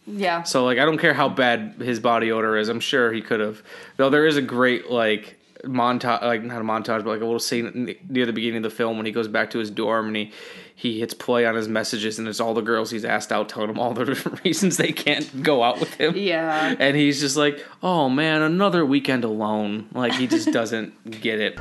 Yeah. 0.07 0.43
So 0.43 0.63
like 0.65 0.79
I 0.79 0.85
don't 0.85 0.97
care 0.97 1.13
how 1.13 1.29
bad 1.29 1.75
his 1.79 1.99
body 1.99 2.31
odor 2.31 2.57
is. 2.57 2.69
I'm 2.69 2.79
sure 2.79 3.11
he 3.11 3.21
could 3.21 3.39
have. 3.39 3.61
Though 3.97 4.09
there 4.09 4.25
is 4.25 4.37
a 4.37 4.41
great 4.41 4.89
like 4.89 5.37
montage, 5.63 6.21
like 6.21 6.43
not 6.43 6.61
a 6.61 6.63
montage, 6.63 7.03
but 7.03 7.07
like 7.07 7.21
a 7.21 7.25
little 7.25 7.39
scene 7.39 7.95
near 8.09 8.25
the 8.25 8.33
beginning 8.33 8.57
of 8.57 8.63
the 8.63 8.69
film 8.69 8.97
when 8.97 9.05
he 9.05 9.11
goes 9.11 9.27
back 9.27 9.51
to 9.51 9.59
his 9.59 9.69
dorm 9.69 10.07
and 10.07 10.15
he 10.15 10.31
he 10.75 10.99
hits 10.99 11.13
play 11.13 11.45
on 11.45 11.55
his 11.55 11.67
messages 11.67 12.19
and 12.19 12.27
it's 12.27 12.39
all 12.39 12.53
the 12.53 12.61
girls 12.61 12.91
he's 12.91 13.03
asked 13.03 13.31
out 13.31 13.49
telling 13.49 13.69
him 13.69 13.79
all 13.79 13.93
the 13.93 14.05
different 14.05 14.43
reasons 14.43 14.77
they 14.77 14.91
can't 14.91 15.43
go 15.43 15.63
out 15.63 15.79
with 15.79 15.93
him. 15.95 16.15
Yeah. 16.15 16.75
And 16.79 16.95
he's 16.95 17.19
just 17.19 17.35
like, 17.35 17.65
oh 17.83 18.09
man, 18.09 18.41
another 18.41 18.85
weekend 18.85 19.23
alone. 19.23 19.89
Like 19.93 20.13
he 20.13 20.27
just 20.27 20.51
doesn't 20.53 21.21
get 21.21 21.39
it. 21.39 21.59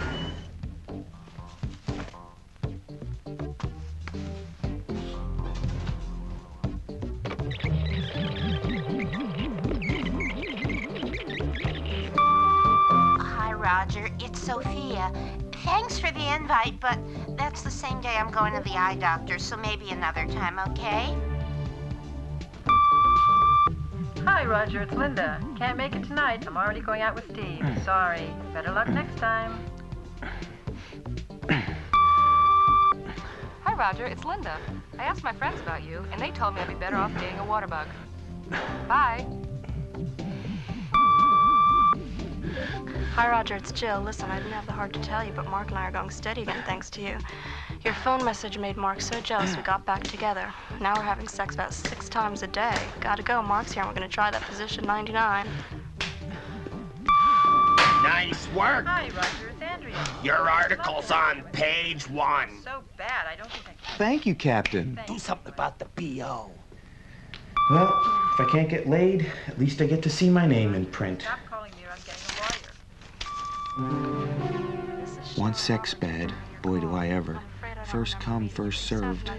Roger. 13.87 14.11
It's 14.18 14.42
Sophia. 14.42 15.12
Thanks 15.64 15.96
for 15.96 16.11
the 16.11 16.35
invite, 16.35 16.81
but 16.81 16.99
that's 17.37 17.62
the 17.62 17.70
same 17.70 18.01
day 18.01 18.16
I'm 18.16 18.33
going 18.33 18.53
to 18.55 18.61
the 18.61 18.75
eye 18.77 18.96
doctor, 18.96 19.38
so 19.38 19.57
maybe 19.57 19.90
another 19.90 20.27
time, 20.27 20.59
okay? 20.70 21.16
Hi, 24.25 24.44
Roger. 24.44 24.83
It's 24.83 24.92
Linda. 24.92 25.40
Can't 25.57 25.79
make 25.79 25.94
it 25.94 26.03
tonight. 26.03 26.44
I'm 26.49 26.57
already 26.57 26.81
going 26.81 27.01
out 27.01 27.14
with 27.14 27.31
Steve. 27.31 27.61
Hmm. 27.61 27.85
Sorry. 27.85 28.29
Better 28.53 28.72
luck 28.72 28.88
next 28.88 29.16
time. 29.18 29.57
Hi, 33.62 33.75
Roger. 33.75 34.07
It's 34.07 34.25
Linda. 34.25 34.59
I 34.99 35.05
asked 35.05 35.22
my 35.22 35.33
friends 35.33 35.61
about 35.61 35.85
you, 35.85 36.05
and 36.11 36.20
they 36.20 36.33
told 36.33 36.57
me 36.57 36.61
I'd 36.61 36.66
be 36.66 36.75
better 36.75 36.96
off 36.96 37.16
being 37.20 37.38
a 37.38 37.44
water 37.44 37.68
bug. 37.68 37.87
Bye. 38.88 39.25
Hi, 43.14 43.31
Roger. 43.31 43.55
It's 43.55 43.73
Jill. 43.73 44.01
Listen, 44.01 44.31
I 44.31 44.37
didn't 44.38 44.53
have 44.53 44.66
the 44.66 44.73
heart 44.73 44.92
to 44.95 45.01
tell 45.01 45.25
you, 45.25 45.33
but 45.33 45.49
Mark 45.49 45.69
and 45.69 45.79
I 45.79 45.88
are 45.88 45.90
going 45.90 46.11
steady 46.11 46.42
again 46.42 46.62
thanks 46.66 46.90
to 46.90 47.01
you. 47.01 47.16
Your 47.85 47.95
phone 47.95 48.25
message 48.25 48.59
made 48.59 48.77
Mark 48.77 49.01
so 49.01 49.21
jealous 49.21 49.57
we 49.57 49.62
got 49.62 49.85
back 49.85 50.03
together. 50.05 50.53
Now 50.81 50.95
we're 50.97 51.03
having 51.03 51.29
sex 51.29 51.55
about 51.55 51.73
six 51.73 52.09
times 52.09 52.42
a 52.42 52.47
day. 52.47 52.77
Gotta 53.01 53.23
go. 53.23 53.42
Mark's 53.42 53.73
here 53.73 53.83
and 53.83 53.90
we're 53.90 53.95
gonna 53.95 54.09
try 54.09 54.31
that 54.31 54.42
position 54.42 54.85
99. 54.85 55.47
Nice 58.03 58.49
work. 58.53 58.87
Hi, 58.87 59.09
Roger. 59.14 59.49
It's 59.49 59.62
Andrea. 59.62 60.07
Your 60.23 60.49
article's 60.51 61.11
on 61.11 61.42
page 61.53 62.09
one. 62.09 62.62
So 62.62 62.83
bad. 62.97 63.27
I 63.27 63.37
don't 63.37 63.51
think 63.51 63.64
I 63.66 63.73
can. 63.73 63.99
Thank 63.99 64.27
you, 64.27 64.35
Captain. 64.35 64.99
Do 65.07 65.19
something 65.19 65.53
about 65.53 65.79
the 65.79 65.87
BO. 65.97 66.51
Well, 67.71 67.92
if 68.35 68.40
I 68.40 68.49
can't 68.51 68.69
get 68.69 68.88
laid, 68.88 69.27
at 69.49 69.59
least 69.59 69.81
I 69.81 69.87
get 69.87 70.03
to 70.03 70.11
see 70.11 70.31
my 70.31 70.47
name 70.47 70.75
in 70.75 70.87
print. 70.87 71.23
Stop 71.23 71.40
calling 71.51 71.73
me 71.73 71.85
or 71.85 71.90
I'm 71.90 71.99
getting 73.77 73.95
a 73.95 73.99
lawyer. 73.99 75.07
Once 75.37 75.61
sex 75.61 75.95
bad, 75.95 76.33
boy 76.62 76.81
do 76.81 76.95
I 76.95 77.09
ever. 77.09 77.39
First 77.85 78.19
come, 78.21 78.49
first 78.49 78.85
served. 78.87 79.31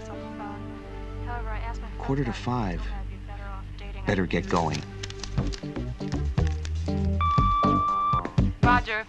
However, 1.26 1.48
I 1.50 1.58
asked 1.58 1.82
my 1.82 1.88
Quarter 1.98 2.24
to 2.24 2.32
five. 2.32 2.80
Better 4.06 4.26
get 4.26 4.48
going. 4.48 4.82
Roger, 8.62 9.04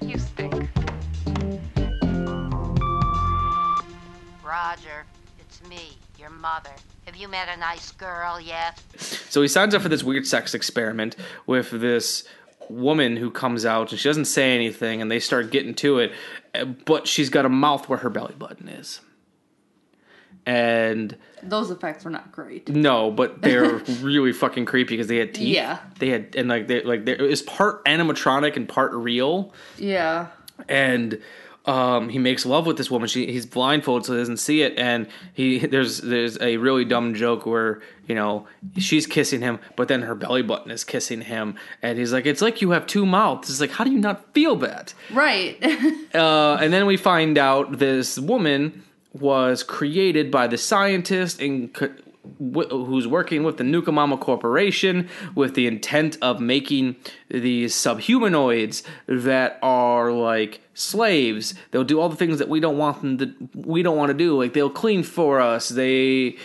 you 0.00 0.18
stink. 0.18 0.68
Roger, 4.44 5.04
it's 5.40 5.68
me, 5.68 5.98
your 6.18 6.30
mother. 6.30 6.70
Have 7.06 7.16
you 7.16 7.28
met 7.28 7.48
a 7.48 7.58
nice 7.58 7.90
girl 7.92 8.40
yet? 8.40 8.80
So 8.96 9.42
he 9.42 9.48
signs 9.48 9.74
up 9.74 9.82
for 9.82 9.88
this 9.88 10.04
weird 10.04 10.26
sex 10.26 10.54
experiment 10.54 11.16
with 11.46 11.70
this 11.70 12.24
woman 12.70 13.16
who 13.16 13.30
comes 13.30 13.64
out 13.64 13.90
and 13.92 14.00
she 14.00 14.08
doesn't 14.08 14.24
say 14.26 14.54
anything 14.54 15.00
and 15.02 15.10
they 15.10 15.20
start 15.20 15.50
getting 15.50 15.74
to 15.76 15.98
it, 15.98 16.12
uh, 16.54 16.64
but 16.64 17.06
she's 17.08 17.30
got 17.30 17.44
a 17.44 17.48
mouth 17.48 17.88
where 17.88 17.98
her 17.98 18.10
belly 18.10 18.34
button 18.38 18.68
is. 18.68 19.00
And 20.44 21.16
Those 21.42 21.70
effects 21.72 22.04
were 22.04 22.10
not 22.10 22.30
great. 22.30 22.68
no, 22.68 23.10
but 23.10 23.42
they're 23.42 23.74
really 24.00 24.32
fucking 24.32 24.64
creepy 24.64 24.94
because 24.94 25.08
they 25.08 25.16
had 25.16 25.34
teeth. 25.34 25.48
Yeah. 25.54 25.78
They 25.98 26.08
had 26.10 26.36
and 26.36 26.48
like 26.48 26.68
they 26.68 26.82
like 26.84 27.04
there 27.04 27.16
is 27.16 27.42
part 27.42 27.84
animatronic 27.84 28.54
and 28.56 28.68
part 28.68 28.92
real. 28.92 29.52
Yeah. 29.76 30.28
and 30.68 31.20
um, 31.66 32.08
he 32.08 32.18
makes 32.18 32.46
love 32.46 32.66
with 32.66 32.76
this 32.76 32.90
woman. 32.90 33.08
She 33.08 33.26
he's 33.26 33.46
blindfolded 33.46 34.06
so 34.06 34.12
he 34.12 34.18
doesn't 34.20 34.36
see 34.36 34.62
it, 34.62 34.78
and 34.78 35.08
he 35.32 35.58
there's 35.58 35.98
there's 35.98 36.40
a 36.40 36.56
really 36.58 36.84
dumb 36.84 37.14
joke 37.14 37.44
where 37.44 37.82
you 38.06 38.14
know 38.14 38.46
she's 38.78 39.06
kissing 39.06 39.40
him, 39.40 39.58
but 39.74 39.88
then 39.88 40.02
her 40.02 40.14
belly 40.14 40.42
button 40.42 40.70
is 40.70 40.84
kissing 40.84 41.22
him, 41.22 41.56
and 41.82 41.98
he's 41.98 42.12
like, 42.12 42.24
"It's 42.24 42.40
like 42.40 42.62
you 42.62 42.70
have 42.70 42.86
two 42.86 43.04
mouths." 43.04 43.50
It's 43.50 43.60
like, 43.60 43.72
how 43.72 43.84
do 43.84 43.90
you 43.90 43.98
not 43.98 44.32
feel 44.32 44.56
that? 44.56 44.94
Right. 45.12 45.62
Uh, 46.14 46.56
and 46.62 46.72
then 46.72 46.86
we 46.86 46.96
find 46.96 47.36
out 47.36 47.78
this 47.78 48.18
woman 48.18 48.84
was 49.12 49.62
created 49.62 50.30
by 50.30 50.46
the 50.46 50.56
scientist 50.56 51.42
and 51.42 51.74
co- 51.74 51.92
who's 52.38 53.06
working 53.06 53.42
with 53.44 53.56
the 53.56 53.64
Nukamama 53.64 54.18
Corporation 54.20 55.08
with 55.34 55.54
the 55.54 55.66
intent 55.66 56.16
of 56.22 56.40
making 56.40 56.96
these 57.28 57.74
subhumanoids 57.74 58.82
that 59.06 59.58
are 59.62 60.12
like 60.12 60.60
slaves. 60.74 61.54
They'll 61.70 61.84
do 61.84 62.00
all 62.00 62.08
the 62.08 62.16
things 62.16 62.38
that 62.38 62.48
we 62.48 62.60
don't 62.60 62.78
want 62.78 63.00
them 63.00 63.18
to. 63.18 63.34
We 63.54 63.82
don't 63.82 63.96
want 63.96 64.10
to 64.10 64.14
do. 64.14 64.36
Like 64.36 64.52
they'll 64.52 64.70
clean 64.70 65.02
for 65.02 65.40
us. 65.40 65.68
They 65.68 66.36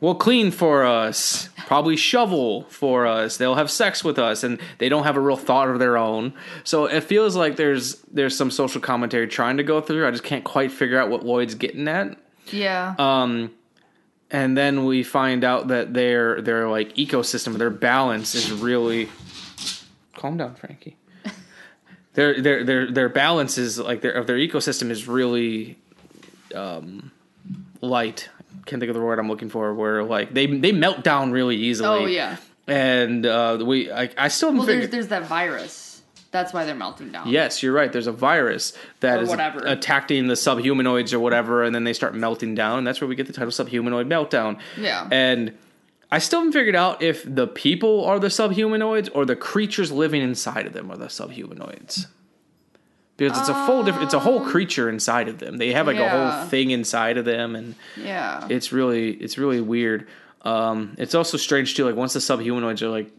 will 0.00 0.14
clean 0.14 0.50
for 0.50 0.84
us, 0.84 1.48
probably 1.66 1.96
shovel 1.96 2.64
for 2.68 3.06
us. 3.06 3.36
They'll 3.36 3.56
have 3.56 3.70
sex 3.70 4.04
with 4.04 4.18
us, 4.18 4.44
and 4.44 4.60
they 4.78 4.88
don't 4.88 5.04
have 5.04 5.16
a 5.16 5.20
real 5.20 5.36
thought 5.36 5.68
of 5.68 5.78
their 5.78 5.96
own. 5.96 6.34
So 6.64 6.86
it 6.86 7.02
feels 7.02 7.36
like 7.36 7.56
there's 7.56 7.96
there's 8.12 8.36
some 8.36 8.50
social 8.50 8.80
commentary 8.80 9.26
trying 9.28 9.56
to 9.56 9.62
go 9.62 9.80
through. 9.80 10.06
I 10.06 10.10
just 10.10 10.24
can't 10.24 10.44
quite 10.44 10.72
figure 10.72 10.98
out 10.98 11.10
what 11.10 11.24
Lloyd's 11.24 11.54
getting 11.54 11.88
at. 11.88 12.16
yeah. 12.50 12.94
Um, 12.98 13.52
and 14.30 14.56
then 14.56 14.84
we 14.84 15.02
find 15.02 15.44
out 15.44 15.68
that 15.68 15.94
their 15.94 16.40
their 16.40 16.68
like 16.68 16.94
ecosystem, 16.96 17.56
their 17.56 17.70
balance 17.70 18.34
is 18.34 18.52
really. 18.52 19.08
Calm 20.16 20.36
down, 20.36 20.54
Frankie. 20.54 20.96
their 22.14 22.40
their 22.40 22.64
their 22.64 22.90
their 22.90 23.08
balance 23.08 23.56
is 23.56 23.78
like 23.78 24.00
their 24.02 24.12
of 24.12 24.26
their 24.26 24.36
ecosystem 24.36 24.90
is 24.90 25.08
really 25.08 25.78
um, 26.54 27.10
light. 27.80 28.28
Can't 28.66 28.80
think 28.80 28.90
of 28.90 28.94
the 28.94 29.00
word 29.00 29.18
I'm 29.18 29.28
looking 29.28 29.48
for. 29.48 29.72
Where 29.72 30.04
like 30.04 30.34
they 30.34 30.46
they 30.46 30.72
melt 30.72 31.02
down 31.02 31.32
really 31.32 31.56
easily. 31.56 31.88
Oh 31.88 32.06
yeah. 32.06 32.36
And 32.66 33.24
uh, 33.24 33.62
we 33.64 33.90
I, 33.90 34.10
I 34.18 34.28
still 34.28 34.52
Well, 34.52 34.66
there's 34.66 34.90
there's 34.90 35.08
that 35.08 35.24
virus. 35.24 35.87
That's 36.30 36.52
why 36.52 36.64
they're 36.66 36.74
melting 36.74 37.10
down. 37.10 37.28
Yes, 37.28 37.62
you're 37.62 37.72
right. 37.72 37.90
There's 37.90 38.06
a 38.06 38.12
virus 38.12 38.74
that 39.00 39.18
Or 39.20 39.22
is 39.22 39.28
whatever. 39.30 39.60
attacking 39.64 40.26
the 40.26 40.34
subhumanoids 40.34 41.12
or 41.14 41.20
whatever, 41.20 41.62
and 41.64 41.74
then 41.74 41.84
they 41.84 41.94
start 41.94 42.14
melting 42.14 42.54
down. 42.54 42.78
And 42.78 42.86
that's 42.86 43.00
where 43.00 43.08
we 43.08 43.14
get 43.16 43.26
the 43.26 43.32
title 43.32 43.50
Subhumanoid 43.50 44.06
Meltdown. 44.08 44.58
Yeah. 44.76 45.08
And 45.10 45.54
I 46.10 46.18
still 46.18 46.40
haven't 46.40 46.52
figured 46.52 46.76
out 46.76 47.02
if 47.02 47.22
the 47.24 47.46
people 47.46 48.04
are 48.04 48.18
the 48.18 48.28
subhumanoids 48.28 49.08
or 49.14 49.24
the 49.24 49.36
creatures 49.36 49.90
living 49.90 50.20
inside 50.22 50.66
of 50.66 50.74
them 50.74 50.90
are 50.90 50.96
the 50.98 51.06
subhumanoids. 51.06 52.06
Because 53.16 53.38
it's 53.40 53.48
a 53.48 53.66
full 53.66 53.82
different, 53.82 54.04
it's 54.04 54.14
a 54.14 54.20
whole 54.20 54.40
creature 54.44 54.88
inside 54.88 55.28
of 55.28 55.38
them. 55.38 55.56
They 55.56 55.72
have 55.72 55.86
like 55.88 55.96
a 55.96 56.00
Yeah. 56.00 56.38
whole 56.40 56.48
thing 56.48 56.70
inside 56.70 57.18
of 57.18 57.24
them, 57.24 57.56
and 57.56 57.74
Yeah. 57.96 58.46
it's 58.48 58.70
really, 58.70 59.10
it's 59.12 59.36
really 59.38 59.60
weird. 59.60 60.06
Um, 60.42 60.94
it's 60.98 61.16
also 61.16 61.36
strange 61.36 61.74
too. 61.74 61.84
Like 61.84 61.96
once 61.96 62.12
the 62.12 62.20
subhumanoids 62.20 62.80
are 62.82 62.88
like 62.88 63.10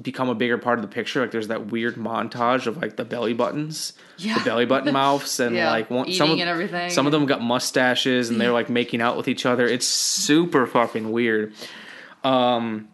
become 0.00 0.28
a 0.28 0.34
bigger 0.34 0.58
part 0.58 0.78
of 0.78 0.82
the 0.82 0.88
picture, 0.88 1.20
like 1.22 1.30
there's 1.30 1.48
that 1.48 1.66
weird 1.68 1.94
montage 1.96 2.66
of 2.66 2.76
like 2.82 2.96
the 2.96 3.04
belly 3.04 3.32
buttons, 3.32 3.92
Yeah. 4.18 4.38
the 4.38 4.44
belly 4.44 4.66
button 4.66 4.92
mouths, 4.92 5.40
and 5.40 5.54
Yeah, 5.56 5.70
like 5.70 5.90
one, 5.90 6.12
some 6.12 6.30
of, 6.32 6.38
and 6.38 6.48
everything. 6.48 6.90
Some 6.90 7.06
of 7.06 7.12
them 7.12 7.24
got 7.26 7.40
mustaches, 7.42 8.28
and 8.30 8.40
they're 8.40 8.52
like 8.52 8.68
making 8.68 9.00
out 9.00 9.16
with 9.16 9.26
each 9.28 9.46
other. 9.46 9.66
It's 9.66 9.86
super 9.86 10.66
fucking 10.66 11.10
weird. 11.12 11.54
Um, 12.24 12.88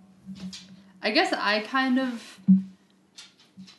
I 1.03 1.11
guess 1.11 1.33
I 1.33 1.61
kind 1.61 1.99
of 1.99 2.39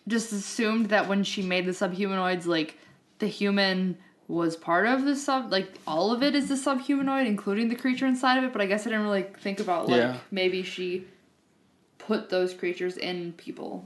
just 0.08 0.34
assumed 0.34 0.88
that 0.90 1.08
when 1.08 1.24
she 1.24 1.42
made 1.42 1.66
the 1.66 1.72
subhumanoids, 1.72 2.46
like 2.46 2.78
the 3.20 3.28
human 3.28 3.98
was 4.28 4.56
part 4.58 4.86
of 4.88 5.06
the 5.06 5.16
sub, 5.16 5.52
like 5.52 5.70
all 5.88 6.12
of 6.12 6.24
it 6.24 6.36
is 6.36 6.50
the 6.50 6.56
subhumanoid, 6.56 7.26
including 7.26 7.70
the 7.70 7.76
creature 7.76 8.06
inside 8.06 8.38
of 8.38 8.44
it. 8.44 8.52
But 8.52 8.62
I 8.62 8.66
guess 8.66 8.82
I 8.86 8.90
didn't 8.90 9.04
really 9.06 9.24
think 9.40 9.60
about 9.60 9.88
like 9.88 9.98
Yeah. 10.02 10.18
maybe 10.32 10.64
she 10.64 11.06
put 12.08 12.30
those 12.30 12.54
creatures 12.54 12.98
in 12.98 13.34
people. 13.34 13.86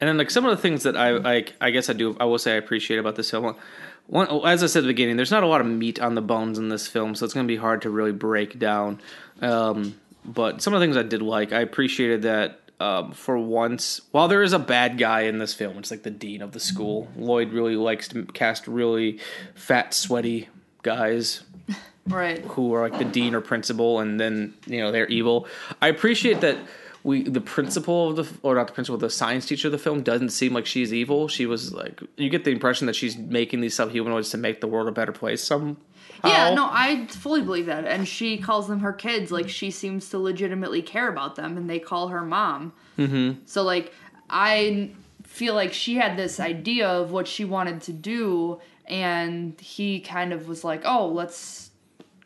And 0.00 0.08
then 0.08 0.16
like 0.16 0.30
some 0.30 0.44
of 0.44 0.50
the 0.56 0.62
things 0.62 0.84
that 0.84 0.96
I 0.96 1.10
like, 1.12 1.54
I 1.60 1.70
guess 1.70 1.90
I 1.90 1.92
do, 1.92 2.16
I 2.20 2.24
will 2.24 2.38
say 2.38 2.52
I 2.52 2.56
appreciate 2.56 2.98
about 2.98 3.16
this 3.16 3.30
film. 3.30 3.56
One, 4.06 4.28
as 4.46 4.62
I 4.62 4.66
said 4.66 4.80
at 4.80 4.82
the 4.82 4.88
beginning, 4.88 5.16
there's 5.16 5.30
not 5.30 5.42
a 5.42 5.46
lot 5.46 5.60
of 5.60 5.66
meat 5.66 6.00
on 6.00 6.14
the 6.14 6.22
bones 6.22 6.56
in 6.58 6.68
this 6.68 6.86
film, 6.86 7.14
so 7.14 7.24
it's 7.24 7.34
going 7.34 7.46
to 7.46 7.52
be 7.52 7.56
hard 7.58 7.82
to 7.82 7.90
really 7.90 8.12
break 8.12 8.58
down. 8.58 9.00
Um, 9.42 9.98
but 10.24 10.62
some 10.62 10.72
of 10.72 10.80
the 10.80 10.86
things 10.86 10.96
I 10.96 11.02
did 11.02 11.20
like, 11.20 11.52
I 11.52 11.60
appreciated 11.60 12.22
that 12.22 12.60
um, 12.80 13.12
for 13.12 13.36
once, 13.36 14.00
while 14.12 14.28
there 14.28 14.42
is 14.42 14.52
a 14.52 14.58
bad 14.58 14.98
guy 14.98 15.22
in 15.22 15.38
this 15.38 15.52
film, 15.52 15.78
it's 15.78 15.90
like 15.90 16.04
the 16.04 16.10
dean 16.10 16.42
of 16.42 16.52
the 16.52 16.60
school. 16.60 17.08
Lloyd 17.16 17.52
really 17.52 17.76
likes 17.76 18.08
to 18.08 18.24
cast 18.26 18.68
really 18.68 19.18
fat, 19.54 19.92
sweaty 19.92 20.48
guys 20.82 21.42
Right. 22.06 22.38
who 22.44 22.72
are 22.74 22.88
like 22.88 22.98
the 22.98 23.04
dean 23.04 23.34
or 23.34 23.40
principal, 23.40 23.98
and 24.00 24.18
then 24.18 24.54
you 24.66 24.80
know 24.80 24.92
they're 24.92 25.08
evil. 25.08 25.46
I 25.82 25.88
appreciate 25.88 26.40
that 26.40 26.56
we 27.04 27.22
the 27.22 27.40
principal 27.40 28.10
of 28.10 28.16
the 28.16 28.28
or 28.42 28.54
not 28.54 28.66
the 28.66 28.72
principal, 28.72 28.98
the 28.98 29.10
science 29.10 29.46
teacher 29.46 29.68
of 29.68 29.72
the 29.72 29.78
film 29.78 30.02
doesn't 30.02 30.30
seem 30.30 30.52
like 30.52 30.66
she's 30.66 30.92
evil. 30.92 31.28
She 31.28 31.46
was 31.46 31.72
like 31.72 32.00
you 32.16 32.28
get 32.28 32.44
the 32.44 32.50
impression 32.50 32.86
that 32.86 32.96
she's 32.96 33.16
making 33.16 33.60
these 33.60 33.76
subhumanoids 33.76 34.30
to 34.32 34.36
make 34.38 34.60
the 34.60 34.66
world 34.66 34.88
a 34.88 34.92
better 34.92 35.12
place. 35.12 35.42
Some 35.42 35.78
Yeah, 36.24 36.54
no, 36.54 36.68
I 36.70 37.06
fully 37.06 37.42
believe 37.42 37.66
that. 37.66 37.84
And 37.84 38.06
she 38.06 38.38
calls 38.38 38.68
them 38.68 38.80
her 38.80 38.92
kids. 38.92 39.30
Like 39.30 39.48
she 39.48 39.70
seems 39.70 40.08
to 40.10 40.18
legitimately 40.18 40.82
care 40.82 41.08
about 41.08 41.36
them, 41.36 41.56
and 41.56 41.68
they 41.68 41.78
call 41.78 42.08
her 42.08 42.22
mom. 42.22 42.72
Mm-hmm. 42.98 43.40
So 43.46 43.62
like 43.62 43.92
I 44.28 44.90
feel 45.22 45.54
like 45.54 45.72
she 45.72 45.96
had 45.96 46.16
this 46.16 46.40
idea 46.40 46.88
of 46.88 47.12
what 47.12 47.28
she 47.28 47.44
wanted 47.44 47.82
to 47.82 47.92
do 47.92 48.60
and 48.86 49.60
he 49.60 50.00
kind 50.00 50.32
of 50.32 50.48
was 50.48 50.64
like, 50.64 50.82
"Oh, 50.84 51.08
let's 51.08 51.70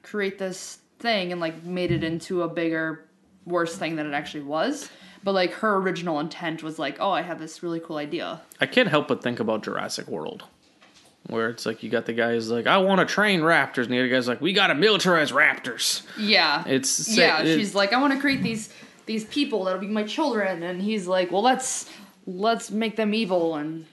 create 0.03 0.39
this 0.39 0.79
thing 0.99 1.33
and 1.33 1.41
like 1.41 1.65
made 1.65 1.91
it 1.91 2.05
into 2.05 2.43
a 2.43 2.49
bigger 2.49 3.05
worse 3.47 3.77
thing 3.77 3.97
than 3.97 4.07
it 4.07 4.15
actually 4.15 4.45
was." 4.45 4.89
But 5.25 5.33
like 5.35 5.53
her 5.55 5.77
original 5.77 6.19
intent 6.21 6.63
was 6.63 6.79
like, 6.79 6.97
"Oh, 7.01 7.11
I 7.11 7.23
have 7.23 7.39
this 7.39 7.63
really 7.63 7.81
cool 7.81 7.97
idea." 7.99 8.41
I 8.61 8.67
can't 8.67 8.89
help 8.89 9.07
but 9.09 9.23
think 9.23 9.39
about 9.41 9.63
Jurassic 9.63 10.09
World. 10.09 10.45
where 11.29 11.49
it's 11.51 11.65
like 11.65 11.85
you 11.85 11.89
got 11.89 12.05
the 12.07 12.13
guy 12.13 12.33
who's 12.33 12.51
like, 12.51 12.67
I 12.67 12.79
want 12.79 12.99
to 12.99 13.07
train 13.07 13.43
raptors, 13.43 13.85
and 13.85 13.93
the 13.93 13.99
other 14.01 14.09
guy's 14.09 14.27
like, 14.27 14.41
we 14.41 14.53
got 14.53 14.67
to 14.67 14.75
militarize 14.75 15.31
raptors. 15.33 16.03
Yeah. 16.19 16.65
It's 16.67 17.17
yeah. 17.17 17.43
it- 17.43 17.57
she's 17.57 17.77
like, 17.77 17.93
I 17.93 18.01
want 18.01 18.13
to 18.13 18.19
create 18.19 18.43
these 18.43 18.73
these 19.07 19.25
people 19.27 19.63
that'll 19.65 19.81
be 19.81 19.87
my 19.87 20.03
children, 20.03 20.65
and 20.65 20.83
he's 20.83 21.07
like, 21.07 21.31
well, 21.31 21.43
let's 21.43 21.89
let's 22.27 22.73
make 22.73 22.97
them 22.97 23.15
evil, 23.15 23.55
and 23.55 23.87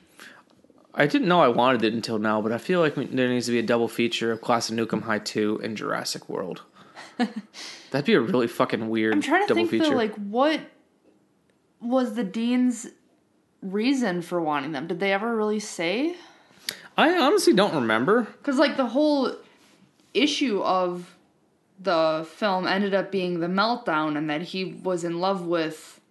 I 0.96 1.06
didn't 1.06 1.28
know 1.28 1.40
I 1.42 1.48
wanted 1.50 1.84
it 1.84 1.94
until 1.94 2.18
now, 2.18 2.42
but 2.42 2.52
I 2.52 2.58
feel 2.58 2.80
like 2.80 2.96
there 2.96 3.30
needs 3.30 3.46
to 3.46 3.52
be 3.52 3.60
a 3.60 3.64
double 3.64 3.88
feature 3.88 4.32
of 4.32 4.42
Class 4.42 4.70
of 4.72 4.76
Nukem 4.76 5.04
High 5.04 5.20
2 5.20 5.62
and 5.64 5.78
Jurassic 5.78 6.28
World. 6.30 6.64
That'd 7.92 8.06
be 8.06 8.14
a 8.14 8.22
really 8.22 8.48
fucking 8.48 8.90
weird 8.90 9.14
I'm 9.14 9.22
trying 9.22 9.44
to 9.44 9.48
double 9.48 9.62
think 9.68 9.72
feature. 9.72 9.90
though, 9.92 9.96
like 9.96 10.16
what 10.16 10.60
was 11.82 12.16
the 12.16 12.24
dean's 12.24 12.88
reason 13.62 14.22
for 14.22 14.40
wanting 14.42 14.72
them? 14.72 14.88
Did 14.88 15.00
they 15.00 15.12
ever 15.14 15.36
really 15.36 15.60
say? 15.60 16.16
I 16.98 17.18
honestly 17.18 17.54
don't 17.54 17.74
remember. 17.76 18.24
Because 18.24 18.58
like 18.58 18.78
the 18.78 18.88
whole 18.88 19.34
issue 20.14 20.62
of 20.62 21.16
the 21.82 22.28
film 22.36 22.68
ended 22.68 22.94
up 22.94 23.12
being 23.12 23.40
the 23.40 23.48
meltdown, 23.48 24.18
and 24.18 24.30
that 24.30 24.42
he 24.42 24.66
was 24.66 25.04
in 25.06 25.20
love 25.20 25.46
with 25.46 26.02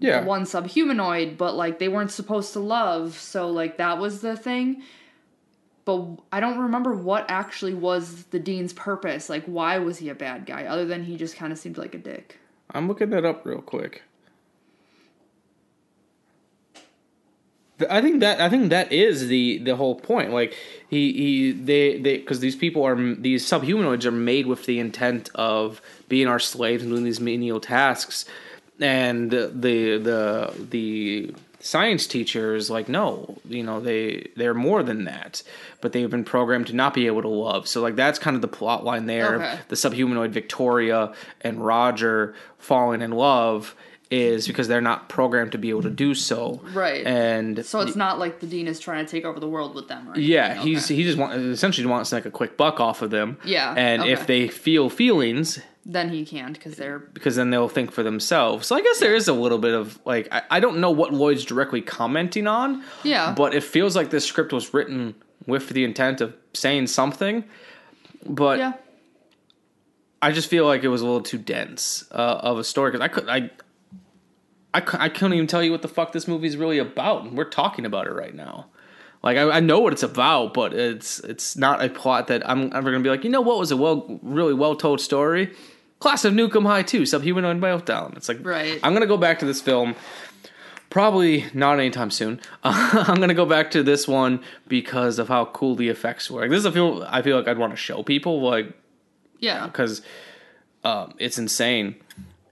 Yeah. 0.00 0.24
one 0.24 0.42
subhumanoid, 0.42 1.36
but 1.36 1.54
like 1.54 1.78
they 1.78 1.88
weren't 1.88 2.10
supposed 2.10 2.52
to 2.54 2.60
love, 2.60 3.14
so 3.18 3.48
like 3.50 3.76
that 3.78 3.98
was 3.98 4.20
the 4.20 4.36
thing. 4.36 4.82
But 5.88 6.06
I 6.30 6.40
don't 6.40 6.58
remember 6.58 6.92
what 6.92 7.24
actually 7.30 7.72
was 7.72 8.24
the 8.24 8.38
dean's 8.38 8.74
purpose. 8.74 9.30
Like, 9.30 9.46
why 9.46 9.78
was 9.78 9.96
he 9.96 10.10
a 10.10 10.14
bad 10.14 10.44
guy? 10.44 10.64
Other 10.64 10.84
than 10.84 11.02
he 11.02 11.16
just 11.16 11.34
kind 11.34 11.50
of 11.50 11.58
seemed 11.58 11.78
like 11.78 11.94
a 11.94 11.98
dick. 11.98 12.38
I'm 12.72 12.88
looking 12.88 13.08
that 13.08 13.24
up 13.24 13.46
real 13.46 13.62
quick. 13.62 14.02
I 17.88 18.02
think 18.02 18.20
that 18.20 18.38
I 18.38 18.50
think 18.50 18.68
that 18.68 18.92
is 18.92 19.28
the 19.28 19.60
the 19.60 19.76
whole 19.76 19.94
point. 19.94 20.30
Like 20.30 20.54
he 20.90 21.10
he 21.14 21.52
they 21.52 21.98
they 21.98 22.18
because 22.18 22.40
these 22.40 22.56
people 22.56 22.84
are 22.84 23.14
these 23.14 23.46
subhumanoids 23.46 24.04
are 24.04 24.10
made 24.10 24.46
with 24.46 24.66
the 24.66 24.80
intent 24.80 25.30
of 25.36 25.80
being 26.06 26.26
our 26.26 26.38
slaves 26.38 26.82
and 26.82 26.92
doing 26.92 27.04
these 27.04 27.20
menial 27.20 27.60
tasks, 27.60 28.26
and 28.78 29.30
the 29.30 29.46
the 29.54 30.52
the 30.68 31.34
science 31.60 32.06
teacher 32.06 32.54
is 32.54 32.70
like 32.70 32.88
no 32.88 33.36
you 33.48 33.62
know 33.64 33.80
they 33.80 34.28
they're 34.36 34.54
more 34.54 34.82
than 34.82 35.04
that 35.04 35.42
but 35.80 35.92
they've 35.92 36.10
been 36.10 36.24
programmed 36.24 36.66
to 36.68 36.72
not 36.72 36.94
be 36.94 37.06
able 37.06 37.20
to 37.22 37.28
love 37.28 37.66
so 37.66 37.80
like 37.82 37.96
that's 37.96 38.18
kind 38.18 38.36
of 38.36 38.42
the 38.42 38.48
plot 38.48 38.84
line 38.84 39.06
there 39.06 39.36
Okay. 39.36 39.58
the 39.68 39.74
subhumanoid 39.76 40.30
victoria 40.30 41.12
and 41.40 41.64
roger 41.64 42.34
falling 42.58 43.02
in 43.02 43.10
love 43.10 43.74
is 44.10 44.46
because 44.46 44.68
they're 44.68 44.80
not 44.80 45.08
programmed 45.10 45.52
to 45.52 45.58
be 45.58 45.68
able 45.68 45.82
to 45.82 45.90
do 45.90 46.14
so 46.14 46.62
Right. 46.72 47.04
and 47.06 47.66
So 47.66 47.80
it's 47.80 47.94
not 47.96 48.18
like 48.18 48.40
the 48.40 48.46
dean 48.46 48.66
is 48.66 48.80
trying 48.80 49.04
to 49.04 49.10
take 49.10 49.26
over 49.26 49.38
the 49.38 49.48
world 49.48 49.74
with 49.74 49.88
them, 49.88 50.08
right? 50.08 50.16
yeah, 50.16 50.54
he's 50.54 50.88
he 50.88 51.02
just 51.02 51.18
want 51.18 51.34
essentially 51.34 51.86
wants 51.86 52.10
like 52.10 52.24
a 52.24 52.30
quick 52.30 52.56
buck 52.56 52.80
off 52.80 53.02
of 53.02 53.10
them. 53.10 53.36
Yeah, 53.44 53.74
and 53.76 54.00
okay. 54.02 54.12
if 54.12 54.26
they 54.26 54.48
feel 54.48 54.88
feelings, 54.88 55.58
Then 55.90 56.10
he 56.10 56.26
can't 56.26 56.52
because 56.52 56.76
they're 56.76 56.98
because 56.98 57.36
then 57.36 57.48
they'll 57.48 57.68
think 57.68 57.92
for 57.92 58.02
themselves. 58.02 58.66
So 58.66 58.76
I 58.76 58.82
guess 58.82 59.00
there 59.00 59.14
is 59.14 59.26
a 59.26 59.32
little 59.32 59.56
bit 59.56 59.72
of 59.72 59.98
like 60.04 60.28
I, 60.30 60.42
I 60.50 60.60
don't 60.60 60.80
know 60.80 60.90
what 60.90 61.14
Lloyd's 61.14 61.46
directly 61.46 61.80
commenting 61.80 62.46
on. 62.46 62.84
Yeah. 63.02 63.32
but 63.34 63.54
it 63.54 63.64
feels 63.64 63.96
like 63.96 64.10
this 64.10 64.26
script 64.26 64.52
was 64.52 64.74
written 64.74 65.14
with 65.46 65.70
the 65.70 65.84
intent 65.84 66.20
of 66.20 66.36
saying 66.52 66.88
something. 66.88 67.42
But 68.26 68.58
yeah. 68.58 68.72
I 70.20 70.30
just 70.30 70.50
feel 70.50 70.66
like 70.66 70.84
it 70.84 70.88
was 70.88 71.00
a 71.00 71.06
little 71.06 71.22
too 71.22 71.38
dense 71.38 72.04
uh, 72.12 72.40
of 72.42 72.58
a 72.58 72.64
story 72.64 72.90
because 72.90 73.04
I 73.04 73.08
could 73.08 73.28
I. 73.28 73.50
I, 74.74 74.82
I 75.04 75.08
couldn't 75.08 75.32
even 75.32 75.46
tell 75.46 75.62
you 75.62 75.70
what 75.70 75.80
the 75.80 75.88
fuck 75.88 76.12
this 76.12 76.28
movie's 76.28 76.54
really 76.54 76.76
about, 76.76 77.24
and 77.24 77.38
we're 77.38 77.48
talking 77.48 77.86
about 77.86 78.06
it 78.06 78.12
right 78.12 78.34
now. 78.34 78.66
Like 79.22 79.38
I, 79.38 79.50
I 79.50 79.60
know 79.60 79.80
what 79.80 79.94
it's 79.94 80.02
about, 80.02 80.52
but 80.52 80.74
it's 80.74 81.20
it's 81.20 81.56
not 81.56 81.82
a 81.82 81.88
plot 81.88 82.26
that 82.26 82.48
I'm 82.48 82.70
ever 82.74 82.90
gonna 82.90 83.02
be 83.02 83.08
like, 83.08 83.24
you 83.24 83.30
know, 83.30 83.40
what 83.40 83.58
was 83.58 83.70
a 83.70 83.78
well, 83.78 84.20
really 84.22 84.52
well 84.52 84.76
told 84.76 85.00
story? 85.00 85.54
Class 86.00 86.24
of 86.24 86.32
Nuke 86.32 86.54
'Em 86.56 86.64
High 86.64 86.82
Two, 86.82 87.02
Subhumanoid 87.02 87.58
Meltdown. 87.60 88.16
It's 88.16 88.28
like 88.28 88.38
Right. 88.44 88.78
I'm 88.82 88.92
gonna 88.92 89.06
go 89.06 89.16
back 89.16 89.38
to 89.40 89.46
this 89.46 89.60
film. 89.60 89.94
Probably 90.90 91.44
not 91.52 91.78
anytime 91.78 92.10
soon. 92.10 92.40
I'm 92.64 93.20
gonna 93.20 93.34
go 93.34 93.44
back 93.44 93.70
to 93.72 93.82
this 93.82 94.08
one 94.08 94.40
because 94.68 95.18
of 95.18 95.28
how 95.28 95.46
cool 95.46 95.74
the 95.74 95.88
effects 95.88 96.30
were. 96.30 96.40
Like, 96.42 96.50
this 96.50 96.60
is 96.60 96.64
a 96.64 96.72
feel 96.72 97.06
I 97.08 97.20
feel 97.22 97.36
like 97.36 97.48
I'd 97.48 97.58
want 97.58 97.72
to 97.72 97.76
show 97.76 98.02
people 98.02 98.40
like 98.40 98.72
Yeah. 99.38 99.66
because 99.66 100.00
um, 100.84 101.14
it's 101.18 101.38
insane. 101.38 101.96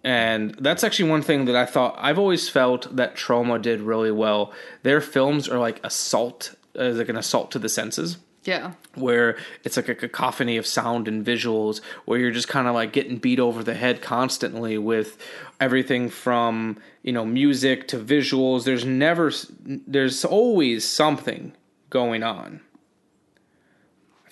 And 0.05 0.55
that's 0.61 0.85
actually 0.85 1.09
one 1.11 1.23
thing 1.23 1.47
that 1.47 1.57
I 1.57 1.65
thought 1.67 1.97
I've 1.99 2.19
always 2.19 2.49
felt 2.49 2.95
that 2.97 3.17
Troma 3.17 3.61
did 3.61 3.81
really 3.81 4.11
well. 4.13 4.53
Their 4.83 5.01
films 5.01 5.49
are 5.49 5.59
like 5.59 5.81
assault, 5.85 6.55
uh, 6.79 6.91
like 6.91 7.09
an 7.09 7.17
assault 7.17 7.51
to 7.53 7.59
the 7.59 7.69
senses 7.69 8.19
Yeah. 8.47 8.73
where 8.95 9.37
it's 9.65 9.77
like 9.77 9.89
a 9.89 9.95
cacophony 9.95 10.57
of 10.57 10.67
sound 10.67 11.09
and 11.09 11.27
visuals 11.27 11.81
where 12.05 12.19
you're 12.19 12.31
just 12.31 12.49
kind 12.49 12.69
of 12.69 12.75
like 12.75 12.93
getting 12.93 13.19
beat 13.19 13.41
over 13.41 13.63
the 13.65 13.75
head 13.75 14.01
constantly 14.03 14.79
with 14.79 15.19
everything 15.61 16.09
from 16.09 16.79
you 17.03 17.13
know 17.13 17.25
music 17.25 17.89
to 17.89 17.99
visuals 17.99 18.65
there's 18.65 18.85
never 18.85 19.33
there's 19.65 20.25
always 20.25 20.85
something 20.89 21.53
going 21.91 22.23
on 22.23 22.61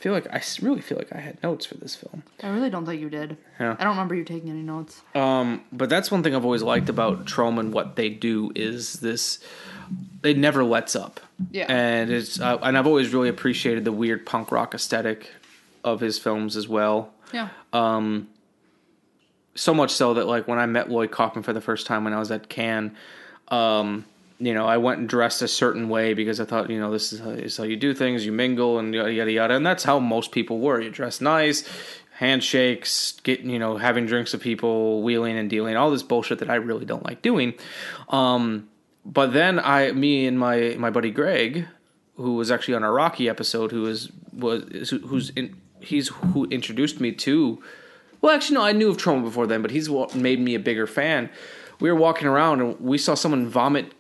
feel 0.05 0.13
like 0.13 0.27
i 0.31 0.43
really 0.61 0.83
feel 0.83 0.99
like 0.99 1.13
i 1.13 1.19
had 1.19 1.43
notes 1.43 1.65
for 1.65 1.77
this 1.77 1.95
film 1.97 2.23
I 2.43 2.49
really 2.49 2.69
don't 2.69 2.85
think 2.85 3.01
you 3.01 3.09
did. 3.09 3.39
Yeah. 3.59 3.75
I 3.79 3.85
don't 3.85 3.95
remember 3.95 4.15
you 4.15 4.25
taking 4.25 4.51
any 4.51 4.61
notes. 4.61 5.01
um, 5.15 5.65
but 5.73 5.89
that's 5.89 6.11
one 6.11 6.23
thing 6.23 6.35
I've 6.35 6.45
always 6.45 6.63
liked 6.63 6.91
about 6.91 7.25
Troma 7.25 7.61
and 7.61 7.73
what 7.73 7.97
they 7.97 8.11
do 8.11 8.53
is 8.55 8.95
this. 8.95 9.39
They 10.21 10.35
never 10.35 10.63
lets 10.63 10.95
up. 10.95 11.21
Yeah. 11.51 11.65
And 11.69 12.11
it's 12.11 12.39
uh, 12.39 12.59
and 12.63 12.77
I've 12.77 12.87
always 12.87 13.15
really 13.15 13.31
appreciated 13.31 13.85
the 13.85 13.93
weird 13.93 14.27
punk 14.27 14.53
rock 14.53 14.75
aesthetic 14.75 15.31
of 15.85 16.01
his 16.01 16.19
films 16.19 16.57
as 16.57 16.69
well. 16.69 17.15
Yeah. 17.33 17.49
Um, 17.73 18.29
so 19.55 19.73
much 19.73 19.93
so 19.93 20.13
that 20.15 20.27
like 20.27 20.47
when 20.47 20.59
I 20.59 20.67
met 20.67 20.91
Lloyd 20.91 21.11
Kaufman 21.11 21.45
for 21.45 21.55
the 21.55 21.63
first 21.63 21.87
time 21.87 22.05
when 22.05 22.13
I 22.13 22.19
was 22.19 22.31
at 22.31 22.51
Cannes, 22.51 22.95
um, 23.49 24.05
you 24.45 24.53
know, 24.53 24.67
I 24.67 24.77
went 24.77 24.99
and 24.99 25.09
dressed 25.09 25.41
a 25.41 25.49
certain 25.49 25.89
way 25.89 26.13
because 26.13 26.39
I 26.39 26.45
thought, 26.45 26.69
you 26.69 26.79
know, 26.79 26.91
this 26.91 27.15
is 27.15 27.21
how, 27.21 27.31
this 27.31 27.53
is 27.53 27.57
how 27.57 27.65
you 27.65 27.77
do 27.77 27.95
things. 27.95 28.27
You 28.27 28.33
mingle 28.33 28.79
and 28.79 28.95
yada 28.95 29.11
yada 29.11 29.33
yada, 29.33 29.55
and 29.55 29.65
that's 29.65 29.85
how 29.85 29.99
most 29.99 30.33
people 30.33 30.59
were. 30.59 30.81
You 30.81 30.91
dress 30.91 31.23
nice, 31.23 31.67
handshakes, 32.19 33.21
getting 33.23 33.49
you 33.49 33.59
know, 33.59 33.79
having 33.79 34.05
drinks 34.05 34.33
with 34.33 34.43
people, 34.43 35.03
wheeling 35.03 35.39
and 35.39 35.49
dealing, 35.49 35.77
all 35.77 35.91
this 35.91 36.03
bullshit 36.03 36.41
that 36.41 36.51
I 36.51 36.57
really 36.57 36.85
don't 36.85 37.05
like 37.05 37.23
doing. 37.23 37.55
Um, 38.11 38.69
but 39.05 39.33
then 39.33 39.59
I, 39.59 39.93
me 39.93 40.27
and 40.27 40.39
my 40.39 40.77
my 40.79 40.91
buddy 40.91 41.11
Greg, 41.11 41.67
who 42.17 42.35
was 42.35 42.51
actually 42.51 42.75
on 42.75 42.83
a 42.83 42.93
Rocky 42.93 43.31
episode, 43.31 43.71
who 43.71 43.83
was 43.83 44.13
was 44.33 44.91
who's 44.91 45.31
in, 45.31 45.57
he's 45.81 46.09
who 46.09 46.45
introduced 46.47 47.01
me 47.01 47.13
to. 47.13 47.63
Well, 48.21 48.35
actually, 48.35 48.57
no, 48.57 48.63
I 48.63 48.73
knew 48.73 48.91
of 48.91 48.99
Troma 48.99 49.23
before 49.23 49.47
then, 49.47 49.63
but 49.63 49.71
he's 49.71 49.89
what 49.89 50.15
made 50.15 50.41
me 50.41 50.55
a 50.55 50.61
bigger 50.61 50.87
fan. 50.87 51.31
We 51.81 51.91
were 51.91 51.99
walking 51.99 52.29
around 52.29 52.61
and 52.61 52.81
we 52.81 52.99
saw 52.99 53.15
someone 53.15 53.49
vomit 53.49 53.93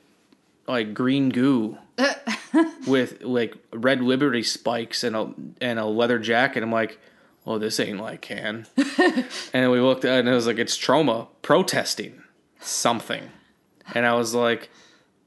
like 0.66 0.94
green 0.94 1.28
goo 1.30 1.78
with 2.86 3.22
like 3.22 3.54
red 3.72 4.00
Liberty 4.02 4.42
spikes 4.42 5.04
and 5.04 5.14
a 5.16 5.32
and 5.60 5.78
a 5.78 5.84
leather 5.84 6.18
jacket. 6.18 6.62
I'm 6.62 6.72
like, 6.72 6.98
oh, 7.46 7.58
this 7.58 7.78
ain't 7.80 8.00
like 8.00 8.20
Cannes. 8.20 8.68
and 9.52 9.70
we 9.70 9.80
looked 9.80 10.04
at 10.04 10.16
it 10.16 10.20
and 10.20 10.28
it 10.28 10.34
was 10.34 10.46
like 10.46 10.58
it's 10.58 10.76
Troma 10.78 11.28
protesting 11.42 12.22
something, 12.60 13.30
and 13.94 14.06
I 14.06 14.14
was 14.14 14.34
like, 14.34 14.70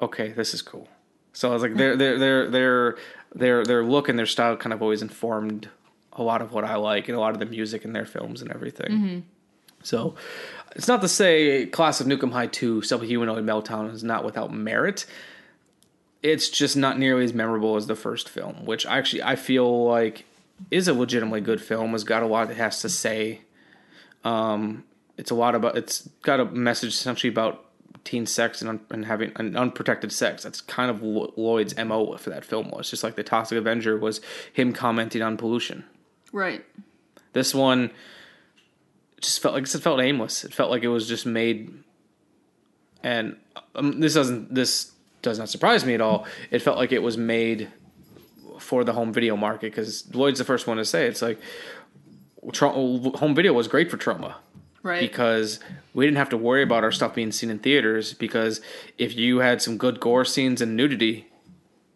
okay, 0.02 0.30
this 0.32 0.54
is 0.54 0.62
cool. 0.62 0.88
So 1.34 1.50
I 1.50 1.54
was 1.54 1.62
like, 1.62 1.76
their 1.76 1.95
their 1.95 2.17
their 2.17 2.50
their 2.50 2.97
their 3.36 3.63
their 3.63 3.84
look 3.86 4.10
and 4.10 4.17
their 4.17 4.26
style 4.26 4.58
kind 4.58 4.73
of 4.73 4.81
always 4.81 5.02
informed 5.02 5.69
a 6.13 6.23
lot 6.23 6.42
of 6.42 6.52
what 6.52 6.63
I 6.63 6.75
like 6.77 7.08
and 7.10 7.15
a 7.17 7.19
lot 7.19 7.33
of 7.33 7.40
the 7.40 7.46
music 7.46 7.85
in 7.85 7.94
their 7.94 8.06
films 8.06 8.42
and 8.42 8.50
everything. 8.52 8.92
Mhm. 8.92 9.23
So 9.83 10.15
it's 10.75 10.87
not 10.87 11.01
to 11.01 11.07
say 11.07 11.65
Class 11.67 12.01
of 12.01 12.07
Nuke 12.07 12.23
'Em 12.23 12.31
High 12.31 12.47
2 12.47 12.81
Subhumanoid 12.81 13.43
Meltdown 13.43 13.93
is 13.93 14.03
not 14.03 14.23
without 14.23 14.53
merit. 14.53 15.05
It's 16.23 16.49
just 16.49 16.75
not 16.75 16.97
nearly 16.97 17.23
as 17.23 17.33
memorable 17.33 17.75
as 17.75 17.87
the 17.87 17.95
first 17.95 18.29
film, 18.29 18.65
which 18.65 18.85
actually 18.85 19.23
I 19.23 19.35
feel 19.35 19.85
like 19.85 20.25
is 20.71 20.87
a 20.87 20.93
legitimately 20.93 21.41
good 21.41 21.61
film. 21.61 21.91
Has 21.91 22.03
got 22.03 22.23
a 22.23 22.27
lot 22.27 22.49
it 22.49 22.57
has 22.57 22.81
to 22.81 22.89
say. 22.89 23.41
Um, 24.23 24.83
it's 25.17 25.31
a 25.31 25.35
lot 25.35 25.55
about. 25.55 25.77
It's 25.77 26.09
got 26.23 26.39
a 26.39 26.45
message 26.45 26.89
essentially 26.89 27.31
about 27.31 27.63
teen 28.03 28.25
sex 28.25 28.61
and, 28.61 28.69
un, 28.69 28.79
and 28.89 29.05
having 29.05 29.31
an 29.35 29.55
unprotected 29.55 30.11
sex. 30.11 30.43
That's 30.43 30.61
kind 30.61 30.89
of 30.89 31.03
Lo- 31.03 31.33
Lloyd's 31.35 31.75
mo 31.77 32.15
for 32.17 32.29
that 32.29 32.45
film 32.45 32.71
was 32.71 32.89
just 32.89 33.03
like 33.03 33.15
the 33.15 33.23
Toxic 33.23 33.57
Avenger 33.57 33.97
was 33.97 34.21
him 34.51 34.73
commenting 34.73 35.21
on 35.21 35.37
pollution. 35.37 35.83
Right. 36.31 36.65
This 37.33 37.53
one 37.53 37.91
just 39.21 39.41
felt 39.41 39.53
like 39.55 39.63
it 39.63 39.79
felt 39.79 39.99
aimless. 39.99 40.43
It 40.43 40.53
felt 40.53 40.69
like 40.71 40.83
it 40.83 40.89
was 40.89 41.07
just 41.07 41.25
made, 41.25 41.73
and 43.03 43.35
um, 43.75 43.99
this 43.99 44.13
doesn't 44.13 44.53
this 44.53 44.91
does 45.21 45.39
not 45.39 45.49
surprise 45.49 45.85
me 45.85 45.93
at 45.93 46.01
all. 46.01 46.25
It 46.51 46.59
felt 46.61 46.77
like 46.77 46.91
it 46.91 47.01
was 47.01 47.17
made 47.17 47.69
for 48.59 48.83
the 48.83 48.93
home 48.93 49.13
video 49.13 49.35
market 49.35 49.71
because 49.71 50.13
Lloyd's 50.15 50.39
the 50.39 50.45
first 50.45 50.67
one 50.67 50.77
to 50.77 50.85
say 50.85 51.05
it's 51.07 51.21
like 51.21 51.39
tra- 52.53 52.69
home 52.71 53.35
video 53.35 53.53
was 53.53 53.67
great 53.67 53.89
for 53.91 53.97
Troma 53.97 54.35
Right. 54.83 54.99
because 54.99 55.59
we 55.93 56.05
didn't 56.05 56.17
have 56.17 56.29
to 56.29 56.37
worry 56.37 56.63
about 56.63 56.83
our 56.83 56.91
stuff 56.91 57.13
being 57.13 57.31
seen 57.31 57.49
in 57.49 57.59
theaters 57.59 58.13
because 58.13 58.61
if 58.97 59.15
you 59.15 59.39
had 59.39 59.61
some 59.61 59.77
good 59.77 59.99
gore 59.99 60.25
scenes 60.25 60.61
and 60.61 60.75
nudity, 60.75 61.27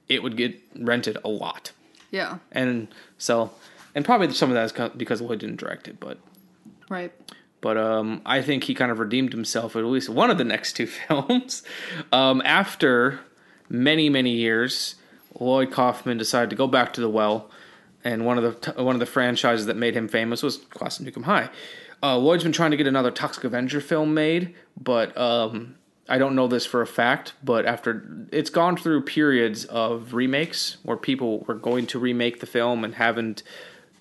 it 0.10 0.22
would 0.24 0.36
get 0.38 0.60
rented 0.78 1.18
a 1.24 1.30
lot. 1.30 1.72
Yeah. 2.12 2.40
and 2.52 2.88
so 3.18 3.52
and 3.96 4.04
probably 4.06 4.32
some 4.34 4.50
of 4.50 4.56
that 4.56 4.66
is 4.66 4.90
because 4.98 5.22
Lloyd 5.22 5.40
didn't 5.40 5.58
direct 5.58 5.88
it, 5.88 6.00
but 6.00 6.18
Right. 6.92 7.14
but 7.62 7.78
um, 7.78 8.22
I 8.26 8.42
think 8.42 8.66
he 8.66 8.74
kind 8.74 8.92
of 8.92 9.00
redeemed 9.00 9.32
himself 9.32 9.78
at 9.78 9.86
least 9.86 10.10
one 10.10 10.30
of 10.30 10.38
the 10.38 10.44
next 10.44 10.74
two 10.74 10.88
films. 11.08 11.64
Um, 12.12 12.42
after 12.44 13.22
many 13.70 14.10
many 14.10 14.32
years, 14.32 14.96
Lloyd 15.40 15.72
Kaufman 15.72 16.18
decided 16.18 16.50
to 16.50 16.56
go 16.58 16.68
back 16.68 16.92
to 16.94 17.02
the 17.02 17.10
well, 17.10 17.50
and 18.04 18.26
one 18.26 18.38
of 18.38 18.62
the 18.62 18.84
one 18.84 18.94
of 18.96 19.00
the 19.00 19.06
franchises 19.06 19.68
that 19.68 19.78
made 19.78 19.96
him 19.96 20.10
famous 20.10 20.44
was 20.44 20.58
Class 20.58 21.00
of 21.00 21.06
Nuke 21.06 21.16
'Em 21.16 21.24
High. 21.24 21.50
Uh, 22.04 22.18
Lloyd's 22.18 22.44
been 22.44 22.52
trying 22.52 22.72
to 22.72 22.78
get 22.78 22.88
another 22.88 23.12
Toxic 23.12 23.44
Avenger 23.46 23.80
film 23.80 24.14
made, 24.14 24.54
but 24.76 25.16
um, 25.18 25.76
I 26.10 26.18
don't 26.18 26.36
know 26.36 26.48
this 26.48 26.66
for 26.66 26.82
a 26.82 26.88
fact. 26.88 27.34
But 27.42 27.66
after 27.66 28.28
it's 28.34 28.50
gone 28.50 28.76
through 28.76 29.04
periods 29.04 29.64
of 29.66 30.14
remakes 30.14 30.78
where 30.84 30.98
people 30.98 31.46
were 31.48 31.54
going 31.54 31.86
to 31.88 32.00
remake 32.00 32.42
the 32.42 32.48
film 32.48 32.84
and 32.84 32.96
haven't, 32.96 33.44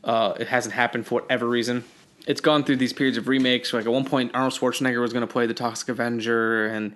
uh, 0.03 0.33
it 0.41 0.49
hasn't 0.49 0.75
happened 0.75 1.07
for 1.07 1.21
whatever 1.21 1.47
reason 1.47 1.85
it's 2.27 2.41
gone 2.41 2.65
through 2.65 2.77
these 2.77 2.93
periods 2.93 3.17
of 3.19 3.29
remakes. 3.29 3.73
Like 3.73 3.87
at 3.87 3.93
one 3.93 4.05
point, 4.05 4.33
Arnold 4.35 4.53
Schwarzenegger 4.55 5.01
was 5.01 5.13
going 5.13 5.27
to 5.27 5.33
play 5.33 5.47
the 5.47 5.55
Toxic 5.55 5.89
Avenger, 5.89 6.67
and 6.67 6.95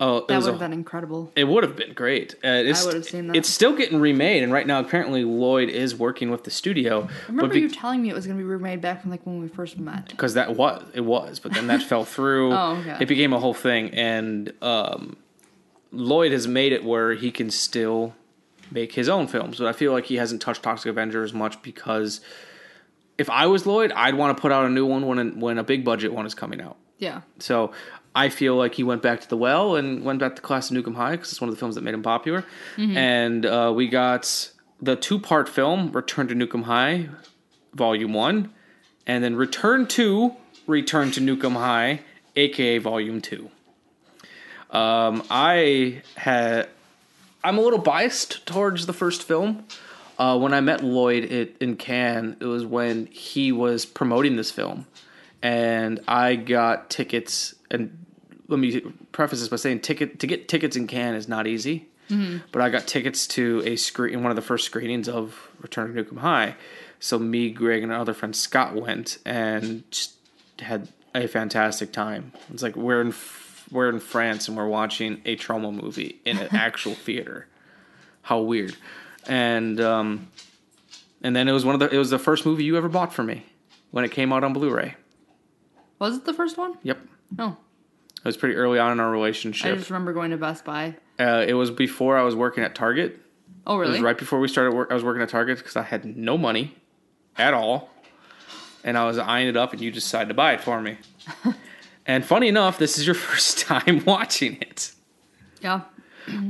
uh, 0.00 0.20
it 0.22 0.28
That 0.28 0.42
would 0.42 0.50
have 0.50 0.58
been 0.58 0.72
incredible. 0.72 1.30
it 1.36 1.44
would 1.44 1.62
have 1.62 1.76
been 1.76 1.92
great. 1.92 2.34
Uh, 2.44 2.48
it's, 2.48 2.82
I 2.82 2.86
would 2.86 2.94
have 2.94 3.04
seen 3.04 3.28
that. 3.28 3.36
It's 3.36 3.48
still 3.48 3.76
getting 3.76 4.00
remade, 4.00 4.42
and 4.42 4.52
right 4.52 4.66
now, 4.66 4.80
apparently, 4.80 5.22
Lloyd 5.24 5.68
is 5.68 5.94
working 5.94 6.30
with 6.30 6.42
the 6.44 6.50
studio. 6.50 7.08
I 7.08 7.26
remember 7.28 7.56
you 7.56 7.68
telling 7.70 8.02
me 8.02 8.10
it 8.10 8.14
was 8.14 8.26
going 8.26 8.36
to 8.36 8.42
be 8.42 8.48
remade 8.48 8.80
back 8.80 9.02
from 9.02 9.10
like 9.12 9.24
when 9.24 9.40
we 9.40 9.48
first 9.48 9.78
met. 9.78 10.08
because 10.08 10.34
that 10.34 10.56
was 10.56 10.82
it 10.94 11.02
was, 11.02 11.38
but 11.38 11.52
then 11.52 11.66
that 11.68 11.82
fell 11.90 12.04
through. 12.04 12.52
Oh, 12.52 12.76
okay. 12.80 12.96
It 13.00 13.06
became 13.06 13.32
a 13.32 13.38
whole 13.38 13.54
thing, 13.54 13.90
and 13.90 14.52
um, 14.62 15.16
Lloyd 15.92 16.32
has 16.32 16.48
made 16.48 16.72
it 16.72 16.82
where 16.84 17.12
he 17.14 17.30
can 17.30 17.50
still 17.50 18.14
make 18.72 18.94
his 18.94 19.08
own 19.08 19.28
films. 19.28 19.58
But 19.58 19.68
I 19.68 19.72
feel 19.72 19.92
like 19.92 20.06
he 20.06 20.16
hasn't 20.16 20.42
touched 20.42 20.62
Toxic 20.64 20.90
Avenger 20.90 21.22
as 21.22 21.32
much 21.32 21.62
because 21.62 22.20
if 23.18 23.30
I 23.30 23.46
was 23.46 23.66
Lloyd, 23.66 23.92
I'd 23.92 24.14
want 24.14 24.36
to 24.36 24.40
put 24.40 24.52
out 24.52 24.64
a 24.66 24.68
new 24.68 24.86
one 24.86 25.06
when 25.06 25.40
when 25.40 25.58
a 25.58 25.64
big 25.64 25.84
budget 25.84 26.12
one 26.12 26.26
is 26.26 26.34
coming 26.34 26.60
out. 26.60 26.76
Yeah. 26.98 27.22
So 27.38 27.72
I 28.14 28.28
feel 28.28 28.56
like 28.56 28.74
he 28.74 28.82
went 28.84 29.02
back 29.02 29.20
to 29.22 29.28
the 29.28 29.36
well 29.36 29.76
and 29.76 30.04
went 30.04 30.18
back 30.20 30.36
to 30.36 30.42
Class 30.42 30.70
of 30.70 30.76
Nuke 30.76 30.86
'Em 30.86 30.94
High 30.94 31.12
because 31.12 31.32
it's 31.32 31.40
one 31.40 31.48
of 31.48 31.54
the 31.54 31.58
films 31.58 31.74
that 31.74 31.82
made 31.82 31.94
him 31.94 32.02
popular. 32.02 32.44
Mhm. 32.76 32.96
And 32.96 33.46
uh, 33.46 33.72
we 33.74 33.88
got 33.88 34.50
the 34.80 34.96
two 34.96 35.18
part 35.18 35.48
film 35.48 35.90
Return 35.92 36.28
to 36.28 36.34
Nuke 36.34 36.54
'Em 36.54 36.62
High, 36.64 37.08
Volume 37.74 38.12
One, 38.12 38.50
and 39.06 39.22
then 39.24 39.34
Return 39.36 39.86
to 39.88 40.34
Return 40.66 41.10
to 41.12 41.20
Nuke 41.20 41.44
'Em 41.44 41.54
High, 41.56 42.00
aka 42.36 42.78
Volume 42.78 43.20
Two. 43.20 43.50
Um, 44.70 45.22
I 45.30 46.02
had 46.16 46.68
I'm 47.42 47.58
a 47.58 47.60
little 47.60 47.78
biased 47.78 48.46
towards 48.46 48.86
the 48.86 48.92
first 48.92 49.22
film. 49.22 49.64
Uh, 50.18 50.38
when 50.38 50.54
I 50.54 50.60
met 50.60 50.82
Lloyd 50.84 51.24
it, 51.24 51.56
in 51.60 51.76
Cannes, 51.76 52.36
it 52.40 52.44
was 52.46 52.64
when 52.64 53.06
he 53.06 53.50
was 53.52 53.84
promoting 53.84 54.36
this 54.36 54.50
film, 54.50 54.86
and 55.42 56.00
I 56.06 56.36
got 56.36 56.88
tickets. 56.90 57.54
And 57.70 58.04
let 58.48 58.58
me 58.60 58.80
preface 59.12 59.40
this 59.40 59.48
by 59.48 59.56
saying, 59.56 59.80
ticket 59.80 60.20
to 60.20 60.26
get 60.26 60.48
tickets 60.48 60.76
in 60.76 60.86
Cannes 60.86 61.16
is 61.16 61.28
not 61.28 61.46
easy. 61.46 61.88
Mhm. 62.10 62.42
But 62.52 62.60
I 62.62 62.68
got 62.68 62.86
tickets 62.86 63.26
to 63.28 63.62
a 63.64 63.76
screen, 63.76 64.22
one 64.22 64.30
of 64.30 64.36
the 64.36 64.42
first 64.42 64.66
screenings 64.66 65.08
of 65.08 65.48
Return 65.60 65.94
to 65.94 66.04
Nuke 66.04 66.10
'Em 66.12 66.18
High. 66.18 66.56
So 67.00 67.18
me, 67.18 67.50
Greg, 67.50 67.82
and 67.82 67.90
our 67.90 67.98
other 67.98 68.12
friend 68.14 68.36
Scott 68.36 68.74
went 68.74 69.18
and 69.24 69.84
just 69.90 70.12
had 70.60 70.88
a 71.14 71.26
fantastic 71.26 71.92
time. 71.92 72.32
It's 72.52 72.62
like 72.62 72.76
we're 72.76 73.00
in 73.00 73.14
we're 73.70 73.88
in 73.88 73.98
France 73.98 74.46
and 74.46 74.56
we're 74.56 74.68
watching 74.68 75.22
a 75.24 75.36
Troma 75.36 75.72
movie 75.74 76.20
in 76.26 76.36
an 76.38 76.48
actual 76.54 76.94
theater. 76.94 77.46
How 78.22 78.40
weird! 78.40 78.76
And 79.28 79.80
um, 79.80 80.28
and 81.22 81.34
then 81.34 81.48
it 81.48 81.52
was 81.52 81.64
one 81.64 81.74
of 81.74 81.80
the 81.80 81.94
it 81.94 81.98
was 81.98 82.10
the 82.10 82.18
first 82.18 82.44
movie 82.46 82.64
you 82.64 82.76
ever 82.76 82.88
bought 82.88 83.12
for 83.12 83.22
me 83.22 83.44
when 83.90 84.04
it 84.04 84.10
came 84.10 84.32
out 84.32 84.44
on 84.44 84.52
Blu-ray. 84.52 84.94
Was 85.98 86.16
it 86.16 86.24
the 86.24 86.34
first 86.34 86.58
one? 86.58 86.76
Yep, 86.82 86.98
No. 87.38 87.56
it 88.16 88.24
was 88.24 88.36
pretty 88.36 88.56
early 88.56 88.78
on 88.78 88.92
in 88.92 89.00
our 89.00 89.10
relationship. 89.10 89.72
I 89.72 89.76
just 89.76 89.88
remember 89.90 90.12
going 90.12 90.32
to 90.32 90.36
Best 90.36 90.64
Buy. 90.64 90.96
Uh, 91.18 91.44
it 91.46 91.54
was 91.54 91.70
before 91.70 92.18
I 92.18 92.22
was 92.22 92.34
working 92.34 92.64
at 92.64 92.74
Target. 92.74 93.20
Oh, 93.66 93.76
It 93.76 93.80
really? 93.82 93.92
was 93.92 94.00
right 94.02 94.18
before 94.18 94.40
we 94.40 94.48
started 94.48 94.74
work. 94.74 94.90
I 94.90 94.94
was 94.94 95.04
working 95.04 95.22
at 95.22 95.28
Target 95.28 95.58
because 95.58 95.76
I 95.76 95.82
had 95.82 96.04
no 96.16 96.36
money 96.36 96.74
at 97.38 97.54
all, 97.54 97.88
and 98.82 98.98
I 98.98 99.04
was 99.06 99.16
eyeing 99.18 99.48
it 99.48 99.56
up, 99.56 99.72
and 99.72 99.80
you 99.80 99.90
decided 99.92 100.28
to 100.28 100.34
buy 100.34 100.52
it 100.54 100.60
for 100.60 100.80
me. 100.82 100.98
and 102.06 102.24
funny 102.24 102.48
enough, 102.48 102.76
this 102.78 102.98
is 102.98 103.06
your 103.06 103.14
first 103.30 103.60
time 103.60 104.04
watching 104.06 104.58
it. 104.60 104.92
Yeah. 105.62 105.82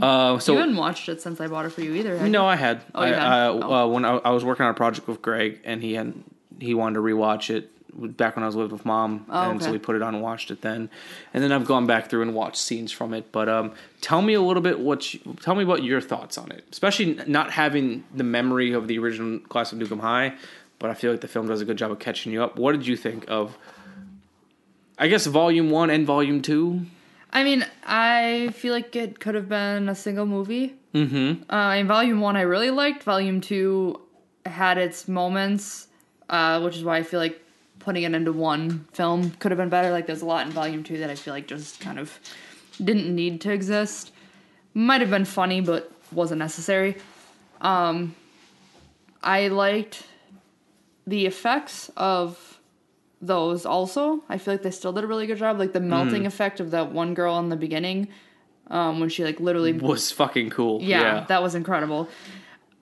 Uh, 0.01 0.39
so 0.39 0.53
you 0.53 0.59
hadn't 0.59 0.77
watched 0.77 1.09
it 1.09 1.21
since 1.21 1.41
I 1.41 1.47
bought 1.49 1.65
it 1.67 1.71
for 1.71 1.81
you 1.83 1.95
either. 1.95 2.17
no, 2.29 2.43
you? 2.43 2.47
I 2.47 2.57
had. 2.57 2.83
Oh, 2.95 3.01
I, 3.03 3.07
had? 3.09 3.19
Uh, 3.19 3.53
Oh. 3.63 3.73
uh, 3.75 3.87
when 3.89 4.05
I, 4.05 4.17
I 4.19 4.31
was 4.31 4.45
working 4.45 4.65
on 4.65 4.71
a 4.71 4.75
project 4.75 5.09
with 5.09 5.21
Greg, 5.23 5.61
and 5.65 5.83
he 5.83 5.95
had 5.95 6.15
he 6.61 6.75
wanted 6.75 6.95
to 6.95 7.01
rewatch 7.01 7.51
it 7.51 7.71
back 8.17 8.35
when 8.37 8.43
I 8.43 8.47
was 8.47 8.57
living 8.57 8.73
with 8.73 8.85
mom, 8.85 9.25
Oh, 9.29 9.51
and 9.51 9.63
so 9.63 9.71
we 9.71 9.79
put 9.79 9.95
it 9.97 10.03
on 10.03 10.15
and 10.15 10.23
watched 10.23 10.51
it 10.51 10.63
then. 10.63 10.91
And 11.33 11.43
then 11.45 11.53
I've 11.53 11.65
gone 11.65 11.87
back 11.87 12.09
through 12.11 12.23
and 12.23 12.35
watched 12.35 12.57
scenes 12.57 12.91
from 12.91 13.15
it. 13.15 13.31
But 13.31 13.49
um, 13.49 13.73
tell 14.01 14.21
me 14.23 14.35
a 14.35 14.41
little 14.41 14.63
bit 14.63 14.81
what 14.81 15.15
you, 15.15 15.21
tell 15.41 15.55
me 15.55 15.63
about 15.63 15.83
your 15.85 16.01
thoughts 16.01 16.37
on 16.39 16.51
it, 16.51 16.65
especially 16.73 17.15
not 17.27 17.51
having 17.53 18.03
the 18.15 18.25
memory 18.25 18.73
of 18.73 18.89
the 18.89 18.99
original 18.99 19.39
Class 19.41 19.73
of 19.73 19.79
Nuke 19.79 19.93
'Em 19.93 20.01
High. 20.01 20.35
But 20.81 20.91
I 20.91 20.95
feel 20.95 21.13
like 21.13 21.21
the 21.21 21.29
film 21.29 21.47
does 21.47 21.61
a 21.61 21.65
good 21.65 21.79
job 21.79 21.91
of 21.93 21.99
catching 22.01 22.33
you 22.33 22.43
up. 22.43 22.57
What 22.59 22.73
did 22.73 22.85
you 22.87 22.97
think 22.97 23.25
of? 23.29 23.57
I 24.99 25.07
guess 25.09 25.27
Volume 25.27 25.71
One 25.71 25.89
and 25.91 26.05
Volume 26.07 26.43
Two. 26.43 26.87
I 27.35 27.43
mean, 27.43 27.67
I 27.85 28.51
feel 28.55 28.73
like 28.73 28.95
it 28.95 29.19
could 29.19 29.35
have 29.35 29.49
been 29.49 29.89
a 29.89 29.95
single 29.95 30.25
movie. 30.25 30.77
Mm-hmm. 30.95 31.53
Uh, 31.53 31.75
in 31.75 31.89
Volume 31.89 32.21
1, 32.21 32.37
I 32.37 32.43
really 32.43 32.71
liked. 32.71 33.03
Volume 33.03 33.41
2 33.41 34.01
had 34.47 34.79
its 34.79 35.09
moments, 35.09 35.89
uh, 36.29 36.61
which 36.61 36.77
is 36.77 36.85
why 36.85 36.99
I 36.99 37.03
feel 37.03 37.19
like 37.19 37.43
putting 37.81 38.05
it 38.05 38.15
into 38.15 38.33
one 38.33 38.87
film 38.93 39.33
could 39.33 39.51
have 39.51 39.59
been 39.59 39.69
better. 39.69 39.91
Like, 39.91 40.07
there's 40.07 40.23
a 40.23 40.27
lot 40.27 40.47
in 40.47 40.53
Volume 40.53 40.85
2 40.85 40.99
that 40.99 41.11
I 41.11 41.17
feel 41.17 41.35
like 41.35 41.49
just 41.49 41.81
kind 41.81 41.99
of 41.99 42.21
didn't 42.83 43.13
need 43.13 43.41
to 43.43 43.51
exist. 43.51 44.13
Might 44.73 45.01
have 45.01 45.11
been 45.11 45.25
funny, 45.25 45.61
but 45.61 45.91
wasn't 46.13 46.39
necessary. 46.39 46.97
Um, 47.61 48.15
I 49.25 49.49
liked 49.49 50.05
the 51.05 51.27
effects 51.27 51.91
of 51.97 52.54
those 53.27 53.65
also. 53.67 54.23
I 54.29 54.39
feel 54.39 54.55
like 54.55 54.63
they 54.63 54.71
still 54.71 54.93
did 54.93 55.05
a 55.05 55.07
really 55.07 55.27
good 55.27 55.39
job. 55.39 55.59
Like 55.59 55.73
the 55.73 55.81
melting 55.81 56.23
Mhm. 56.25 56.27
effect 56.27 56.61
of 56.61 56.71
that 56.73 56.93
one 56.93 57.15
girl 57.15 57.39
in 57.39 57.49
the 57.49 57.57
beginning, 57.57 58.09
um, 58.71 59.01
when 59.01 59.09
she 59.09 59.25
like 59.25 59.41
literally 59.41 59.73
Was 59.93 60.11
fucking 60.11 60.51
cool. 60.51 60.81
yeah, 60.83 61.01
yeah. 61.01 61.25
that 61.29 61.43
was 61.43 61.55
incredible. 61.55 62.09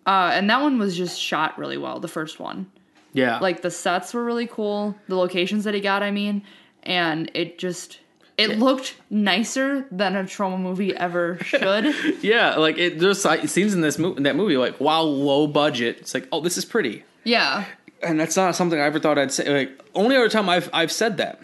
Uh, 0.07 0.31
and 0.35 0.51
that 0.51 0.61
one 0.61 0.79
was 0.79 0.97
just 0.97 1.21
shot 1.21 1.59
really 1.59 1.77
well. 1.79 2.01
The 2.01 2.09
first 2.09 2.41
one, 2.41 2.67
Yeah. 3.13 3.39
like 3.39 3.63
the 3.63 3.71
sets 3.71 4.13
were 4.15 4.25
really 4.25 4.47
cool. 4.49 4.97
The 5.09 5.15
locations 5.17 5.65
that 5.65 5.75
he 5.75 5.81
got, 5.81 6.03
I 6.03 6.11
mean, 6.11 6.43
and 6.83 7.31
it 7.35 7.59
just 7.59 7.99
it 8.39 8.59
looked 8.59 8.97
nicer 9.11 9.87
than 9.93 10.17
a 10.17 10.25
Troma 10.25 10.59
movie 10.59 10.97
ever 10.97 11.39
should. 11.45 11.95
Yeah, 12.25 12.57
like 12.57 12.79
it. 12.79 12.99
There's 12.99 13.25
like, 13.25 13.47
scenes 13.49 13.75
in 13.75 13.83
this 13.83 13.99
movie, 13.99 14.17
in 14.17 14.23
that 14.25 14.35
movie, 14.35 14.57
like 14.57 14.77
while 14.79 15.05
low 15.05 15.47
budget, 15.47 15.99
it's 16.01 16.15
like, 16.15 16.27
oh, 16.33 16.41
this 16.41 16.57
is 16.59 16.65
pretty, 16.65 17.05
yeah, 17.25 17.65
and 18.03 18.19
that's 18.21 18.37
not 18.37 18.57
something 18.57 18.79
I 18.81 18.85
ever 18.85 18.99
thought 18.99 19.19
I'd 19.19 19.33
say. 19.33 19.49
Like 19.53 19.81
only 19.95 20.17
other 20.17 20.29
time 20.29 20.49
I've 20.49 20.69
I've 20.73 20.93
said 20.93 21.17
that 21.19 21.41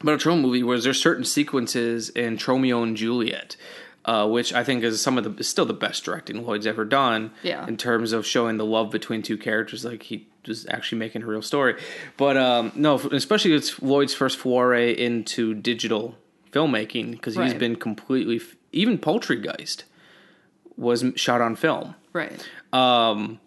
about 0.00 0.14
a 0.14 0.28
Troma 0.28 0.40
movie 0.40 0.62
was 0.62 0.84
there's 0.84 1.00
certain 1.00 1.24
sequences 1.24 2.08
in 2.10 2.36
Tromeo 2.38 2.82
and 2.82 2.96
Juliet, 2.96 3.56
uh, 4.04 4.26
which 4.28 4.52
I 4.54 4.64
think 4.64 4.82
is 4.82 5.00
some 5.00 5.18
of 5.18 5.24
the 5.24 5.34
is 5.40 5.48
still 5.48 5.66
the 5.66 5.74
best 5.74 6.04
directing 6.04 6.44
Lloyd's 6.46 6.66
ever 6.66 6.84
done. 6.84 7.32
Yeah. 7.42 7.66
in 7.66 7.76
terms 7.76 8.12
of 8.12 8.26
showing 8.26 8.56
the 8.56 8.64
love 8.64 8.90
between 8.90 9.22
two 9.22 9.36
characters, 9.38 9.84
like 9.84 10.04
he 10.04 10.26
was 10.46 10.66
actually 10.70 10.98
making 10.98 11.22
a 11.22 11.26
real 11.26 11.42
story. 11.42 11.76
But 12.16 12.36
um, 12.36 12.72
no, 12.74 12.94
especially 12.96 13.52
it's 13.52 13.80
Lloyd's 13.82 14.14
first 14.14 14.38
foray 14.38 14.92
into 14.92 15.52
digital 15.54 16.16
filmmaking 16.50 17.12
because 17.12 17.34
he's 17.34 17.50
Right. 17.52 17.58
been 17.58 17.76
completely 17.76 18.40
even 18.72 18.98
Poultrygeist 18.98 19.84
was 20.76 21.04
shot 21.16 21.40
on 21.42 21.56
film. 21.56 21.94
right. 22.14 22.48
Um, 22.72 23.38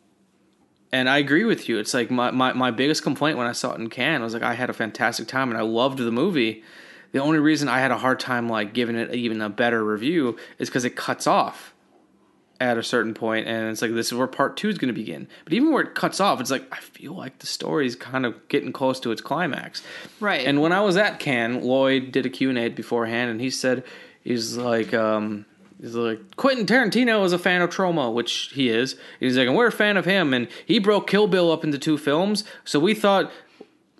and 0.93 1.09
I 1.09 1.17
agree 1.17 1.43
with 1.43 1.67
you. 1.67 1.79
It's 1.79 1.93
like 1.93 2.11
my, 2.11 2.29
my, 2.29 2.53
my 2.53 2.69
biggest 2.69 3.01
complaint 3.01 3.39
when 3.39 3.47
I 3.47 3.51
saw 3.51 3.73
it 3.73 3.79
in 3.81 3.89
Cannes 3.89 4.21
was 4.21 4.35
like 4.35 4.43
I 4.43 4.53
had 4.53 4.69
a 4.69 4.73
fantastic 4.73 5.27
time 5.27 5.49
and 5.49 5.57
I 5.57 5.63
loved 5.63 5.97
the 5.97 6.11
movie. 6.11 6.63
The 7.13 7.19
only 7.19 7.39
reason 7.39 7.67
I 7.67 7.79
had 7.79 7.89
a 7.89 7.97
hard 7.97 8.19
time 8.19 8.47
like 8.47 8.73
giving 8.73 8.95
it 8.95 9.13
even 9.13 9.41
a 9.41 9.49
better 9.49 9.83
review 9.83 10.37
is 10.59 10.69
because 10.69 10.85
it 10.85 10.95
cuts 10.95 11.25
off 11.25 11.73
at 12.59 12.77
a 12.77 12.83
certain 12.83 13.13
point, 13.13 13.47
and 13.47 13.69
it's 13.69 13.81
like 13.81 13.93
this 13.93 14.07
is 14.07 14.13
where 14.13 14.27
part 14.27 14.55
two 14.55 14.69
is 14.69 14.77
going 14.77 14.93
to 14.93 14.97
begin. 14.97 15.27
But 15.43 15.53
even 15.53 15.71
where 15.71 15.83
it 15.83 15.95
cuts 15.95 16.19
off, 16.19 16.39
it's 16.39 16.51
like 16.51 16.65
I 16.71 16.77
feel 16.77 17.13
like 17.13 17.39
the 17.39 17.47
story's 17.47 17.95
kind 17.95 18.25
of 18.25 18.47
getting 18.47 18.71
close 18.71 18.99
to 19.01 19.11
its 19.11 19.21
climax. 19.21 19.81
Right. 20.19 20.45
And 20.45 20.61
when 20.61 20.71
I 20.71 20.81
was 20.81 20.95
at 20.95 21.19
Cannes, 21.19 21.63
Lloyd 21.63 22.11
did 22.11 22.25
a 22.25 22.29
Q&A 22.29 22.69
beforehand, 22.69 23.31
and 23.31 23.41
he 23.41 23.49
said 23.49 23.83
he's 24.23 24.57
like, 24.57 24.93
um, 24.93 25.45
he's 25.83 25.95
like 25.95 26.35
Quentin 26.37 26.65
Tarantino 26.65 27.23
is 27.25 27.33
a 27.33 27.37
fan 27.37 27.61
of 27.61 27.69
Troma, 27.69 28.11
which 28.11 28.51
he 28.53 28.69
is. 28.69 28.95
He's 29.19 29.37
like, 29.37 29.47
and 29.47 29.55
we're 29.55 29.67
a 29.67 29.71
fan 29.71 29.97
of 29.97 30.05
him, 30.05 30.33
and 30.33 30.47
he 30.65 30.79
broke 30.79 31.07
Kill 31.07 31.27
Bill 31.27 31.51
up 31.51 31.63
into 31.63 31.77
two 31.77 31.97
films, 31.97 32.43
so 32.63 32.79
we 32.79 32.93
thought 32.95 33.31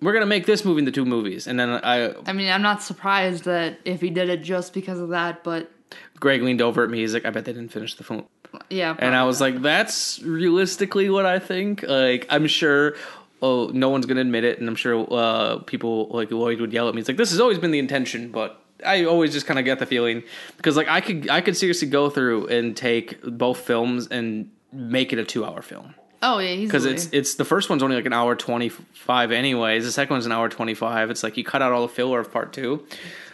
we're 0.00 0.12
gonna 0.12 0.26
make 0.26 0.46
this 0.46 0.64
movie 0.64 0.80
into 0.80 0.92
two 0.92 1.04
movies. 1.04 1.46
And 1.46 1.60
then 1.60 1.70
I, 1.70 2.14
I 2.26 2.32
mean, 2.32 2.50
I'm 2.50 2.62
not 2.62 2.82
surprised 2.82 3.44
that 3.44 3.78
if 3.84 4.00
he 4.00 4.10
did 4.10 4.28
it 4.28 4.42
just 4.42 4.72
because 4.72 4.98
of 4.98 5.10
that, 5.10 5.44
but 5.44 5.70
Greg 6.18 6.42
leaned 6.42 6.62
over 6.62 6.82
at 6.82 6.90
me. 6.90 7.00
He's 7.00 7.14
like, 7.14 7.26
I 7.26 7.30
bet 7.30 7.44
they 7.44 7.52
didn't 7.52 7.72
finish 7.72 7.94
the 7.94 8.04
film. 8.04 8.24
Yeah, 8.70 8.96
and 8.98 9.14
I 9.14 9.24
was 9.24 9.40
like, 9.40 9.62
that's 9.62 10.22
realistically 10.22 11.10
what 11.10 11.26
I 11.26 11.38
think. 11.38 11.82
Like, 11.82 12.26
I'm 12.30 12.46
sure. 12.46 12.94
Oh, 13.42 13.66
no 13.74 13.90
one's 13.90 14.06
gonna 14.06 14.22
admit 14.22 14.44
it, 14.44 14.58
and 14.58 14.66
I'm 14.66 14.76
sure 14.76 15.06
uh, 15.12 15.58
people 15.58 16.08
like 16.08 16.30
Lloyd 16.30 16.62
would 16.62 16.72
yell 16.72 16.88
at 16.88 16.94
me. 16.94 17.00
It's 17.00 17.08
like 17.08 17.18
this 17.18 17.30
has 17.30 17.40
always 17.40 17.58
been 17.58 17.72
the 17.72 17.78
intention, 17.78 18.30
but 18.30 18.63
I 18.84 19.04
always 19.04 19.32
just 19.32 19.46
kind 19.46 19.58
of 19.58 19.64
get 19.64 19.78
the 19.78 19.86
feeling 19.86 20.22
because 20.56 20.76
like 20.76 20.88
I 20.88 21.00
could 21.00 21.28
I 21.28 21.40
could 21.40 21.56
seriously 21.56 21.88
go 21.88 22.10
through 22.10 22.48
and 22.48 22.76
take 22.76 23.20
both 23.22 23.58
films 23.58 24.08
and 24.08 24.50
make 24.72 25.12
it 25.12 25.18
a 25.18 25.24
two 25.24 25.44
hour 25.44 25.62
film 25.62 25.94
Oh 26.26 26.38
yeah, 26.38 26.56
because 26.56 26.86
it's 26.86 27.10
it's 27.12 27.34
the 27.34 27.44
first 27.44 27.68
one's 27.68 27.82
only 27.82 27.96
like 27.96 28.06
an 28.06 28.14
hour 28.14 28.34
twenty 28.34 28.70
five 28.70 29.30
anyways. 29.30 29.84
The 29.84 29.92
second 29.92 30.14
one's 30.14 30.24
an 30.24 30.32
hour 30.32 30.48
twenty 30.48 30.72
five. 30.72 31.10
It's 31.10 31.22
like 31.22 31.36
you 31.36 31.44
cut 31.44 31.60
out 31.60 31.70
all 31.72 31.82
the 31.82 31.92
filler 31.92 32.18
of 32.18 32.32
part 32.32 32.54
two. 32.54 32.86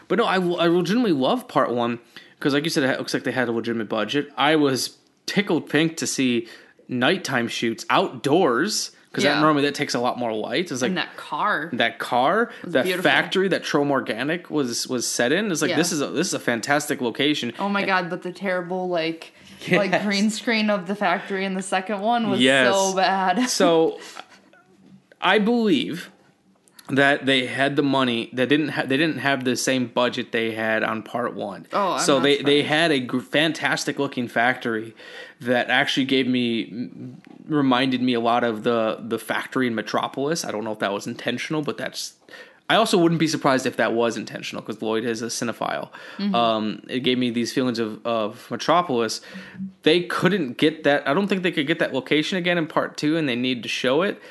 But 0.09 0.19
no, 0.19 0.25
I 0.25 0.35
I 0.35 0.67
legitimately 0.67 1.13
love 1.13 1.47
part 1.47 1.71
one 1.71 2.01
because 2.37 2.53
like 2.53 2.65
you 2.65 2.71
said, 2.71 2.83
it 2.83 2.99
looks 2.99 3.15
like 3.15 3.23
they 3.23 3.31
had 3.31 3.47
a 3.47 3.53
legitimate 3.53 3.89
budget. 3.89 4.33
I 4.37 4.57
was 4.57 4.99
tickled 5.27 5.71
pink 5.71 5.99
to 5.99 6.07
see 6.07 6.49
nighttime 6.89 7.47
shoots 7.47 7.87
outdoors 7.91 8.91
because 9.11 9.25
Yeah. 9.25 9.35
that 9.35 9.41
normally 9.41 9.63
that 9.65 9.75
takes 9.75 9.95
a 9.95 9.99
lot 10.01 10.19
more 10.19 10.33
light. 10.33 10.71
It's 10.71 10.83
like 10.83 10.91
in 10.91 10.95
that 10.95 11.17
car. 11.17 11.69
that 11.73 11.99
car, 11.99 12.51
that 12.65 12.85
beautiful. 12.85 13.11
factory 13.11 13.49
that 13.49 13.63
Trom 13.65 13.91
Organic 13.91 14.51
was 14.51 14.87
was 14.89 15.07
set 15.07 15.33
in. 15.33 15.51
It's 15.51 15.63
like 15.63 15.71
Yeah. 15.71 15.77
this 15.77 15.93
is 15.93 16.01
a 16.01 16.07
this 16.09 16.29
is 16.29 16.35
a 16.35 16.39
fantastic 16.39 17.01
location. 17.01 17.53
Oh 17.59 17.69
my 17.69 17.85
god, 17.85 18.09
but 18.11 18.23
the 18.23 18.33
terrible 18.33 18.89
like 18.89 19.33
Yes. 19.67 19.77
like 19.77 20.03
green 20.05 20.31
screen 20.31 20.71
of 20.71 20.87
the 20.87 20.95
factory 20.95 21.45
in 21.45 21.55
the 21.55 21.63
second 21.63 22.01
one 22.01 22.31
was 22.31 22.41
Yes. 22.41 22.73
so 22.75 22.95
bad. 22.95 23.49
so 23.61 23.99
I 25.21 25.39
believe 25.39 26.11
that 26.89 27.27
they 27.27 27.47
had 27.47 27.77
the 27.77 27.83
money. 27.83 28.31
They 28.33 28.47
didn't. 28.47 28.71
Ha- 28.71 28.83
they 28.87 28.97
didn't 28.97 29.19
have 29.19 29.45
the 29.45 29.55
same 29.57 29.87
budget 29.87 30.33
they 30.33 30.53
had 30.53 30.83
on 30.83 31.03
part 31.03 31.35
one. 31.35 31.67
Oh, 31.73 31.93
I'm 31.93 32.01
so 32.01 32.21
they 32.21 32.39
they 32.43 32.63
had 32.63 32.91
a 32.91 33.07
fantastic 33.21 33.99
looking 33.99 34.29
factory 34.29 34.95
that 35.41 35.71
actually 35.71 36.05
gave 36.05 36.27
me 36.27 37.15
reminded 37.47 38.03
me 38.03 38.15
a 38.15 38.21
lot 38.21 38.45
of 38.45 38.63
the 38.63 38.99
the 39.01 39.19
factory 39.19 39.67
in 39.67 39.75
Metropolis. 39.75 40.45
I 40.45 40.51
don't 40.51 40.65
know 40.65 40.73
if 40.73 40.79
that 40.81 40.93
was 40.93 41.07
intentional, 41.07 41.63
but 41.63 41.77
that's. 41.77 42.15
I 42.69 42.77
also 42.77 42.99
wouldn't 42.99 43.19
be 43.19 43.27
surprised 43.27 43.67
if 43.67 43.79
that 43.79 43.95
was 43.95 44.17
intentional 44.17 44.63
because 44.63 44.81
Lloyd 44.81 45.05
is 45.05 45.23
a 45.23 45.27
cinephile. 45.27 45.89
Mhm. 46.19 46.35
Um, 46.35 46.83
it 46.89 47.01
gave 47.01 47.19
me 47.19 47.31
these 47.31 47.53
feelings 47.53 47.81
of, 47.81 48.07
of 48.07 48.49
Metropolis. 48.49 49.21
They 49.83 50.03
couldn't 50.03 50.57
get 50.57 50.85
that. 50.85 51.09
I 51.09 51.13
don't 51.13 51.27
think 51.27 51.43
they 51.43 51.51
could 51.51 51.67
get 51.67 51.81
that 51.81 51.93
location 51.93 52.39
again 52.39 52.59
in 52.59 52.69
part 52.69 52.97
two, 52.97 53.17
and 53.17 53.29
they 53.29 53.35
need 53.35 53.65
to 53.65 53.69
show 53.69 54.03
it. 54.03 54.23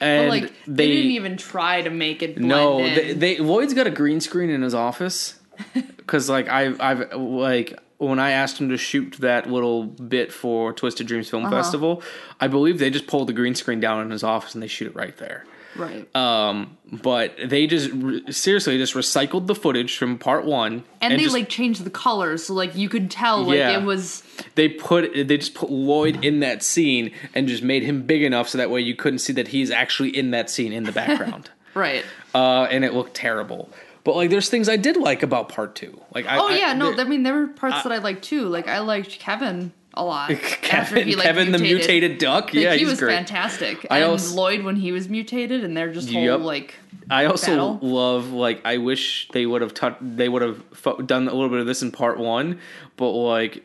And 0.00 0.30
but 0.30 0.42
like 0.42 0.52
they, 0.68 0.86
didn't 0.86 1.10
even 1.10 1.36
try 1.36 1.82
to 1.82 1.90
make 1.90 2.22
it 2.22 2.38
no, 2.38 2.78
they, 2.78 3.14
they 3.14 3.38
Lloyd's 3.38 3.74
got 3.74 3.88
a 3.88 3.90
green 3.90 4.20
screen 4.20 4.48
in 4.48 4.62
his 4.62 4.74
office 4.74 5.34
because 5.96 6.30
like 6.30 6.48
I've 6.48 6.80
I've 6.80 7.12
like 7.14 7.80
when 7.98 8.18
I 8.18 8.30
asked 8.30 8.58
him 8.60 8.68
to 8.70 8.76
shoot 8.76 9.16
that 9.20 9.50
little 9.50 9.84
bit 9.84 10.32
for 10.32 10.72
Twisted 10.72 11.06
Dreams 11.06 11.28
Film 11.28 11.44
Uh-huh. 11.44 11.56
Festival, 11.56 12.02
I 12.40 12.46
believe 12.48 12.78
they 12.78 12.90
just 12.90 13.06
pulled 13.06 13.28
the 13.28 13.32
green 13.32 13.54
screen 13.54 13.80
down 13.80 14.00
in 14.02 14.10
his 14.10 14.22
office 14.24 14.54
and 14.54 14.62
they 14.62 14.68
shoot 14.68 14.86
it 14.88 14.94
right 14.94 15.16
there. 15.16 15.44
right. 15.76 16.08
Um, 16.16 16.76
but 16.90 17.34
they 17.44 17.66
just 17.66 17.90
re- 17.92 18.22
seriously 18.32 18.78
just 18.78 18.94
recycled 18.94 19.46
the 19.46 19.54
footage 19.54 19.96
from 19.96 20.16
part 20.18 20.44
one 20.44 20.82
And, 21.00 21.12
they 21.12 21.18
just- 21.18 21.34
like 21.34 21.48
changed 21.48 21.84
the 21.84 21.90
colors 21.90 22.44
so 22.44 22.54
like 22.54 22.74
you 22.74 22.88
could 22.88 23.10
tell 23.10 23.42
like 23.44 23.58
Yeah. 23.58 23.78
it 23.78 23.84
was 23.84 24.22
they 24.54 24.68
put 24.68 25.12
they 25.14 25.36
just 25.36 25.54
put 25.54 25.70
Lloyd 25.70 26.24
in 26.24 26.40
that 26.40 26.62
scene 26.62 27.10
and 27.34 27.46
just 27.46 27.62
made 27.62 27.82
him 27.84 28.02
big 28.02 28.22
enough 28.22 28.48
so 28.48 28.58
that 28.58 28.70
way 28.70 28.80
you 28.80 28.94
couldn't 28.96 29.18
see 29.20 29.32
that 29.34 29.48
he's 29.48 29.70
actually 29.70 30.16
in 30.16 30.30
that 30.32 30.48
scene 30.50 30.72
in 30.72 30.84
the 30.84 30.92
background. 30.92 31.50
right. 31.74 32.04
uh, 32.34 32.62
and 32.70 32.84
it 32.84 32.94
looked 32.94 33.14
terrible. 33.14 33.70
But 34.04 34.16
like, 34.16 34.30
there's 34.30 34.48
things 34.48 34.68
I 34.68 34.76
did 34.76 34.96
like 34.96 35.22
about 35.22 35.48
part 35.48 35.74
two. 35.74 36.00
Like, 36.14 36.26
I, 36.26 36.38
oh 36.38 36.48
I- 36.48 36.56
yeah, 36.56 36.72
no, 36.72 36.94
there- 36.94 37.04
I 37.04 37.08
mean 37.08 37.22
there 37.22 37.34
were 37.34 37.46
parts 37.48 37.76
I- 37.76 37.82
that 37.84 37.92
I 37.92 37.98
liked 37.98 38.22
too. 38.22 38.42
Like 38.48 38.68
I 38.68 38.78
liked 38.80 39.18
Kevin 39.18 39.72
a 39.94 40.04
lot. 40.04 40.30
after 40.30 40.46
Kevin, 40.62 41.08
he, 41.08 41.14
like, 41.16 41.24
Kevin 41.24 41.50
the 41.52 41.58
mutated 41.58 42.18
duck. 42.18 42.46
Like, 42.46 42.54
yeah, 42.54 42.74
he 42.74 42.84
was 42.84 42.98
great. 43.00 43.14
fantastic. 43.14 43.86
I 43.90 43.98
and 44.00 44.10
also- 44.12 44.34
Lloyd 44.36 44.62
when 44.62 44.76
he 44.76 44.92
was 44.92 45.08
mutated, 45.08 45.64
and 45.64 45.76
they're 45.76 45.92
just 45.92 46.10
whole 46.12 46.22
Yep. 46.22 46.40
like. 46.40 46.74
I 47.10 47.24
also 47.24 47.46
battle. 47.52 47.78
love 47.82 48.30
like 48.32 48.60
I 48.66 48.76
wish 48.78 49.28
they 49.32 49.46
would 49.46 49.62
have 49.62 49.72
taught 49.74 49.98
they 50.00 50.28
would 50.28 50.42
have 50.42 50.62
fo- 50.74 50.98
done 50.98 51.26
a 51.26 51.32
little 51.32 51.48
bit 51.48 51.58
of 51.60 51.66
this 51.66 51.82
in 51.82 51.90
part 51.92 52.18
one, 52.18 52.60
but 52.96 53.10
like. 53.10 53.64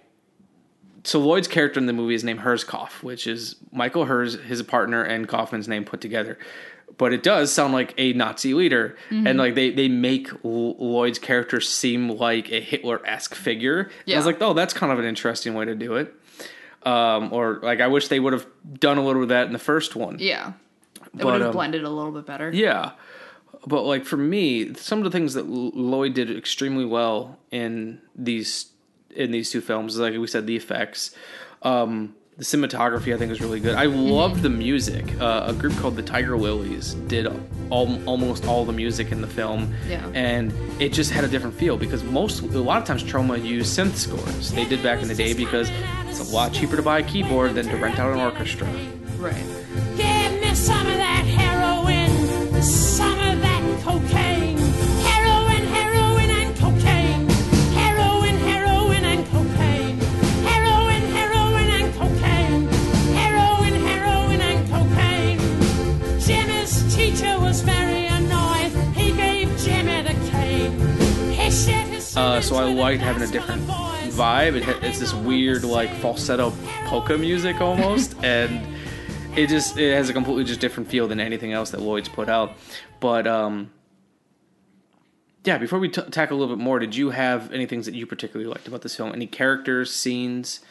So 1.05 1.19
Lloyd's 1.19 1.49
character 1.49 1.81
in 1.81 1.85
the 1.85 1.91
movie 1.91 2.15
is 2.15 2.23
named 2.23 2.39
Herzkauf, 2.39 3.03
which 3.03 3.27
is 3.27 3.57
Michael 3.73 4.05
Herz, 4.05 4.35
his 4.35 4.63
partner, 4.63 5.03
and 5.03 5.27
Kaufman's 5.27 5.67
name 5.67 5.83
put 5.83 5.99
together. 5.99 6.37
But 6.97 7.11
it 7.13 7.23
does 7.23 7.51
sound 7.51 7.73
like 7.73 7.93
a 7.97 8.13
Nazi 8.13 8.53
leader, 8.53 8.95
Mhm. 9.09 9.27
and 9.27 9.39
like 9.39 9.55
they 9.55 9.71
they 9.71 9.87
make 9.87 10.29
L- 10.45 10.75
Lloyd's 10.77 11.17
character 11.19 11.59
seem 11.59 12.09
like 12.09 12.51
a 12.51 12.59
Hitler 12.59 13.01
esque 13.05 13.33
figure. 13.35 13.89
And 14.05 14.13
I 14.13 14.17
was 14.17 14.25
like, 14.25 14.41
oh, 14.41 14.53
that's 14.53 14.73
kind 14.73 14.91
of 14.91 14.99
an 14.99 15.05
interesting 15.05 15.53
way 15.55 15.65
to 15.65 15.75
do 15.75 15.95
it. 15.95 16.13
Um, 16.83 17.31
or 17.31 17.59
like 17.63 17.79
I 17.81 17.87
wish 17.87 18.09
they 18.09 18.19
would 18.19 18.33
have 18.33 18.45
done 18.79 18.97
a 18.97 19.03
little 19.05 19.23
of 19.23 19.29
that 19.29 19.47
in 19.47 19.53
the 19.53 19.59
first 19.59 19.95
one. 19.95 20.17
Yeah, 20.19 20.53
it 21.17 21.23
would 21.23 21.33
have 21.35 21.41
um, 21.49 21.51
blended 21.53 21.83
a 21.83 21.89
little 21.89 22.11
bit 22.11 22.25
better. 22.25 22.51
Yeah. 22.53 22.91
But 23.65 23.83
like 23.83 24.03
for 24.05 24.17
me, 24.17 24.73
some 24.73 24.99
of 24.99 25.05
the 25.05 25.09
things 25.11 25.33
that 25.35 25.45
L- 25.45 25.71
Lloyd 25.73 26.13
did 26.13 26.29
extremely 26.35 26.83
well 26.85 27.39
in 27.51 28.01
these 28.15 28.67
in 29.15 29.31
these 29.31 29.49
two 29.49 29.61
films, 29.61 29.93
is 29.95 29.99
like 30.01 30.13
we 30.17 30.27
said, 30.27 30.45
the 30.47 30.55
effects, 30.57 31.15
um, 31.61 32.13
the 32.37 32.43
cinematography, 32.43 33.13
I 33.13 33.17
think 33.17 33.31
is 33.31 33.41
really 33.41 33.59
good. 33.59 33.75
I 33.75 33.85
love 33.85 34.41
the 34.41 34.49
music. 34.49 35.05
Uh, 35.21 35.45
a 35.47 35.53
group 35.53 35.75
called 35.77 35.95
the 35.95 36.01
Tiger 36.01 36.35
Lillies 36.35 36.95
did 37.07 37.27
all, 37.69 37.99
almost 38.07 38.45
all 38.45 38.65
the 38.65 38.73
music 38.73 39.11
in 39.11 39.21
the 39.21 39.27
film, 39.27 39.73
Yeah. 39.87 40.05
and 40.15 40.51
it 40.81 40.93
just 40.93 41.11
had 41.11 41.23
a 41.23 41.27
different 41.27 41.55
feel 41.55 41.77
because 41.77 42.03
most 42.03 42.41
a 42.41 42.45
lot 42.59 42.79
of 42.81 42.85
times 42.85 43.03
Troma 43.03 43.43
used 43.43 43.77
synth 43.77 43.95
scores. 43.95 44.51
They 44.51 44.65
did 44.65 44.81
back 44.81 45.01
in 45.01 45.07
the 45.07 45.15
day 45.15 45.33
because 45.33 45.69
it's 46.07 46.31
a 46.31 46.35
lot 46.35 46.53
cheaper 46.53 46.75
to 46.75 46.81
buy 46.81 46.99
a 46.99 47.03
keyboard 47.03 47.53
than 47.53 47.67
to 47.67 47.77
rent 47.77 47.99
out 47.99 48.11
an 48.13 48.19
orchestra. 48.19 48.67
Right. 49.17 49.35
Give 49.95 50.41
me 50.41 50.53
some 50.55 50.87
of 50.87 50.97
that 50.97 51.23
Uh, 72.33 72.41
so 72.41 72.55
I 72.55 72.63
liked 72.63 72.99
having 72.99 73.21
a 73.21 73.27
different 73.27 73.61
vibe. 73.67 74.55
It, 74.55 74.83
it's 74.83 74.97
this 74.99 75.13
weird 75.13 75.63
like 75.63 75.93
falsetto 75.97 76.51
polka 76.87 77.15
music 77.15 77.61
almost, 77.61 78.15
and 78.23 78.59
it 79.37 79.49
just 79.49 79.77
it 79.77 79.93
has 79.93 80.09
a 80.09 80.13
completely 80.13 80.43
just 80.43 80.59
different 80.59 80.89
feel 80.89 81.07
than 81.07 81.19
anything 81.19 81.53
else 81.53 81.69
that 81.69 81.81
Lloyd's 81.81 82.09
put 82.09 82.29
out. 82.29 82.53
But 82.99 83.27
um, 83.27 83.69
yeah, 85.43 85.59
before 85.59 85.77
we 85.77 85.89
t- 85.89 86.01
tackle 86.09 86.35
a 86.35 86.39
little 86.39 86.55
bit 86.55 86.63
more, 86.63 86.79
did 86.79 86.95
you 86.95 87.11
have 87.11 87.51
any 87.53 87.67
things 87.67 87.85
that 87.85 87.93
you 87.93 88.07
particularly 88.07 88.49
liked 88.49 88.67
about 88.67 88.81
this 88.81 88.95
film? 88.95 89.13
Any 89.13 89.27
characters, 89.27 89.93
scenes? 89.93 90.61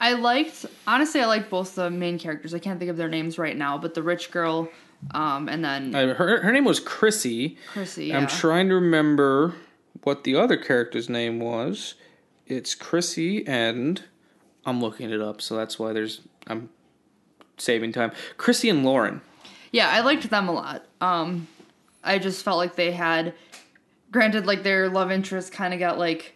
I 0.00 0.12
liked 0.12 0.66
honestly 0.86 1.20
I 1.20 1.26
liked 1.26 1.50
both 1.50 1.74
the 1.74 1.90
main 1.90 2.20
characters. 2.20 2.54
I 2.54 2.60
can't 2.60 2.78
think 2.78 2.92
of 2.92 2.96
their 2.96 3.08
names 3.08 3.38
right 3.38 3.56
now, 3.56 3.76
but 3.76 3.94
the 3.94 4.04
rich 4.04 4.30
girl, 4.30 4.68
um, 5.10 5.48
and 5.48 5.64
then 5.64 5.92
Uh, 5.96 6.14
her 6.14 6.42
her 6.42 6.52
name 6.52 6.64
was 6.64 6.78
Chrissy. 6.78 7.58
Chrissy. 7.72 8.14
I'm 8.14 8.28
trying 8.28 8.68
to 8.68 8.76
remember 8.76 9.56
what 10.02 10.24
the 10.24 10.36
other 10.36 10.56
character's 10.56 11.08
name 11.08 11.40
was. 11.40 11.94
It's 12.46 12.74
Chrissy, 12.74 13.46
and 13.46 14.02
I'm 14.64 14.80
looking 14.80 15.10
it 15.10 15.20
up, 15.20 15.40
so 15.42 15.56
that's 15.56 15.78
why 15.78 15.92
there's 15.92 16.22
I'm 16.46 16.70
saving 17.58 17.92
time. 17.92 18.12
Chrissy 18.36 18.68
and 18.70 18.84
Lauren. 18.84 19.20
Yeah, 19.72 19.90
I 19.90 20.00
liked 20.00 20.28
them 20.30 20.48
a 20.48 20.52
lot. 20.52 20.86
Um, 21.00 21.46
I 22.02 22.18
just 22.18 22.42
felt 22.42 22.56
like 22.56 22.76
they 22.76 22.92
had, 22.92 23.34
granted, 24.10 24.46
like 24.46 24.62
their 24.62 24.88
love 24.88 25.10
interest 25.10 25.52
kind 25.52 25.74
of 25.74 25.80
got 25.80 25.98
like 25.98 26.34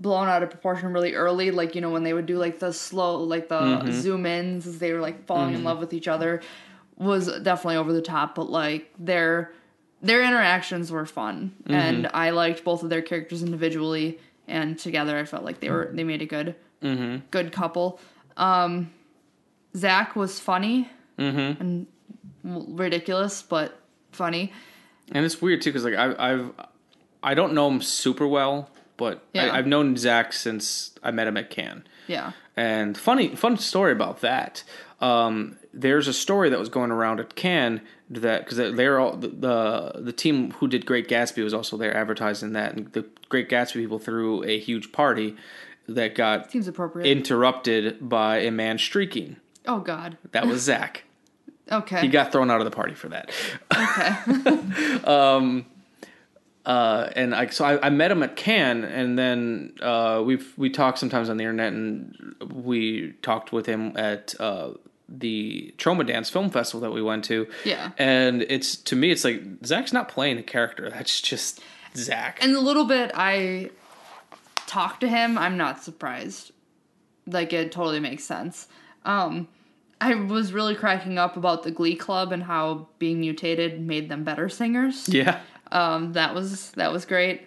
blown 0.00 0.26
out 0.28 0.42
of 0.42 0.50
proportion 0.50 0.92
really 0.92 1.14
early. 1.14 1.52
Like 1.52 1.76
you 1.76 1.80
know 1.80 1.90
when 1.90 2.02
they 2.02 2.12
would 2.14 2.26
do 2.26 2.38
like 2.38 2.58
the 2.58 2.72
slow, 2.72 3.22
like 3.22 3.48
the 3.48 3.54
Mhm. 3.84 3.92
zoom 3.92 4.26
ins 4.26 4.66
as 4.66 4.78
they 4.80 4.92
were 4.92 5.00
like 5.00 5.24
falling 5.26 5.54
in 5.54 5.60
Mhm. 5.60 5.64
love 5.64 5.78
with 5.78 5.92
each 5.94 6.08
other, 6.08 6.40
was 6.96 7.26
definitely 7.42 7.76
over 7.76 7.92
the 7.92 8.02
top. 8.02 8.34
But 8.34 8.50
like 8.50 8.90
their 8.98 9.52
their 10.02 10.22
interactions 10.22 10.90
were 10.90 11.06
fun, 11.06 11.52
Mhm. 11.64 11.72
and 11.74 12.10
I 12.12 12.30
liked 12.30 12.64
both 12.64 12.82
of 12.82 12.90
their 12.90 13.02
characters 13.02 13.42
individually 13.42 14.18
and 14.48 14.78
together. 14.78 15.16
I 15.16 15.24
felt 15.24 15.44
like 15.44 15.60
they 15.60 15.70
were 15.70 15.90
they 15.92 16.04
made 16.04 16.22
a 16.22 16.26
good 16.26 16.54
Mm-hmm. 16.82 17.16
good 17.30 17.52
couple. 17.52 18.00
Um, 18.36 18.90
Zach 19.76 20.16
was 20.16 20.40
funny 20.40 20.88
Mm-hmm. 21.18 21.60
and 21.62 21.86
ridiculous, 22.44 23.42
but 23.42 23.78
funny. 24.10 24.52
And 25.12 25.24
it's 25.24 25.40
weird 25.40 25.62
too, 25.62 25.70
because 25.70 25.84
like 25.84 25.94
I've, 25.94 26.18
I've 26.18 26.50
I 27.22 27.34
don't 27.34 27.52
know 27.54 27.68
him 27.68 27.80
super 27.82 28.26
well, 28.26 28.68
but 28.96 29.22
Yeah. 29.32 29.46
I, 29.46 29.58
I've 29.58 29.66
known 29.66 29.96
Zach 29.96 30.32
since 30.32 30.92
I 31.02 31.10
met 31.12 31.26
him 31.28 31.36
at 31.36 31.50
Cannes. 31.50 31.84
Yeah. 32.08 32.32
And 32.56 32.98
funny, 32.98 33.34
fun 33.36 33.56
story 33.58 33.92
about 33.92 34.20
that. 34.22 34.64
Um, 35.00 35.56
there's 35.72 36.08
a 36.08 36.12
story 36.12 36.50
that 36.50 36.58
was 36.58 36.68
going 36.68 36.90
around 36.90 37.20
at 37.20 37.34
Cannes 37.34 37.80
that 38.20 38.44
because 38.44 38.58
they're 38.76 38.98
all 39.00 39.16
the, 39.16 39.28
the 39.28 39.92
the 39.96 40.12
team 40.12 40.52
who 40.52 40.68
did 40.68 40.86
Great 40.86 41.08
Gatsby 41.08 41.42
was 41.42 41.54
also 41.54 41.76
there 41.76 41.96
advertising 41.96 42.52
that, 42.52 42.74
and 42.74 42.92
the 42.92 43.04
Great 43.28 43.48
Gatsby 43.48 43.74
people 43.74 43.98
threw 43.98 44.44
a 44.44 44.58
huge 44.58 44.92
party, 44.92 45.36
that 45.88 46.14
got 46.14 46.50
Seems 46.50 46.68
appropriate. 46.68 47.06
interrupted 47.10 48.08
by 48.08 48.38
a 48.38 48.50
man 48.50 48.78
streaking. 48.78 49.36
oh 49.66 49.80
God. 49.80 50.18
That 50.32 50.46
was 50.46 50.62
Zach. 50.62 51.04
Okay. 51.70 52.00
He 52.02 52.08
got 52.08 52.32
thrown 52.32 52.50
out 52.50 52.60
of 52.60 52.64
the 52.66 52.70
party 52.72 52.92
for 52.92 53.08
that. 53.08 53.30
okay. 53.72 55.04
um, 55.04 55.64
uh, 56.66 57.08
and 57.16 57.34
I 57.34 57.46
so 57.46 57.64
I, 57.64 57.86
I 57.86 57.88
met 57.88 58.10
him 58.10 58.22
at 58.22 58.36
Cannes, 58.36 58.84
and 58.84 59.18
then 59.18 59.72
uh, 59.80 60.22
we've 60.24 60.52
we 60.58 60.68
talked 60.70 60.98
sometimes 60.98 61.30
on 61.30 61.36
the 61.38 61.44
internet, 61.44 61.72
and 61.72 62.34
we 62.52 63.12
talked 63.22 63.52
with 63.52 63.64
him 63.66 63.96
at 63.96 64.34
uh, 64.38 64.72
the 65.18 65.74
Troma 65.78 66.06
Dance 66.06 66.30
Film 66.30 66.50
Festival 66.50 66.80
that 66.80 66.92
we 66.92 67.02
went 67.02 67.24
to. 67.26 67.46
Yeah. 67.64 67.92
and 67.98 68.42
it's 68.42 68.76
to 68.76 68.96
me, 68.96 69.10
it's 69.10 69.24
like 69.24 69.42
Zach's 69.64 69.92
not 69.92 70.08
playing 70.08 70.38
a 70.38 70.42
character. 70.42 70.88
That's 70.90 71.20
just 71.20 71.60
Zach. 71.94 72.38
And 72.42 72.54
the 72.54 72.60
little 72.60 72.84
bit 72.86 73.10
I 73.14 73.70
talked 74.66 75.00
to 75.02 75.08
him, 75.08 75.36
I'm 75.36 75.56
not 75.56 75.82
surprised. 75.84 76.52
Like 77.26 77.52
it 77.52 77.72
totally 77.72 78.00
makes 78.00 78.24
sense. 78.24 78.68
Um 79.04 79.48
I 80.00 80.14
was 80.14 80.52
really 80.52 80.74
cracking 80.74 81.16
up 81.18 81.36
about 81.36 81.62
the 81.62 81.70
Glee 81.70 81.94
Club 81.94 82.32
and 82.32 82.42
how 82.42 82.88
being 82.98 83.20
mutated 83.20 83.80
made 83.80 84.08
them 84.08 84.24
better 84.24 84.48
singers. 84.48 85.08
yeah. 85.08 85.40
Um 85.70 86.14
that 86.14 86.34
was 86.34 86.70
that 86.72 86.90
was 86.92 87.04
great. 87.04 87.42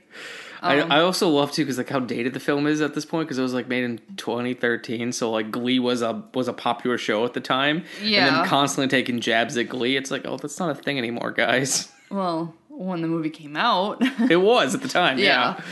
I, 0.66 0.80
Um, 0.82 0.92
I 0.92 1.00
also 1.00 1.30
love 1.30 1.52
too 1.52 1.64
because 1.64 1.78
like 1.78 1.90
how 1.90 2.00
dated 2.00 2.34
the 2.34 2.40
film 2.40 2.66
is 2.68 2.82
at 2.82 2.94
this 2.96 3.06
point 3.06 3.28
because 3.28 3.38
it 3.38 3.42
was 3.44 3.54
like 3.54 3.68
made 3.68 3.84
in 3.84 4.00
2013 4.18 5.12
so 5.12 5.32
like 5.32 5.52
Glee 5.52 5.80
was 5.80 6.02
a 6.02 6.24
was 6.34 6.48
a 6.48 6.54
popular 6.54 6.98
show 6.98 7.24
at 7.26 7.34
the 7.34 7.40
time 7.42 7.84
Yeah, 8.02 8.28
and 8.28 8.36
then 8.38 8.46
constantly 8.46 8.88
taking 8.88 9.20
jabs 9.22 9.56
at 9.58 9.70
Glee 9.70 9.96
it's 9.98 10.12
like 10.12 10.26
oh 10.26 10.38
that's 10.38 10.60
not 10.60 10.70
a 10.70 10.76
thing 10.76 10.98
anymore 10.98 11.32
guys 11.32 11.92
Well, 12.10 12.54
when 12.70 13.02
the 13.02 13.08
movie 13.08 13.30
came 13.32 13.56
out. 13.58 13.98
it 14.30 14.38
was 14.38 14.76
at 14.76 14.82
the 14.82 14.88
time 14.88 15.18
yeah, 15.18 15.56
yeah. 15.58 15.64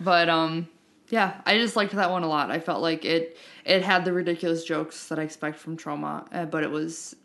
But 0.00 0.28
um 0.28 0.68
yeah, 1.08 1.40
I 1.44 1.58
just 1.58 1.74
liked 1.74 1.92
that 1.92 2.10
one 2.10 2.22
a 2.22 2.28
lot. 2.28 2.50
I 2.52 2.60
felt 2.60 2.82
like 2.82 3.04
it 3.04 3.36
it 3.64 3.82
had 3.82 4.04
the 4.04 4.12
ridiculous 4.12 4.64
jokes 4.64 5.08
that 5.08 5.18
I 5.18 5.22
expect 5.22 5.58
from 5.58 5.76
Troma, 5.76 6.26
uh, 6.32 6.44
but 6.46 6.62
it 6.62 6.70
was 6.70 7.16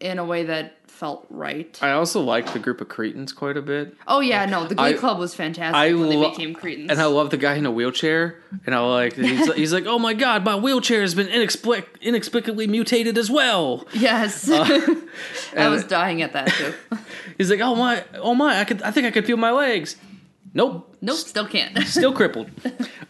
in 0.00 0.18
a 0.18 0.24
way 0.24 0.44
that 0.44 0.74
felt 0.86 1.26
right. 1.30 1.78
I 1.80 1.92
also 1.92 2.20
liked 2.20 2.52
the 2.52 2.58
group 2.58 2.80
of 2.80 2.88
Cretins 2.88 3.32
quite 3.32 3.56
a 3.56 3.62
bit 3.62 3.94
Oh 4.08 4.18
yeah, 4.18 4.46
no, 4.46 4.66
the 4.66 4.74
Glee 4.74 4.84
I- 4.86 4.92
Club 4.94 5.18
was 5.20 5.32
fantastic 5.32 5.76
I 5.76 5.92
when 5.94 6.10
lo- 6.10 6.22
they 6.24 6.30
became 6.30 6.54
Cretins. 6.54 6.90
and 6.90 7.00
I 7.00 7.04
love 7.06 7.30
the 7.30 7.36
guy 7.36 7.54
in 7.54 7.66
a 7.66 7.70
wheelchair 7.70 8.40
and 8.66 8.74
I 8.74 8.80
like 8.80 9.12
he's, 9.14 9.46
like- 9.46 9.56
he's 9.56 9.72
like 9.72 9.86
oh 9.86 9.98
my 10.00 10.12
god 10.14 10.44
my 10.44 10.56
wheelchair 10.56 11.00
has 11.02 11.14
been 11.14 11.28
inexplic- 11.28 12.00
inexplicably 12.00 12.66
mutated 12.66 13.16
as 13.16 13.30
well 13.30 13.86
yes, 13.92 14.50
Uh, 14.50 14.96
I 15.56 15.68
was 15.68 15.84
dying 15.84 16.20
at 16.22 16.32
that 16.32 16.48
too. 16.48 16.74
he's 17.38 17.50
like 17.50 17.60
oh 17.60 17.76
my 17.76 18.02
oh 18.16 18.34
my 18.34 18.58
I 18.60 18.64
could 18.64 18.82
I 18.82 18.90
think 18.90 19.06
I 19.06 19.10
could 19.12 19.24
feel 19.26 19.36
my 19.36 19.52
legs 19.52 19.96
nope 20.52 20.96
nope, 21.00 21.16
still 21.16 21.46
can't. 21.46 21.78
still 21.86 22.12
crippled. 22.12 22.50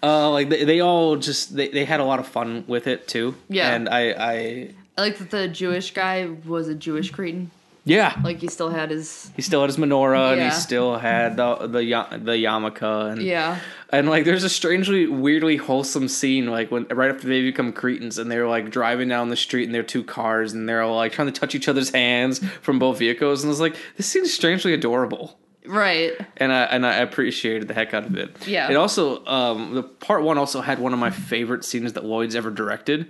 Uh, 0.02 0.30
like 0.30 0.50
they, 0.50 0.64
they 0.64 0.80
all 0.80 1.16
just 1.16 1.56
they, 1.56 1.68
they 1.68 1.84
had 1.86 2.00
a 2.00 2.04
lot 2.04 2.18
of 2.18 2.26
fun 2.28 2.64
with 2.66 2.86
it 2.86 3.08
too. 3.08 3.34
Yeah. 3.48 3.72
and 3.74 3.88
I 3.88 4.10
I 4.32 4.74
I 4.98 5.00
like 5.00 5.16
that 5.18 5.30
the 5.30 5.48
Jewish 5.48 5.92
guy 5.94 6.28
was 6.44 6.68
a 6.68 6.74
Jewish 6.74 7.10
Cretin. 7.12 7.50
yeah 7.84 8.20
Like 8.24 8.40
he 8.40 8.48
still 8.48 8.68
had 8.68 8.90
his 8.90 9.30
he 9.36 9.40
still 9.42 9.60
had 9.62 9.70
his 9.70 9.78
menorah 9.78 10.32
and 10.32 10.40
Yeah. 10.40 10.50
he 10.50 10.54
still 10.60 10.98
had 10.98 11.36
the 11.36 11.68
the 11.68 11.82
ya- 11.84 12.08
the 12.10 12.32
yarmulke 12.32 12.82
and 13.12 13.22
yeah. 13.22 13.60
and 13.90 14.10
like 14.10 14.24
there's 14.26 14.44
a 14.44 14.48
strangely 14.50 15.06
weirdly 15.06 15.56
wholesome 15.56 16.08
scene 16.08 16.46
like 16.50 16.70
when 16.70 16.84
right 16.90 17.10
after 17.14 17.26
they 17.28 17.40
become 17.42 17.72
cretins 17.72 18.18
and 18.18 18.30
they're 18.30 18.48
like 18.48 18.70
driving 18.70 19.08
down 19.08 19.28
the 19.30 19.36
street 19.36 19.64
in 19.64 19.72
their 19.72 19.82
two 19.94 20.02
cars 20.04 20.52
and 20.52 20.68
they're 20.68 20.82
all 20.82 20.96
like 20.96 21.12
trying 21.12 21.32
to 21.32 21.40
touch 21.40 21.54
each 21.54 21.68
other's 21.68 21.90
hands 21.90 22.40
from 22.60 22.78
both 22.78 22.98
vehicles 22.98 23.42
and 23.42 23.48
I 23.48 23.52
was 23.52 23.60
like 23.60 23.76
this 23.96 24.06
seems 24.06 24.34
strangely 24.34 24.74
adorable. 24.74 25.38
Right. 25.64 26.12
and 26.38 26.50
I 26.52 26.62
and 26.64 26.84
I 26.86 26.94
appreciated 26.96 27.68
the 27.68 27.74
heck 27.74 27.92
out 27.94 28.04
of 28.06 28.16
it. 28.16 28.30
Yeah. 28.46 28.70
It 28.70 28.74
also 28.76 29.24
um 29.26 29.74
the 29.74 29.82
part 29.82 30.22
one 30.22 30.36
also 30.38 30.60
had 30.60 30.78
one 30.78 30.92
of 30.92 30.98
my 30.98 31.10
favorite 31.10 31.62
scenes 31.64 31.92
that 31.94 32.04
Lloyd's 32.04 32.34
ever 32.34 32.50
directed, 32.50 33.06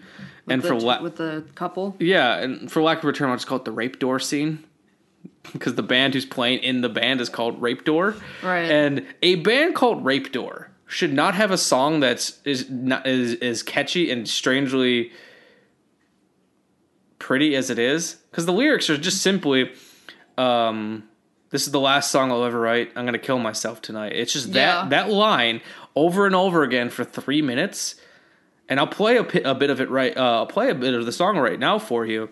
and 0.51 0.63
the, 0.63 0.69
for 0.69 0.75
la- 0.81 1.03
with 1.03 1.17
the 1.17 1.45
couple. 1.55 1.97
yeah, 1.99 2.37
and 2.37 2.71
for 2.71 2.83
lack 2.83 3.03
of 3.03 3.09
a 3.09 3.13
term, 3.13 3.31
I'll 3.31 3.37
just 3.37 3.47
call 3.47 3.59
it 3.59 3.65
the 3.65 3.73
rape 3.73 3.99
door 3.99 4.19
scene. 4.19 4.65
Because 5.53 5.77
the 5.77 5.83
band 5.83 6.13
who's 6.13 6.27
playing 6.27 6.59
in 6.59 6.83
the 6.83 6.91
band 6.91 7.23
is 7.23 7.31
called 7.31 7.63
Rape 7.63 7.85
Door, 7.85 8.17
Right. 8.43 8.71
And 8.71 9.07
a 9.23 9.37
band 9.37 9.75
called 9.75 10.05
Rape 10.05 10.31
Door 10.31 10.71
should 10.87 11.13
not 11.13 11.35
have 11.35 11.51
a 11.51 11.57
song 11.57 12.01
that's 12.01 12.39
is 12.45 12.69
not 12.69 13.07
is 13.07 13.33
is 13.35 13.63
catchy 13.63 14.11
and 14.11 14.29
strangely 14.29 15.11
pretty 17.19 17.57
as 17.57 17.71
it 17.71 17.79
is. 17.79 18.17
Because 18.31 18.47
the 18.47 18.53
lyrics 18.53 18.91
are 18.91 18.97
just 18.99 19.23
simply, 19.23 19.73
um, 20.37 21.05
"This 21.51 21.67
is 21.67 21.73
the 21.73 21.81
last 21.81 22.11
song 22.11 22.31
I'll 22.31 22.45
ever 22.45 22.61
write. 22.61 22.93
I'm 22.95 23.05
gonna 23.05 23.19
kill 23.19 23.39
myself 23.39 23.81
tonight." 23.81 24.13
It's 24.15 24.33
just 24.33 24.53
that 24.53 24.85
Yeah. 24.85 24.89
that 24.91 25.11
line 25.11 25.61
over 25.97 26.27
and 26.27 26.35
over 26.35 26.63
again 26.63 26.91
for 26.91 27.05
three 27.05 27.43
minutes. 27.43 27.95
And 28.69 28.79
I'll 28.79 28.87
play 28.87 29.17
a, 29.17 29.23
bit 29.55 29.71
of 29.71 29.81
it 29.81 29.91
right. 29.91 30.17
Uh, 30.17 30.21
I'll 30.21 30.47
play 30.47 30.69
a 30.69 30.75
bit 30.75 30.95
of 30.95 31.07
the 31.07 31.13
song 31.13 31.39
right 31.39 31.59
now 31.59 31.79
for 31.79 32.05
you. 32.05 32.29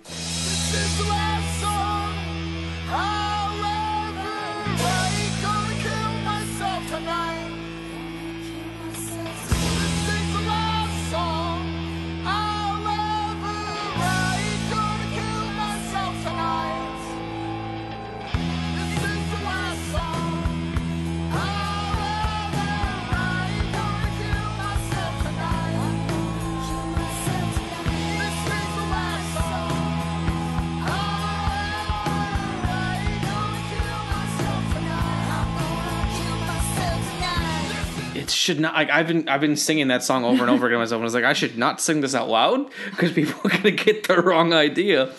Should 38.46 38.60
not 38.60 38.74
like 38.74 38.88
I've 38.90 39.06
been 39.08 39.28
I've 39.28 39.40
been 39.40 39.56
singing 39.56 39.88
that 39.88 40.02
song 40.02 40.24
over 40.24 40.42
and 40.42 40.50
over 40.50 40.66
again 40.66 40.78
myself 40.84 40.98
and 41.00 41.04
I 41.04 41.10
was 41.10 41.14
like 41.14 41.24
I 41.24 41.32
should 41.34 41.58
not 41.58 41.80
sing 41.80 42.00
this 42.00 42.14
out 42.14 42.28
loud 42.28 42.70
because 42.90 43.12
people 43.12 43.38
are 43.44 43.50
gonna 43.56 43.70
get 43.72 44.06
the 44.08 44.20
wrong 44.22 44.52
idea. 44.52 45.12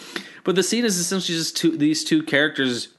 But 0.43 0.55
the 0.55 0.63
scene 0.63 0.85
is 0.85 0.97
essentially 0.97 1.37
just 1.37 1.55
two 1.57 1.75
these 1.77 2.03
two 2.03 2.23
characters 2.23 2.89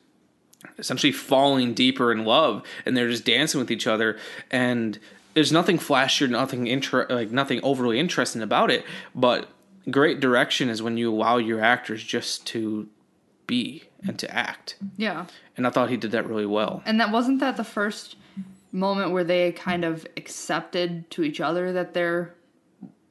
essentially 0.79 1.13
falling 1.13 1.73
deeper 1.73 2.13
in 2.13 2.25
love 2.25 2.63
and 2.85 2.97
they're 2.97 3.09
just 3.11 3.25
dancing 3.25 3.59
with 3.61 3.71
each 3.71 3.87
other 3.87 4.19
and 4.51 4.99
there's 5.35 5.53
nothing 5.53 5.79
flashy 5.79 6.25
or 6.25 6.29
nothing 6.29 6.67
inter- 6.67 7.07
like 7.09 7.31
nothing 7.31 7.61
overly 7.63 7.99
interesting 7.99 8.43
about 8.43 8.71
it 8.71 8.85
but 9.15 9.49
great 9.91 10.19
direction 10.21 10.69
is 10.69 10.83
when 10.83 10.97
you 10.97 11.13
allow 11.13 11.37
your 11.39 11.61
actors 11.61 12.03
just 12.03 12.45
to 12.47 12.89
be 13.47 13.85
and 14.07 14.19
to 14.19 14.29
act 14.35 14.77
Yeah. 14.97 15.27
and 15.57 15.67
i 15.67 15.71
thought 15.71 15.91
he 15.91 15.97
did 15.97 16.11
that 16.11 16.27
really 16.29 16.47
well 16.47 16.83
And 16.85 17.01
that 17.01 17.11
wasn't 17.13 17.39
that 17.41 17.57
the 17.57 17.65
first 17.65 18.17
moment 18.73 19.13
where 19.13 19.25
they 19.25 19.53
kind 19.53 19.85
of 19.85 20.07
accepted 20.17 21.11
to 21.11 21.23
each 21.23 21.41
other 21.41 21.73
that 21.73 21.95
they're 21.95 22.35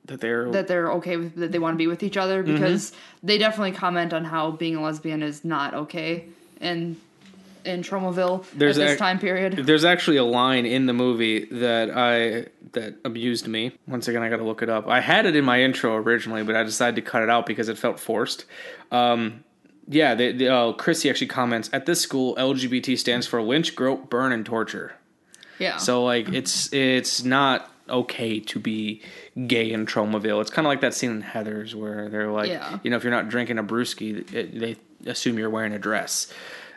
that 0.05 0.21
they're 0.21 0.49
that 0.51 0.67
they're 0.67 0.91
okay 0.93 1.17
with 1.17 1.35
that 1.35 1.51
they 1.51 1.59
want 1.59 1.73
to 1.73 1.77
be 1.77 1.87
with 1.87 2.03
each 2.03 2.15
other 2.17 2.43
Mm-hmm. 2.43 2.53
because 2.53 2.93
they 3.23 3.37
definitely 3.37 3.71
comment 3.73 4.13
on 4.13 4.23
how 4.25 4.51
being 4.51 4.75
a 4.75 4.81
lesbian 4.81 5.21
is 5.23 5.43
not 5.43 5.73
okay 5.73 6.25
in 6.61 6.95
in 7.65 7.81
Tromaville 7.81 8.45
There's 8.53 8.77
at 8.77 8.81
this 8.81 8.91
ac- 8.91 8.99
time 8.99 9.19
period. 9.19 9.57
There's 9.57 9.83
actually 9.83 10.15
a 10.15 10.23
line 10.23 10.65
in 10.65 10.85
the 10.85 10.93
movie 10.93 11.45
that 11.45 11.89
I 11.93 12.45
that 12.71 12.95
amused 13.03 13.47
me. 13.47 13.73
Once 13.87 14.07
again, 14.07 14.21
I 14.21 14.29
got 14.29 14.37
to 14.37 14.45
look 14.45 14.61
it 14.61 14.69
up. 14.69 14.87
I 14.87 15.01
had 15.01 15.25
it 15.25 15.35
in 15.35 15.43
my 15.43 15.61
intro 15.61 15.95
originally, 15.97 16.43
but 16.43 16.55
I 16.55 16.63
decided 16.63 16.95
to 16.95 17.01
cut 17.01 17.23
it 17.23 17.29
out 17.29 17.45
because 17.45 17.67
it 17.67 17.77
felt 17.77 17.99
forced. 17.99 18.45
Um, 18.91 19.43
yeah, 19.89 20.15
they, 20.15 20.31
they, 20.33 20.47
uh, 20.47 20.73
Chrissy 20.73 21.09
actually 21.09 21.27
comments 21.27 21.69
at 21.73 21.85
this 21.85 21.99
school, 22.01 22.35
LGBT 22.35 22.97
stands 22.97 23.25
for 23.27 23.41
lynch, 23.41 23.75
grope, 23.75 24.09
burn, 24.09 24.31
and 24.31 24.45
torture. 24.45 24.93
Yeah. 25.59 25.77
So 25.77 26.03
like, 26.03 26.29
it's 26.29 26.71
it's 26.73 27.23
not 27.23 27.71
okay 27.89 28.39
to 28.39 28.59
be 28.59 29.01
gay 29.47 29.71
in 29.71 29.85
Tromaville. 29.85 30.41
It's 30.41 30.49
kind 30.49 30.65
of 30.65 30.69
like 30.69 30.81
that 30.81 30.93
scene 30.93 31.11
in 31.11 31.21
Heather's 31.21 31.75
where 31.75 32.09
they're 32.09 32.31
like, 32.31 32.49
Yeah. 32.49 32.79
you 32.83 32.89
know, 32.89 32.97
if 32.97 33.03
you're 33.03 33.11
not 33.11 33.29
drinking 33.29 33.57
a 33.57 33.63
brewski, 33.63 34.31
it, 34.33 34.59
they 34.59 34.75
assume 35.09 35.37
you're 35.37 35.49
wearing 35.49 35.73
a 35.73 35.79
dress, 35.79 36.31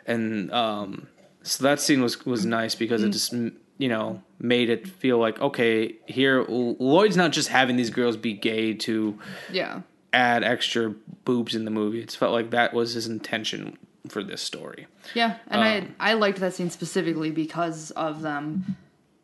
and 0.05 0.51
um, 0.51 1.07
so 1.43 1.63
that 1.63 1.79
scene 1.79 2.01
was 2.01 2.25
was 2.25 2.45
nice 2.45 2.75
because 2.75 3.03
it 3.03 3.09
just 3.09 3.33
mm, 3.33 3.53
you 3.77 3.89
know 3.89 4.21
made 4.39 4.69
it 4.69 4.87
feel 4.87 5.17
like 5.17 5.39
okay, 5.41 5.95
here 6.05 6.43
Lloyd's 6.47 7.17
not 7.17 7.31
just 7.31 7.49
having 7.49 7.75
these 7.75 7.89
girls 7.89 8.17
be 8.17 8.33
gay 8.33 8.73
to 8.73 9.19
yeah. 9.51 9.81
add 10.13 10.43
extra 10.43 10.93
boobs 11.25 11.55
in 11.55 11.65
the 11.65 11.71
movie. 11.71 12.01
It's 12.01 12.15
felt 12.15 12.31
like 12.31 12.51
that 12.51 12.73
was 12.73 12.93
his 12.93 13.07
intention 13.07 13.77
for 14.07 14.23
this 14.23 14.41
story. 14.41 14.87
Yeah, 15.13 15.37
and 15.47 15.61
Um, 15.61 15.95
I 15.99 16.11
I 16.11 16.13
liked 16.13 16.39
that 16.39 16.53
scene 16.53 16.69
specifically 16.69 17.31
because 17.31 17.91
of 17.91 18.21
them. 18.21 18.75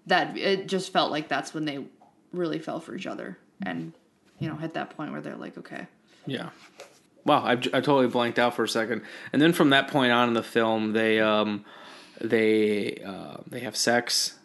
That 0.05 0.37
it 0.37 0.67
just 0.67 0.93
felt 0.93 1.11
like 1.11 1.27
that's 1.27 1.53
when 1.53 1.65
they 1.65 1.85
really 2.31 2.59
fell 2.59 2.79
for 2.79 2.95
each 2.95 3.07
other, 3.07 3.37
and 3.65 3.93
you 4.39 4.47
know 4.47 4.55
hit 4.55 4.73
that 4.75 4.91
point 4.95 5.11
where 5.11 5.21
they're 5.21 5.35
like, 5.35 5.57
okay, 5.57 5.87
Yeah. 6.25 6.49
Wow, 7.25 7.43
I, 7.43 7.51
I 7.51 7.55
totally 7.55 8.07
blanked 8.07 8.39
out 8.39 8.55
for 8.55 8.63
a 8.63 8.69
second, 8.69 9.01
and 9.33 9.41
then 9.41 9.51
from 9.51 9.71
that 9.71 9.89
point 9.89 10.13
on 10.13 10.29
in 10.29 10.33
the 10.33 10.43
film, 10.43 10.93
they 10.93 11.19
um, 11.19 11.65
they 12.21 13.01
uh, 13.05 13.37
they 13.45 13.59
have 13.59 13.75
sex, 13.75 14.36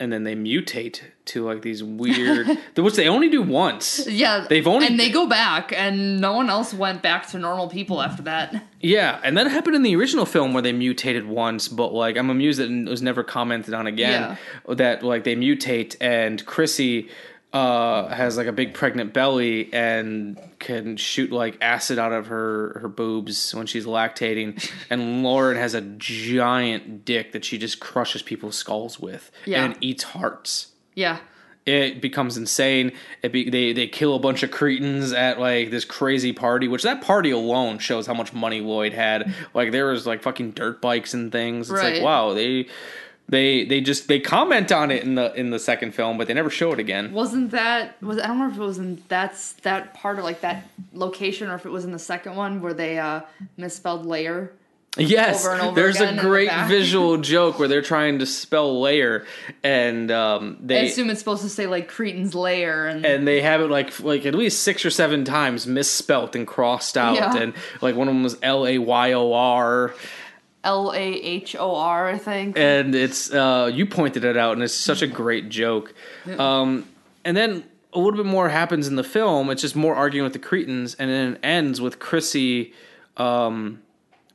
and 0.00 0.12
then 0.12 0.22
they 0.24 0.34
mutate 0.36 1.00
to 1.26 1.44
like 1.44 1.62
these 1.62 1.82
weird, 2.02 2.46
which 2.76 2.94
they 2.94 3.08
only 3.08 3.28
do 3.28 3.42
once. 3.42 4.06
Yeah, 4.06 4.46
They've 4.48 4.66
only- 4.66 4.86
and 4.86 4.98
they 4.98 5.10
go 5.10 5.26
back, 5.28 5.72
and 5.72 6.20
no 6.20 6.32
one 6.34 6.48
else 6.50 6.72
went 6.72 7.02
back 7.02 7.26
to 7.30 7.38
normal 7.38 7.68
people 7.68 8.00
after 8.00 8.22
that. 8.22 8.64
Yeah, 8.80 9.20
and 9.24 9.36
that 9.36 9.48
happened 9.50 9.74
in 9.76 9.82
the 9.82 9.96
original 9.96 10.24
film 10.24 10.52
where 10.52 10.62
they 10.62 10.72
mutated 10.72 11.26
once, 11.26 11.66
but 11.68 11.92
like 11.92 12.16
I'm 12.16 12.30
amused 12.30 12.58
that 12.60 12.70
it 12.70 12.88
was 12.88 13.02
never 13.02 13.24
commented 13.24 13.74
on 13.74 13.86
again. 13.86 14.38
That 14.68 15.02
like 15.02 15.24
they 15.24 15.34
mutate 15.36 15.96
and 16.00 16.44
Chrissy 16.46 17.08
uh 17.52 18.08
has 18.08 18.36
like 18.36 18.46
a 18.46 18.52
big 18.52 18.74
pregnant 18.74 19.14
belly 19.14 19.72
and 19.72 20.38
can 20.58 20.98
shoot 20.98 21.32
like 21.32 21.56
acid 21.62 21.98
out 21.98 22.12
of 22.12 22.26
her 22.26 22.78
her 22.82 22.88
boobs 22.88 23.54
when 23.54 23.66
she's 23.66 23.86
lactating 23.86 24.62
and 24.90 25.22
Lauren 25.22 25.56
has 25.56 25.72
a 25.72 25.80
giant 25.80 27.04
dick 27.06 27.32
that 27.32 27.44
she 27.46 27.56
just 27.56 27.80
crushes 27.80 28.20
people's 28.22 28.56
skulls 28.56 29.00
with 29.00 29.30
Yeah. 29.46 29.64
and 29.64 29.76
eats 29.80 30.02
hearts 30.04 30.72
Yeah, 30.94 31.18
it 31.64 32.00
becomes 32.02 32.36
insane. 32.38 32.92
It 33.22 33.30
be, 33.32 33.48
they 33.50 33.72
they 33.72 33.86
kill 33.86 34.14
a 34.14 34.18
bunch 34.18 34.42
of 34.42 34.50
cretins 34.50 35.12
at 35.12 35.38
like 35.38 35.70
this 35.70 35.84
crazy 35.84 36.32
party, 36.32 36.66
which 36.68 36.82
that 36.82 37.02
party 37.02 37.30
alone 37.30 37.78
shows 37.78 38.06
how 38.06 38.14
much 38.14 38.32
money 38.32 38.60
Lloyd 38.62 38.92
had. 38.94 39.34
Like 39.54 39.70
there 39.72 39.86
was 39.86 40.06
like 40.06 40.22
fucking 40.22 40.52
dirt 40.52 40.80
bikes 40.80 41.12
and 41.14 41.30
things. 41.30 41.70
It's 41.70 41.80
Right. 41.80 41.94
like 41.96 42.02
wow, 42.02 42.32
they 42.34 42.68
they 43.28 43.64
they 43.64 43.80
just 43.80 44.08
they 44.08 44.20
comment 44.20 44.72
on 44.72 44.90
it 44.90 45.02
in 45.04 45.14
the 45.14 45.32
in 45.34 45.50
the 45.50 45.58
second 45.58 45.92
film, 45.94 46.16
but 46.18 46.28
they 46.28 46.34
never 46.34 46.50
show 46.50 46.72
it 46.72 46.78
again. 46.78 47.12
wasn't 47.12 47.50
that 47.50 48.00
was 48.02 48.18
I 48.18 48.26
don't 48.28 48.38
know 48.38 48.48
if 48.48 48.56
it 48.56 48.60
was 48.60 48.78
in 48.78 49.02
that's 49.08 49.52
that 49.64 49.94
part 49.94 50.18
of 50.18 50.24
like 50.24 50.40
that 50.40 50.66
location 50.92 51.48
or 51.50 51.54
if 51.54 51.66
it 51.66 51.70
was 51.70 51.84
in 51.84 51.92
the 51.92 51.98
second 51.98 52.36
one 52.36 52.60
where 52.62 52.74
they 52.74 52.98
uh 52.98 53.20
misspelled 53.56 54.06
layer. 54.06 54.52
Yes, 54.96 55.44
over 55.44 55.54
and 55.54 55.62
over 55.62 55.74
there's 55.80 56.00
a 56.00 56.16
great 56.16 56.48
back. 56.48 56.68
visual 56.68 57.18
joke 57.34 57.58
where 57.60 57.68
they're 57.68 57.82
trying 57.82 58.18
to 58.20 58.26
spell 58.26 58.80
layer, 58.80 59.26
and 59.62 60.10
um, 60.10 60.56
I 60.62 60.66
they 60.66 60.86
assume 60.88 61.10
it's 61.10 61.20
supposed 61.20 61.42
to 61.42 61.48
say 61.50 61.66
like 61.66 61.88
Cretin's 61.92 62.34
layer 62.34 62.86
and, 62.86 63.04
and 63.04 63.28
they 63.28 63.42
have 63.42 63.60
it 63.60 63.68
like 63.70 64.00
like 64.00 64.26
at 64.26 64.34
least 64.34 64.62
six 64.64 64.84
or 64.84 64.90
seven 64.90 65.24
times 65.24 65.66
misspelt 65.68 66.34
and 66.34 66.46
crossed 66.46 66.96
out, 66.96 67.14
Yeah. 67.16 67.36
and 67.36 67.52
like 67.80 67.94
one 67.94 68.08
of 68.08 68.14
them 68.14 68.24
was 68.24 68.38
L 68.42 68.66
A 68.66 68.78
Y 68.78 69.12
O 69.12 69.34
R. 69.34 69.94
L 70.64 70.92
A 70.92 70.96
H 70.98 71.56
O 71.56 71.74
R 71.76 72.08
I 72.08 72.18
think. 72.18 72.58
and 72.58 72.94
it's 72.94 73.32
uh, 73.32 73.70
you 73.72 73.86
pointed 73.86 74.24
it 74.24 74.36
out, 74.36 74.52
and 74.54 74.62
it's 74.62 74.74
such 74.74 75.02
a 75.02 75.06
great 75.06 75.48
joke. 75.48 75.94
Um, 76.38 76.86
and 77.24 77.36
then 77.36 77.64
a 77.92 77.98
little 77.98 78.16
bit 78.22 78.26
more 78.26 78.48
happens 78.48 78.86
in 78.86 78.96
the 78.96 79.04
film. 79.04 79.50
It's 79.50 79.62
just 79.62 79.76
more 79.76 79.94
arguing 79.94 80.24
with 80.24 80.32
the 80.34 80.38
Cretins, 80.38 80.94
and 80.96 81.10
then 81.10 81.32
it 81.34 81.40
ends 81.42 81.80
with 81.80 81.98
Chrissy 81.98 82.72
um, 83.16 83.80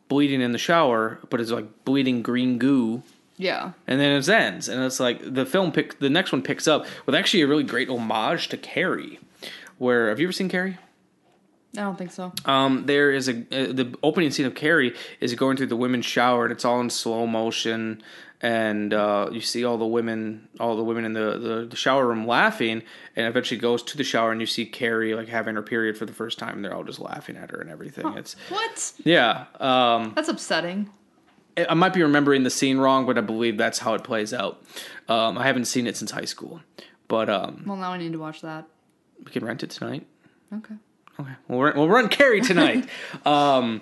bleeding 0.08 0.42
in 0.42 0.52
the 0.52 0.58
shower, 0.58 1.20
but 1.30 1.40
it's 1.40 1.52
like 1.52 1.66
bleeding 1.86 2.22
green 2.22 2.58
goo. 2.58 3.04
yeah. 3.38 3.74
And 3.88 4.00
then 4.00 4.18
it 4.18 4.28
ends, 4.30 4.68
and 4.70 4.84
it's 4.84 5.00
like 5.00 5.20
the 5.34 5.46
film 5.46 5.72
pick. 5.72 6.00
The 6.00 6.10
next 6.10 6.32
one 6.32 6.42
picks 6.42 6.68
up 6.68 6.86
with 7.06 7.16
actually 7.16 7.42
a 7.42 7.48
really 7.48 7.64
great 7.64 7.90
homage 7.90 8.48
to 8.50 8.58
Carrie. 8.58 9.20
Where 9.78 10.10
have 10.10 10.20
you 10.20 10.28
ever 10.28 10.34
seen 10.34 10.50
Carrie? 10.50 10.78
I 11.76 11.82
don't 11.82 11.98
think 11.98 12.12
so. 12.12 12.32
Um, 12.46 12.86
there 12.86 13.12
is 13.12 13.28
a 13.28 13.32
uh, 13.40 13.74
the 13.74 13.96
opening 14.04 14.30
scene 14.32 14.46
of 14.46 14.54
Carrie 14.56 14.96
is 15.20 15.34
going 15.34 15.58
through 15.58 15.68
the 15.68 15.76
women's 15.76 16.06
shower, 16.06 16.46
and 16.46 16.52
it's 16.52 16.66
all 16.66 16.80
in 16.80 16.90
slow 16.92 17.26
motion, 17.26 18.04
and 18.42 18.94
uh, 18.94 19.30
you 19.32 19.42
see 19.42 19.66
all 19.66 19.78
the 19.80 19.86
women, 19.88 20.48
all 20.60 20.76
the 20.76 20.84
women 20.84 21.04
in 21.04 21.14
the, 21.14 21.38
the, 21.40 21.66
the 21.72 21.76
shower 21.76 22.06
room 22.08 22.28
laughing, 22.28 22.84
and 23.16 23.26
eventually 23.26 23.60
goes 23.60 23.82
to 23.84 23.98
the 23.98 24.04
shower, 24.04 24.32
and 24.32 24.40
you 24.40 24.46
see 24.46 24.66
Carrie 24.68 25.16
like 25.16 25.30
having 25.30 25.56
her 25.56 25.64
period 25.64 25.98
for 25.98 26.06
the 26.06 26.14
first 26.14 26.38
time, 26.38 26.56
and 26.58 26.64
they're 26.66 26.76
all 26.76 26.84
just 26.84 27.00
laughing 27.00 27.38
at 27.38 27.50
her 27.50 27.60
and 27.60 27.72
everything. 27.72 28.06
It's 28.18 28.36
What? 28.50 28.94
yeah. 29.04 29.46
Um, 29.60 30.12
That's 30.16 30.30
upsetting. 30.30 30.90
I 31.58 31.66
I 31.70 31.74
might 31.74 31.94
be 31.94 32.04
remembering 32.04 32.44
the 32.44 32.50
scene 32.52 32.78
wrong, 32.78 33.06
but 33.08 33.18
I 33.18 33.22
believe 33.22 33.58
that's 33.58 33.80
how 33.80 33.94
it 33.96 34.04
plays 34.04 34.32
out. 34.34 34.62
Um, 35.10 35.38
I 35.40 35.46
haven't 35.48 35.66
seen 35.66 35.88
it 35.88 35.98
since 35.98 36.12
high 36.12 36.26
school, 36.26 36.62
but 37.08 37.30
um, 37.30 37.64
Well, 37.66 37.78
now 37.78 37.94
I 37.94 37.98
need 37.98 38.12
to 38.14 38.20
watch 38.20 38.42
that. 38.42 38.68
we 39.26 39.32
can 39.32 39.44
rent 39.44 39.64
it 39.64 39.70
tonight. 39.72 40.06
Okay. 40.54 40.76
Okay, 41.20 41.32
we'll 41.48 41.62
run, 41.62 41.76
we'll 41.76 41.90
run 41.90 42.10
Carrie 42.10 42.42
tonight. 42.42 42.88
um, 43.26 43.82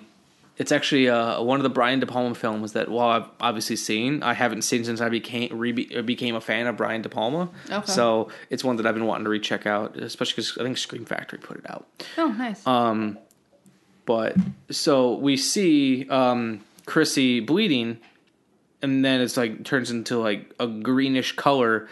it's 0.58 0.70
actually 0.70 1.08
uh, 1.08 1.42
one 1.42 1.58
of 1.58 1.62
the 1.62 1.70
Brian 1.70 1.98
De 1.98 2.06
Palma 2.06 2.34
films 2.34 2.74
that, 2.74 2.88
while 2.88 3.08
I've 3.08 3.28
obviously 3.40 3.76
seen, 3.76 4.22
I 4.22 4.34
haven't 4.34 4.62
seen 4.62 4.84
since 4.84 5.00
I 5.00 5.08
became 5.08 5.56
re- 5.56 6.02
became 6.02 6.34
a 6.34 6.40
fan 6.40 6.66
of 6.66 6.76
Brian 6.76 7.00
De 7.00 7.08
Palma. 7.08 7.48
Okay. 7.70 7.90
So 7.90 8.28
it's 8.50 8.62
one 8.62 8.76
that 8.76 8.86
I've 8.86 8.94
been 8.94 9.06
wanting 9.06 9.24
to 9.24 9.30
recheck 9.30 9.66
out, 9.66 9.96
especially 9.96 10.42
because 10.42 10.58
I 10.58 10.62
think 10.62 10.76
Scream 10.76 11.04
Factory 11.06 11.38
put 11.38 11.56
it 11.58 11.70
out. 11.70 11.86
Oh, 12.18 12.28
nice. 12.28 12.66
Um, 12.66 13.18
but 14.04 14.36
so 14.70 15.14
we 15.14 15.36
see 15.36 16.08
um, 16.10 16.60
Chrissy 16.84 17.40
bleeding, 17.40 17.98
and 18.82 19.04
then 19.04 19.20
it's 19.22 19.38
like 19.38 19.64
turns 19.64 19.90
into 19.90 20.18
like 20.18 20.52
a 20.60 20.66
greenish 20.66 21.34
color, 21.34 21.88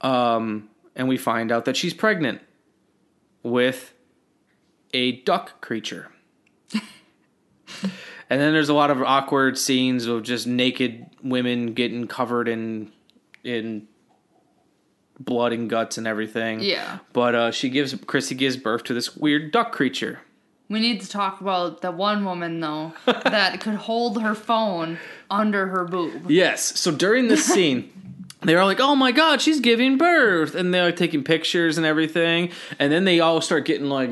um, 0.00 0.68
and 0.94 1.08
we 1.08 1.16
find 1.16 1.50
out 1.50 1.64
that 1.64 1.76
she's 1.76 1.92
pregnant 1.92 2.40
with 3.42 3.92
a 4.96 5.12
duck 5.12 5.60
creature. 5.60 6.10
and 6.72 8.40
then 8.40 8.52
there's 8.54 8.70
a 8.70 8.74
lot 8.74 8.90
of 8.90 9.02
awkward 9.02 9.58
scenes 9.58 10.06
of 10.06 10.22
just 10.22 10.46
naked 10.46 11.06
women 11.22 11.74
getting 11.74 12.06
covered 12.08 12.48
in 12.48 12.90
in 13.44 13.86
blood 15.20 15.52
and 15.52 15.68
guts 15.68 15.98
and 15.98 16.06
everything. 16.06 16.60
Yeah. 16.60 16.98
But 17.12 17.34
uh, 17.34 17.50
she 17.50 17.68
gives 17.68 17.94
Chrissy 18.06 18.34
gives 18.34 18.56
birth 18.56 18.84
to 18.84 18.94
this 18.94 19.14
weird 19.14 19.52
duck 19.52 19.72
creature. 19.72 20.20
We 20.68 20.80
need 20.80 21.00
to 21.02 21.08
talk 21.08 21.40
about 21.42 21.82
the 21.82 21.92
one 21.92 22.24
woman 22.24 22.58
though 22.60 22.94
that 23.04 23.60
could 23.60 23.74
hold 23.74 24.22
her 24.22 24.34
phone 24.34 24.98
under 25.30 25.66
her 25.68 25.84
boob. 25.84 26.30
Yes. 26.30 26.80
So 26.80 26.90
during 26.90 27.28
this 27.28 27.44
scene, 27.52 27.92
they're 28.40 28.60
all 28.60 28.66
like, 28.66 28.80
"Oh 28.80 28.96
my 28.96 29.12
god, 29.12 29.42
she's 29.42 29.60
giving 29.60 29.98
birth," 29.98 30.54
and 30.54 30.72
they're 30.72 30.86
like 30.86 30.96
taking 30.96 31.22
pictures 31.22 31.76
and 31.76 31.86
everything. 31.86 32.50
And 32.78 32.90
then 32.90 33.04
they 33.04 33.20
all 33.20 33.40
start 33.42 33.66
getting 33.66 33.88
like 33.88 34.10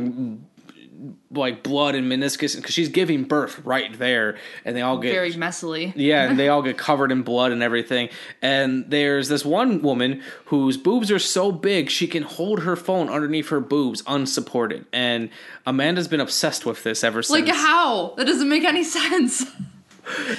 like 1.31 1.63
blood 1.63 1.95
and 1.95 2.11
meniscus 2.11 2.57
because 2.57 2.73
she's 2.75 2.89
giving 2.89 3.25
birth 3.25 3.59
right 3.65 3.99
there, 3.99 4.37
and 4.65 4.77
they 4.77 4.81
all 4.83 4.99
get 4.99 5.13
Very 5.13 5.33
messily. 5.33 5.93
yeah, 5.97 6.29
and 6.29 6.39
they 6.39 6.49
all 6.51 6.63
get 6.63 6.79
covered 6.79 7.11
in 7.13 7.23
blood 7.23 7.53
and 7.53 7.63
everything. 7.63 8.09
And 8.43 8.89
there's 8.91 9.29
this 9.29 9.45
one 9.45 9.83
woman 9.83 10.23
whose 10.47 10.77
boobs 10.77 11.11
are 11.11 11.19
so 11.19 11.53
big 11.53 11.91
she 11.91 12.07
can 12.07 12.23
hold 12.23 12.61
her 12.61 12.77
phone 12.77 13.09
underneath 13.09 13.49
her 13.49 13.61
boobs 13.61 14.03
unsupported. 14.07 14.87
And 14.93 15.31
Amanda's 15.67 16.09
been 16.09 16.21
obsessed 16.21 16.65
with 16.67 16.83
this 16.85 17.03
ever 17.05 17.23
since. 17.23 17.47
Like 17.47 17.55
how? 17.55 18.15
That 18.17 18.27
doesn't 18.27 18.49
make 18.49 18.65
any 18.65 18.85
sense. 18.85 19.45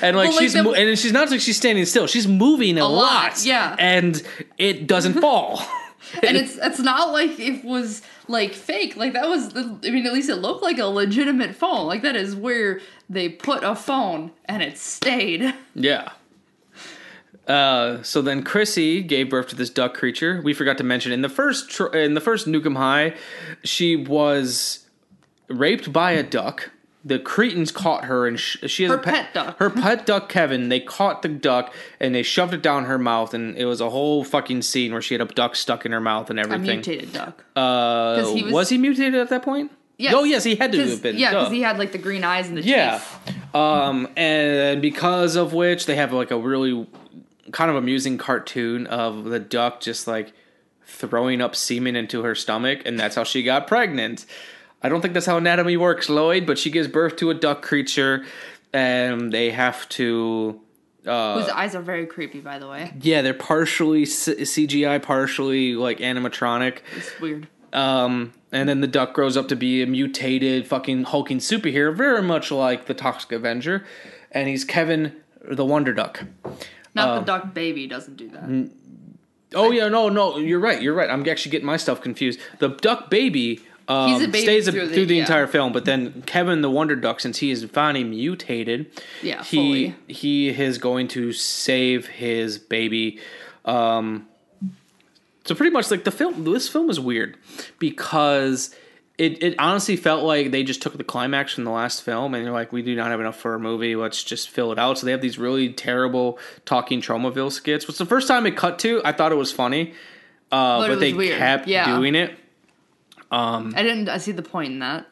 and 0.02 0.16
like 0.16 0.28
Well, 0.28 0.36
like 0.36 0.40
she's 0.42 0.56
mo- 0.56 0.74
and 0.74 0.98
she's 0.98 1.12
not 1.12 1.30
like 1.32 1.42
she's 1.42 1.58
standing 1.58 1.86
still. 1.86 2.08
She's 2.08 2.28
moving 2.28 2.78
a, 2.78 2.84
A 2.84 2.86
lot, 2.86 2.92
lot, 3.34 3.46
yeah. 3.46 3.76
and 3.80 4.22
it 4.58 4.88
doesn't 4.88 5.14
fall. 5.22 5.62
and 6.22 6.38
it's 6.38 6.56
it's 6.58 6.80
not 6.80 7.12
like 7.12 7.40
it 7.40 7.66
was 7.66 8.02
like 8.28 8.54
fake. 8.54 8.96
Like 8.96 9.14
that 9.14 9.28
was 9.28 9.50
the, 9.50 9.80
I 9.84 9.92
mean 9.92 10.06
at 10.06 10.14
least 10.14 10.30
it 10.30 10.38
looked 10.38 10.64
like 10.64 10.78
a 10.78 10.86
legitimate 10.86 11.56
phone. 11.56 11.88
Like 11.88 12.02
that 12.02 12.16
is 12.16 12.36
where 12.36 12.82
they 13.10 13.30
put 13.30 13.64
a 13.64 13.76
phone 13.76 14.32
and 14.46 14.62
it 14.64 14.78
stayed. 14.78 15.54
Yeah. 15.78 16.14
Uh, 17.48 18.02
so 18.02 18.22
then 18.22 18.44
Chrissy 18.44 19.04
gave 19.04 19.30
birth 19.30 19.50
to 19.50 19.56
this 19.56 19.70
duck 19.70 19.94
creature. 19.94 20.42
We 20.44 20.54
forgot 20.54 20.78
to 20.80 20.84
mention 20.84 21.12
in 21.12 21.22
the 21.22 21.30
first 21.30 21.70
tr- 21.70 21.88
in 21.88 22.14
the 22.16 22.22
first 22.22 22.48
Nuke 22.48 22.66
'Em 22.66 22.76
High, 22.76 23.14
she 23.64 23.96
was 23.96 24.88
raped 25.48 25.94
by 25.94 26.12
a 26.12 26.24
duck. 26.24 26.72
The 27.08 27.20
Cretins 27.20 27.72
caught 27.72 28.06
her, 28.06 28.26
and 28.26 28.40
sh- 28.40 28.58
she 28.66 28.82
has 28.84 28.90
Her 28.92 28.98
a 28.98 29.02
pet, 29.02 29.14
pet 29.26 29.34
duck. 29.36 29.60
Her 29.60 29.70
pet 29.70 30.08
duck, 30.08 30.28
Kevin. 30.28 30.70
They 30.70 30.80
caught 30.80 31.22
the 31.22 31.28
duck 31.30 31.72
and 32.00 32.16
they 32.16 32.24
shoved 32.24 32.54
it 32.56 32.64
down 32.64 32.86
her 32.86 32.98
mouth, 32.98 33.36
and 33.36 33.56
it 33.58 33.66
was 33.66 33.80
a 33.80 33.92
whole 33.92 34.24
fucking 34.24 34.64
scene 34.64 34.92
where 34.92 35.04
she 35.04 35.14
had 35.14 35.22
a 35.22 35.26
duck 35.26 35.56
stuck 35.56 35.86
in 35.86 35.92
her 35.92 36.02
mouth 36.02 36.32
and 36.32 36.40
A 36.40 36.42
everything. 36.42 36.66
mutated 36.78 37.14
duck. 37.14 37.46
Uh, 37.56 38.26
he 38.34 38.42
was, 38.44 38.54
was- 38.54 38.70
he 38.70 38.80
mutated 38.80 39.14
at 39.16 39.30
that 39.30 39.44
point? 39.44 39.72
Yes. 39.98 40.14
Oh 40.16 40.24
yes, 40.24 40.44
he 40.44 40.56
had 40.56 40.72
to 40.74 40.90
have 40.90 41.02
been. 41.04 41.18
Yeah, 41.18 41.30
because 41.30 41.52
he 41.52 41.62
had 41.62 41.78
like 41.78 41.92
the 41.94 41.98
green 42.00 42.24
eyes 42.24 42.50
and 42.50 42.58
the 42.58 42.62
Yeah. 42.64 43.00
teeth. 43.26 43.56
Um, 43.56 44.10
and 44.18 44.82
because 44.82 45.36
of 45.38 45.54
which 45.54 45.86
they 45.86 45.96
have 45.96 46.12
like 46.12 46.32
a 46.32 46.38
really 46.38 46.86
kind 47.52 47.70
of 47.70 47.78
amusing 47.78 48.18
cartoon 48.18 48.88
of 48.88 49.26
the 49.26 49.40
duck 49.40 49.80
just 49.80 50.06
like 50.08 50.34
throwing 50.86 51.40
up 51.42 51.56
semen 51.56 51.96
into 51.96 52.24
her 52.24 52.36
stomach, 52.36 52.80
and 52.86 53.00
that's 53.00 53.16
how 53.16 53.24
she 53.24 53.44
got 53.44 53.68
pregnant. 53.68 54.26
I 54.86 54.90
don't 54.90 55.02
think 55.02 55.16
that's 55.16 55.26
how 55.26 55.38
anatomy 55.38 55.78
works, 55.78 56.10
Lloyd, 56.10 56.46
but 56.46 56.60
she 56.60 56.70
gives 56.70 56.88
birth 56.88 57.16
to 57.16 57.32
a 57.32 57.34
duck 57.34 57.64
creature, 57.64 58.24
and 58.72 59.32
they 59.32 59.50
have 59.50 59.90
to. 59.90 60.62
Uh, 61.08 61.40
Whose 61.42 61.50
eyes 61.50 61.74
are 61.74 61.82
very 61.82 62.06
creepy, 62.06 62.40
by 62.40 62.60
the 62.60 62.68
way. 62.68 62.94
yeah, 63.02 63.24
they're 63.24 63.34
partially 63.34 64.06
C- 64.06 64.36
CGI, 64.36 65.02
partially 65.02 65.74
like 65.76 65.98
animatronic. 66.00 66.80
It's 66.96 67.20
weird. 67.20 67.48
Um, 67.74 68.34
and 68.52 68.70
then 68.70 68.82
the 68.82 68.88
duck 68.88 69.14
grows 69.14 69.36
up 69.36 69.48
to 69.48 69.56
be 69.56 69.82
a 69.82 69.88
mutated 69.88 70.68
fucking 70.68 71.06
hulking 71.06 71.40
superhero, 71.40 71.96
very 71.96 72.22
much 72.22 72.52
like 72.52 72.86
the 72.86 72.94
Toxic 72.94 73.32
Avenger, 73.32 73.86
and 74.32 74.48
he's 74.48 74.64
Kevin 74.64 75.16
the 75.44 75.66
Wonder 75.66 75.94
Duck. 75.94 76.24
Not 76.94 77.08
Uh, 77.10 77.20
the 77.22 77.26
duck 77.26 77.54
baby 77.56 77.88
doesn't 77.88 78.18
do 78.18 78.30
that. 78.30 78.70
Oh 79.54 79.72
yeah, 79.72 79.88
no, 79.88 80.10
no, 80.10 80.38
you're 80.38 80.60
right, 80.60 80.82
you're 80.82 80.94
right. 80.94 81.10
I'm 81.10 81.28
actually 81.28 81.52
getting 81.52 81.66
my 81.68 81.78
stuff 81.78 82.02
confused. 82.02 82.40
The 82.60 82.70
duck 82.70 83.10
baby. 83.10 83.62
Um, 83.88 84.10
He's 84.14 84.24
a 84.24 84.28
baby 84.28 84.42
stays 84.42 84.68
a- 84.68 84.72
through 84.72 84.88
through 84.88 84.96
the- 85.02 85.06
the, 85.06 85.16
yeah. 85.16 85.22
entire 85.22 85.46
film, 85.48 85.72
but 85.72 85.86
then 85.86 86.24
Kevin 86.26 86.62
the 86.62 86.70
Wonder 86.72 86.96
Duck, 86.96 87.20
since 87.20 87.38
he 87.38 87.52
is 87.52 87.64
finally 87.66 88.04
mutated, 88.04 88.88
Yeah, 89.22 89.44
he 89.44 89.94
he 90.08 90.50
is 90.50 90.78
going 90.80 91.08
to 91.10 91.32
save 91.34 92.08
his 92.08 92.58
baby. 92.58 93.20
Um, 93.64 94.28
So 95.46 95.54
pretty 95.54 95.72
much 95.72 95.92
like 95.92 96.04
the 96.04 96.10
film, 96.12 96.44
this 96.44 96.68
film 96.68 96.90
is 96.90 97.00
weird 97.00 97.38
because 97.78 98.74
it, 99.20 99.44
it 99.44 99.56
honestly 99.60 99.96
felt 99.96 100.24
like 100.24 100.50
they 100.50 100.64
just 100.64 100.82
took 100.82 100.98
the 100.98 101.04
climax 101.04 101.54
from 101.54 101.66
the 101.66 101.70
last 101.72 102.02
film 102.02 102.34
and 102.34 102.44
they're 102.44 102.52
like, 102.52 102.74
we 102.74 102.82
do 102.82 102.96
not 102.96 103.12
have 103.12 103.20
enough 103.20 103.40
for 103.40 103.54
a 103.54 103.60
movie. 103.60 103.96
Let's 103.96 104.24
just 104.24 104.50
fill 104.50 104.72
it 104.72 104.80
out. 104.80 104.98
So 104.98 105.06
they 105.06 105.12
have 105.12 105.22
these 105.22 105.38
really 105.38 105.70
terrible 105.72 106.40
talking 106.66 107.00
Tromaville 107.00 107.52
skits, 107.52 107.86
which 107.88 108.00
the 108.00 108.06
first 108.08 108.28
time 108.28 108.48
it 108.48 108.58
cut 108.58 108.80
to, 108.80 109.02
I 109.06 109.12
thought 109.12 109.32
it 109.32 109.36
was 109.36 109.52
funny, 109.52 109.94
uh, 110.52 110.80
But 110.80 110.82
but, 110.82 110.90
was 110.90 111.00
they 111.00 111.14
weird. 111.14 111.38
kept 111.38 111.68
Yeah. 111.68 111.96
doing 111.96 112.16
it. 112.16 112.36
Um, 113.32 113.74
I 113.76 113.84
didn't. 113.84 114.10
I 114.10 114.18
see 114.18 114.32
the 114.32 114.42
point 114.44 114.74
in 114.74 114.80
that. 114.80 115.06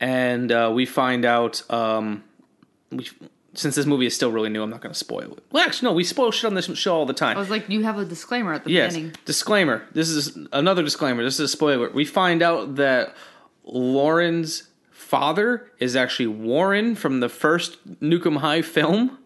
and 0.00 0.52
uh, 0.52 0.70
we 0.74 0.86
find 0.86 1.24
out 1.24 1.62
um, 1.70 2.22
we, 2.90 3.08
since 3.54 3.74
this 3.74 3.86
movie 3.86 4.06
is 4.06 4.14
still 4.14 4.30
really 4.30 4.48
new, 4.50 4.62
I'm 4.62 4.70
not 4.70 4.80
going 4.80 4.92
to 4.92 4.98
spoil 4.98 5.32
it. 5.32 5.42
Well, 5.50 5.64
actually, 5.64 5.88
no, 5.88 5.94
we 5.94 6.04
spoil 6.04 6.30
shit 6.30 6.44
on 6.46 6.54
this 6.54 6.66
show 6.78 6.94
all 6.94 7.06
the 7.06 7.12
time. 7.14 7.36
I 7.36 7.40
was 7.40 7.50
like, 7.50 7.68
you 7.68 7.82
have 7.82 7.98
a 7.98 8.04
disclaimer 8.04 8.52
at 8.52 8.64
the 8.64 8.70
Yes. 8.70 8.94
beginning. 8.94 9.16
Disclaimer. 9.24 9.84
This 9.94 10.08
is 10.08 10.38
another 10.52 10.82
disclaimer. 10.84 11.22
This 11.24 11.34
is 11.34 11.40
a 11.40 11.48
spoiler. 11.48 11.90
We 11.90 12.04
find 12.04 12.42
out 12.42 12.76
that 12.76 13.14
Lauren's 13.64 14.68
father 14.90 15.70
is 15.78 15.96
actually 15.96 16.26
Warren 16.26 16.94
from 16.94 17.20
the 17.20 17.28
first 17.28 18.00
Nuke 18.00 18.26
'Em 18.26 18.36
High 18.36 18.62
film. 18.62 19.18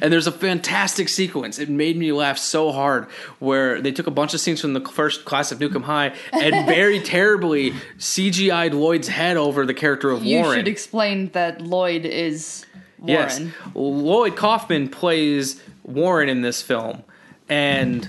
And 0.00 0.12
there's 0.12 0.26
a 0.26 0.32
fantastic 0.32 1.08
sequence. 1.08 1.58
It 1.58 1.68
made 1.68 1.96
me 1.96 2.12
laugh 2.12 2.38
so 2.38 2.70
hard 2.72 3.06
where 3.38 3.80
they 3.80 3.90
took 3.92 4.06
a 4.06 4.10
bunch 4.10 4.32
of 4.34 4.40
scenes 4.40 4.60
from 4.60 4.72
the 4.72 4.80
first 4.80 5.24
class 5.24 5.50
of 5.52 5.58
Nuke 5.58 5.74
'Em 5.74 5.82
High 5.82 6.14
and 6.32 6.66
very 6.66 7.00
terribly 7.00 7.72
CGI'd 7.98 8.74
Lloyd's 8.74 9.08
head 9.08 9.36
over 9.36 9.66
the 9.66 9.74
character 9.74 10.10
of 10.10 10.24
You 10.24 10.38
Warren. 10.40 10.58
should 10.58 10.68
explain 10.68 11.30
that 11.30 11.60
Lloyd 11.60 12.04
is 12.04 12.64
Warren. 12.98 13.12
Yes. 13.46 13.74
Lloyd 13.74 14.36
Kaufman 14.36 14.88
plays 14.88 15.60
Warren 15.82 16.28
in 16.28 16.42
this 16.42 16.62
film. 16.62 17.02
And 17.48 18.08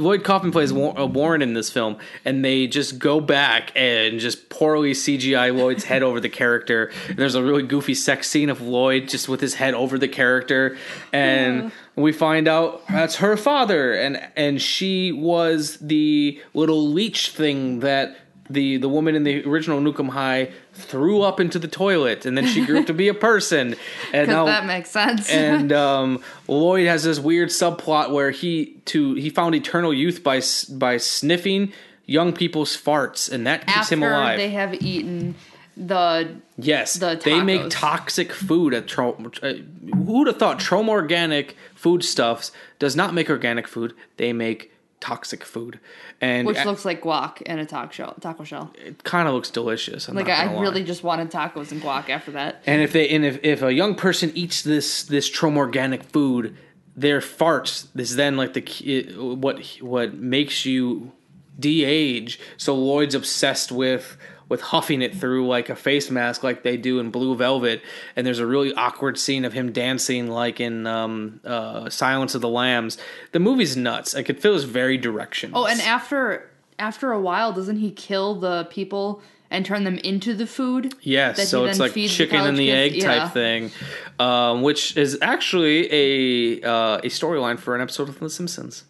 Lloyd 0.00 0.24
Kaufman 0.24 0.50
plays 0.52 0.72
Wa- 0.72 0.94
uh, 0.98 1.06
Warren 1.06 1.42
in 1.42 1.54
this 1.54 1.70
film, 1.70 1.96
and 2.24 2.44
they 2.44 2.66
just 2.66 2.98
go 2.98 3.20
back 3.20 3.70
and 3.76 4.18
just 4.18 4.48
poorly 4.48 4.92
CGI 4.92 5.56
Lloyd's 5.56 5.84
head 5.84 6.02
over 6.02 6.18
the 6.20 6.28
character. 6.28 6.90
And 7.08 7.16
there's 7.18 7.34
a 7.34 7.42
really 7.42 7.62
goofy 7.62 7.94
sex 7.94 8.28
scene 8.28 8.50
of 8.50 8.60
Lloyd 8.60 9.08
just 9.08 9.28
with 9.28 9.40
his 9.40 9.54
head 9.54 9.74
over 9.74 9.98
the 9.98 10.08
character, 10.08 10.76
and 11.12 11.72
we 11.96 12.12
find 12.12 12.48
out 12.48 12.86
that's 12.88 13.16
her 13.16 13.36
father, 13.36 13.92
and 13.92 14.20
and 14.36 14.60
she 14.60 15.12
was 15.12 15.76
the 15.80 16.40
little 16.54 16.88
leech 16.88 17.30
thing 17.30 17.80
that 17.80 18.16
the 18.48 18.78
the 18.78 18.88
woman 18.88 19.14
in 19.14 19.22
the 19.24 19.44
original 19.46 19.80
Nuke 19.80 20.00
'Em 20.00 20.08
High 20.08 20.50
threw 20.84 21.22
up 21.22 21.40
into 21.40 21.58
the 21.58 21.68
toilet, 21.68 22.26
and 22.26 22.36
then 22.36 22.46
she 22.46 22.64
grew 22.64 22.80
up 22.80 22.86
to 22.86 22.94
be 22.94 23.08
a 23.08 23.14
person. 23.14 23.74
And 24.12 24.28
now 24.28 24.46
that 24.46 24.66
makes 24.66 24.90
sense. 24.90 25.30
and 25.30 25.72
um, 25.86 26.22
Lloyd 26.48 26.86
has 26.86 27.04
this 27.04 27.18
weird 27.18 27.48
subplot 27.50 28.10
where 28.10 28.30
he 28.30 28.76
to 28.86 29.14
he 29.14 29.30
found 29.30 29.54
eternal 29.54 29.92
youth 29.94 30.22
by 30.22 30.38
s- 30.38 30.64
by 30.64 30.96
sniffing 30.96 31.72
young 32.06 32.32
people's 32.32 32.76
farts, 32.76 33.30
and 33.30 33.46
that 33.46 33.66
keeps 33.66 33.78
After 33.78 33.94
him 33.94 34.02
alive. 34.02 34.36
they 34.38 34.50
have 34.50 34.74
eaten 34.74 35.34
the 35.76 36.36
yes, 36.58 36.94
the 36.94 37.20
they 37.24 37.40
make 37.42 37.62
toxic 37.70 38.32
food 38.32 38.74
at 38.74 38.86
Tro. 38.88 39.12
Uh, 39.42 39.52
who 39.94 40.18
would 40.18 40.26
have 40.26 40.38
thought 40.38 40.58
Trom 40.58 40.88
Organic 40.88 41.56
foodstuffs 41.74 42.52
does 42.78 42.96
not 42.96 43.14
make 43.14 43.30
organic 43.30 43.66
food? 43.68 43.94
They 44.16 44.32
make 44.32 44.72
toxic 45.00 45.44
food, 45.44 45.80
and 46.20 46.46
which 46.46 46.64
looks 46.64 46.84
like 46.84 47.02
guac 47.02 47.42
in 47.42 47.58
a 47.58 47.66
taco 47.66 47.90
shell. 47.90 48.14
Taco 48.20 48.44
shell. 48.44 48.72
It 48.74 49.02
kind 49.02 49.26
of 49.26 49.34
looks 49.34 49.50
delicious. 49.50 50.08
I'm 50.08 50.14
like 50.14 50.28
I 50.28 50.60
really 50.60 50.84
just 50.84 51.02
wanted 51.02 51.30
tacos 51.30 51.72
and 51.72 51.82
guac 51.82 52.08
after 52.08 52.30
that. 52.32 52.62
And 52.66 52.82
if 52.82 52.92
they 52.92 53.08
and 53.08 53.24
if, 53.24 53.40
if 53.42 53.62
a 53.62 53.72
young 53.72 53.94
person 53.94 54.30
eats 54.34 54.62
this 54.62 55.02
this 55.02 55.30
Trom 55.30 55.56
organic 55.56 56.04
food, 56.04 56.56
their 56.94 57.20
farts 57.20 57.88
is 57.98 58.16
then 58.16 58.36
like 58.36 58.52
the 58.52 59.14
what 59.16 59.64
what 59.80 60.14
makes 60.14 60.66
you 60.66 61.12
de-age. 61.58 62.40
So 62.56 62.74
Lloyd's 62.74 63.14
obsessed 63.14 63.70
with 63.70 64.16
with 64.50 64.60
huffing 64.60 65.00
it 65.00 65.16
through 65.16 65.46
like 65.46 65.70
a 65.70 65.76
face 65.76 66.10
mask 66.10 66.42
like 66.42 66.62
they 66.62 66.76
do 66.76 66.98
in 66.98 67.10
Blue 67.10 67.34
Velvet. 67.34 67.80
And 68.16 68.26
there's 68.26 68.40
a 68.40 68.46
really 68.46 68.74
awkward 68.74 69.16
scene 69.18 69.46
of 69.46 69.54
him 69.54 69.72
dancing 69.72 70.26
like 70.28 70.60
in 70.60 70.86
um, 70.86 71.40
uh, 71.44 71.88
Silence 71.88 72.34
of 72.34 72.42
the 72.42 72.48
Lambs. 72.48 72.98
The 73.32 73.38
movie's 73.40 73.76
nuts. 73.76 74.12
Like 74.14 74.28
it 74.28 74.42
feels 74.42 74.64
very 74.64 74.98
direction. 74.98 75.52
Oh, 75.54 75.64
and 75.66 75.80
after 75.80 76.50
after 76.78 77.12
a 77.12 77.20
while, 77.20 77.52
doesn't 77.52 77.76
he 77.76 77.90
kill 77.92 78.34
the 78.34 78.66
people 78.70 79.22
and 79.52 79.64
turn 79.64 79.84
them 79.84 79.98
into 79.98 80.34
the 80.34 80.46
food? 80.46 80.94
Yes, 81.00 81.48
so 81.48 81.64
it's 81.66 81.78
like 81.78 81.94
chicken 81.94 82.40
and 82.40 82.58
the 82.58 82.66
kids? 82.66 82.94
egg 82.94 83.02
Yeah. 83.02 83.18
type 83.18 83.32
thing, 83.32 83.70
um, 84.18 84.62
which 84.62 84.96
is 84.96 85.16
actually 85.22 85.88
a 85.92 86.62
uh, 86.68 86.98
a 86.98 87.08
storyline 87.08 87.58
for 87.58 87.74
an 87.76 87.80
episode 87.80 88.08
of 88.08 88.18
The 88.18 88.28
Simpsons. 88.28 88.84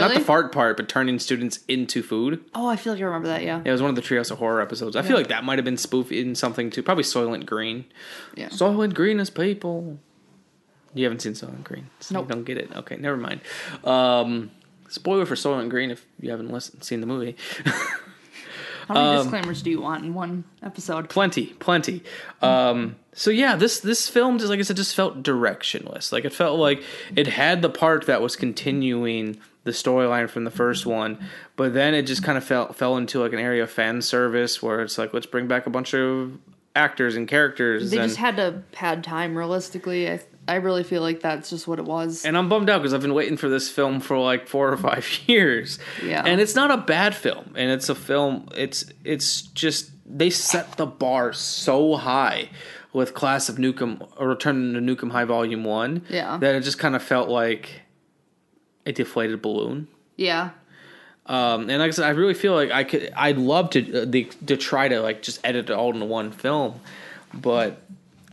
Not 0.00 0.14
the 0.14 0.20
fart 0.20 0.52
part, 0.52 0.76
but 0.76 0.88
turning 0.88 1.18
students 1.18 1.60
into 1.68 2.02
food. 2.02 2.44
Oh, 2.54 2.68
I 2.68 2.76
feel 2.76 2.92
like 2.92 3.02
I 3.02 3.04
remember 3.04 3.28
that. 3.28 3.42
Yeah. 3.42 3.60
It 3.64 3.70
was 3.70 3.80
one 3.82 3.90
of 3.90 3.96
the 3.96 4.02
Treehouse 4.02 4.30
of 4.30 4.38
Horror 4.38 4.60
episodes. 4.60 4.96
I 4.96 5.00
Yeah. 5.00 5.08
feel 5.08 5.16
like 5.16 5.28
that 5.28 5.44
might 5.44 5.58
have 5.58 5.64
been 5.64 5.76
spoofed 5.76 6.12
in 6.12 6.34
something 6.34 6.70
too. 6.70 6.82
Probably 6.82 7.04
Soylent 7.04 7.46
Green. 7.46 7.84
Yeah. 8.34 8.48
Soylent 8.48 8.94
Green 8.94 9.20
is 9.20 9.30
people. 9.30 9.98
You 10.94 11.04
haven't 11.04 11.20
seen 11.20 11.32
Soylent 11.32 11.64
Green, 11.64 11.88
so 12.00 12.14
Nope. 12.14 12.28
you 12.28 12.34
don't 12.34 12.44
get 12.44 12.56
it. 12.58 12.70
Okay, 12.74 12.96
never 12.96 13.16
mind. 13.18 13.40
Um, 13.84 14.50
spoiler 14.88 15.26
for 15.26 15.34
Soylent 15.34 15.68
Green 15.68 15.90
if 15.90 16.06
you 16.20 16.30
haven't 16.30 16.50
listened, 16.50 16.84
seen 16.84 17.00
the 17.00 17.06
movie. 17.06 17.36
How 17.64 18.94
many 18.94 19.06
Um, 19.16 19.16
disclaimers 19.24 19.62
do 19.62 19.70
you 19.70 19.80
want 19.80 20.04
in 20.04 20.14
one 20.14 20.44
episode? 20.62 21.08
plenty 21.08 21.46
plenty 21.58 22.04
um 22.40 22.94
so 23.12 23.30
yeah 23.30 23.56
this 23.56 23.80
this 23.80 24.08
film 24.08 24.38
just 24.38 24.48
like 24.48 24.60
i 24.60 24.62
said 24.62 24.76
just 24.76 24.94
felt 24.94 25.24
directionless 25.24 26.12
like 26.12 26.24
it 26.24 26.32
felt 26.32 26.58
like 26.60 26.82
it 27.16 27.26
had 27.26 27.62
the 27.62 27.68
part 27.68 28.06
that 28.06 28.22
was 28.22 28.36
continuing 28.36 29.38
the 29.66 29.70
storyline 29.72 30.28
from 30.30 30.44
the 30.44 30.50
first 30.50 30.86
one 30.86 31.18
but 31.56 31.74
then 31.74 31.92
it 31.94 32.02
just 32.02 32.22
kind 32.22 32.38
of 32.38 32.44
fell 32.44 32.72
fell 32.72 32.96
into 32.96 33.20
like 33.20 33.34
an 33.34 33.38
area 33.38 33.62
of 33.62 33.70
fan 33.70 34.00
service 34.00 34.62
where 34.62 34.80
it's 34.80 34.96
like 34.96 35.12
let's 35.12 35.26
bring 35.26 35.46
back 35.46 35.66
a 35.66 35.70
bunch 35.70 35.92
of 35.94 36.38
actors 36.74 37.14
and 37.16 37.26
characters 37.28 37.90
They 37.90 37.98
and, 37.98 38.06
just 38.08 38.18
had 38.18 38.36
to 38.36 38.62
pad 38.72 39.02
time. 39.02 39.36
Realistically, 39.36 40.10
I 40.10 40.20
I 40.48 40.56
really 40.56 40.84
feel 40.84 41.00
like 41.02 41.20
that's 41.20 41.48
just 41.50 41.66
what 41.66 41.78
it 41.80 41.84
was. 41.86 42.24
and 42.24 42.36
i'm 42.38 42.48
bummed 42.48 42.70
out 42.70 42.78
because 42.80 42.94
i've 42.94 43.00
been 43.02 43.14
waiting 43.14 43.36
for 43.36 43.48
this 43.48 43.68
film 43.70 43.98
for 44.00 44.16
like 44.18 44.46
four 44.46 44.70
or 44.72 44.76
five 44.76 45.06
years 45.26 45.78
Yeah. 46.04 46.22
and 46.24 46.40
it's 46.40 46.54
not 46.54 46.70
a 46.70 46.76
bad 46.76 47.14
film 47.14 47.52
and 47.56 47.70
it's 47.70 47.88
a 47.88 47.94
film 47.96 48.48
it's 48.54 48.84
it's 49.04 49.42
just 49.42 49.90
they 50.06 50.30
set 50.30 50.76
the 50.76 50.86
bar 50.86 51.32
so 51.32 51.96
high 51.96 52.50
with 52.92 53.12
class 53.14 53.48
of 53.48 53.56
nuke 53.56 53.82
'em 53.82 54.00
or 54.18 54.28
return 54.28 54.74
to 54.74 54.80
nuke 54.80 55.02
'em 55.02 55.10
high 55.10 55.24
volume 55.24 55.64
one 55.64 56.02
Yeah. 56.08 56.36
that 56.38 56.54
it 56.54 56.60
just 56.62 56.78
kind 56.78 56.94
of 56.94 57.02
felt 57.02 57.28
like 57.28 57.80
a 58.86 58.92
deflated 58.92 59.42
balloon 59.42 59.88
yeah. 60.16 60.50
um, 61.26 61.68
and 61.68 61.78
like 61.78 61.88
I 61.88 61.90
said, 61.90 62.06
I 62.06 62.10
really 62.10 62.34
feel 62.34 62.54
like 62.54 62.70
I 62.70 62.84
could. 62.84 63.12
I'd 63.14 63.38
love 63.38 63.70
to 63.70 64.02
uh, 64.02 64.04
the, 64.08 64.24
to 64.46 64.56
try 64.56 64.88
to 64.88 65.00
like 65.00 65.22
just 65.22 65.40
edit 65.44 65.70
it 65.70 65.72
all 65.72 65.92
into 65.92 66.06
one 66.06 66.30
film, 66.32 66.80
but 67.34 67.82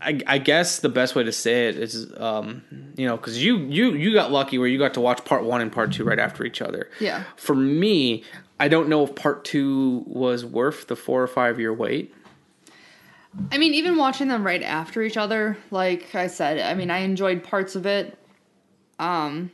I, 0.01 0.19
I 0.27 0.37
guess 0.37 0.79
the 0.79 0.89
best 0.89 1.15
way 1.15 1.23
to 1.23 1.31
say 1.31 1.67
it 1.67 1.77
is, 1.77 2.11
um, 2.17 2.63
you 2.95 3.07
know, 3.07 3.17
because 3.17 3.43
you 3.43 3.57
you 3.57 3.93
you 3.93 4.13
got 4.13 4.31
lucky 4.31 4.57
where 4.57 4.67
you 4.67 4.77
got 4.77 4.93
to 4.95 5.01
watch 5.01 5.23
part 5.25 5.43
one 5.43 5.61
and 5.61 5.71
part 5.71 5.93
two 5.93 6.03
right 6.03 6.19
after 6.19 6.43
each 6.45 6.61
other. 6.61 6.89
Yeah. 6.99 7.23
For 7.35 7.55
me, 7.55 8.23
I 8.59 8.67
don't 8.67 8.89
know 8.89 9.03
if 9.03 9.15
part 9.15 9.45
two 9.45 10.03
was 10.07 10.45
worth 10.45 10.87
the 10.87 10.95
four 10.95 11.21
or 11.21 11.27
five 11.27 11.59
year 11.59 11.73
wait. 11.73 12.13
I 13.51 13.57
mean, 13.57 13.73
even 13.73 13.97
watching 13.97 14.27
them 14.27 14.45
right 14.45 14.61
after 14.61 15.01
each 15.01 15.17
other, 15.17 15.57
like 15.71 16.13
I 16.13 16.27
said, 16.27 16.59
I 16.59 16.75
mean, 16.75 16.91
I 16.91 16.99
enjoyed 16.99 17.43
parts 17.43 17.75
of 17.75 17.87
it. 17.87 18.15
Um, 18.99 19.49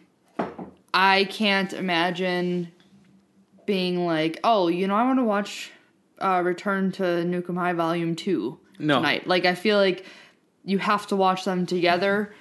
I 1.01 1.23
can't 1.23 1.71
imagine 1.71 2.73
being 3.65 4.05
like, 4.05 4.37
oh, 4.43 4.67
you 4.67 4.85
know, 4.85 4.95
I 4.95 5.05
want 5.05 5.19
to 5.19 5.23
watch 5.23 5.71
uh, 6.19 6.41
Return 6.43 6.91
to 6.93 7.03
Nukem 7.03 7.55
High 7.55 7.71
Volume 7.71 8.15
2 8.15 8.59
No. 8.79 8.95
tonight. 8.97 9.25
Like, 9.25 9.45
I 9.45 9.55
feel 9.55 9.77
like 9.77 10.05
you 10.65 10.77
have 10.77 11.07
to 11.07 11.15
watch 11.15 11.45
them 11.45 11.65
together, 11.65 12.33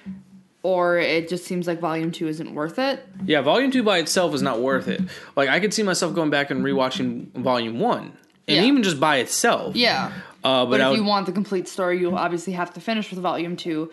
or 0.61 0.97
it 0.97 1.29
just 1.29 1.45
seems 1.45 1.67
like 1.67 1.79
Volume 1.79 2.11
2 2.11 2.27
isn't 2.27 2.53
worth 2.53 2.77
it. 2.79 3.01
Yeah, 3.25 3.39
volume 3.41 3.71
two 3.71 3.81
by 3.81 3.99
itself 3.99 4.33
is 4.33 4.41
not 4.41 4.59
worth 4.59 4.89
it. 4.89 5.01
Like 5.37 5.47
I 5.47 5.61
could 5.61 5.73
see 5.73 5.83
myself 5.83 6.13
going 6.13 6.29
back 6.29 6.51
and 6.51 6.61
rewatching 6.65 7.31
volume 7.31 7.79
one, 7.79 8.11
and 8.45 8.57
Yeah. 8.57 8.63
even 8.65 8.83
just 8.83 8.99
by 8.99 9.17
itself. 9.19 9.77
Yeah. 9.77 10.11
Uh, 10.43 10.65
but 10.65 10.71
But, 10.71 10.81
if 10.81 10.89
would, 10.89 10.97
you 10.97 11.05
want 11.05 11.27
the 11.27 11.31
complete 11.31 11.69
story, 11.69 11.99
you 11.99 12.13
obviously 12.13 12.53
have 12.53 12.73
to 12.73 12.81
finish 12.81 13.09
with 13.09 13.19
Volume 13.21 13.55
2. 13.55 13.89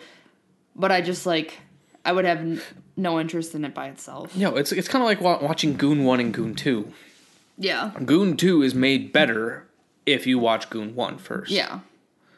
But 0.75 0.91
I 0.91 0.99
just, 1.01 1.25
like, 1.25 1.57
I 2.07 2.11
would 2.13 2.25
have 2.25 2.39
n- 2.39 2.61
no 2.95 3.19
interest 3.19 3.53
in 3.53 3.65
it 3.65 3.73
by 3.75 3.87
itself. 3.89 4.35
No, 4.35 4.55
it's 4.55 4.71
it's 4.71 4.87
kind 4.87 5.03
of 5.03 5.07
like 5.07 5.21
wa- 5.21 5.39
watching 5.41 5.75
Goon 5.77 6.03
One 6.05 6.19
and 6.19 6.33
Goon 6.33 6.55
Two. 6.55 6.91
Yeah. 7.57 7.91
Goon 8.05 8.37
Two 8.37 8.61
is 8.63 8.73
made 8.73 9.11
better 9.13 9.67
if 10.05 10.25
you 10.25 10.39
watch 10.39 10.69
Goon 10.69 10.95
One 10.95 11.17
first. 11.17 11.51
Yeah. 11.51 11.79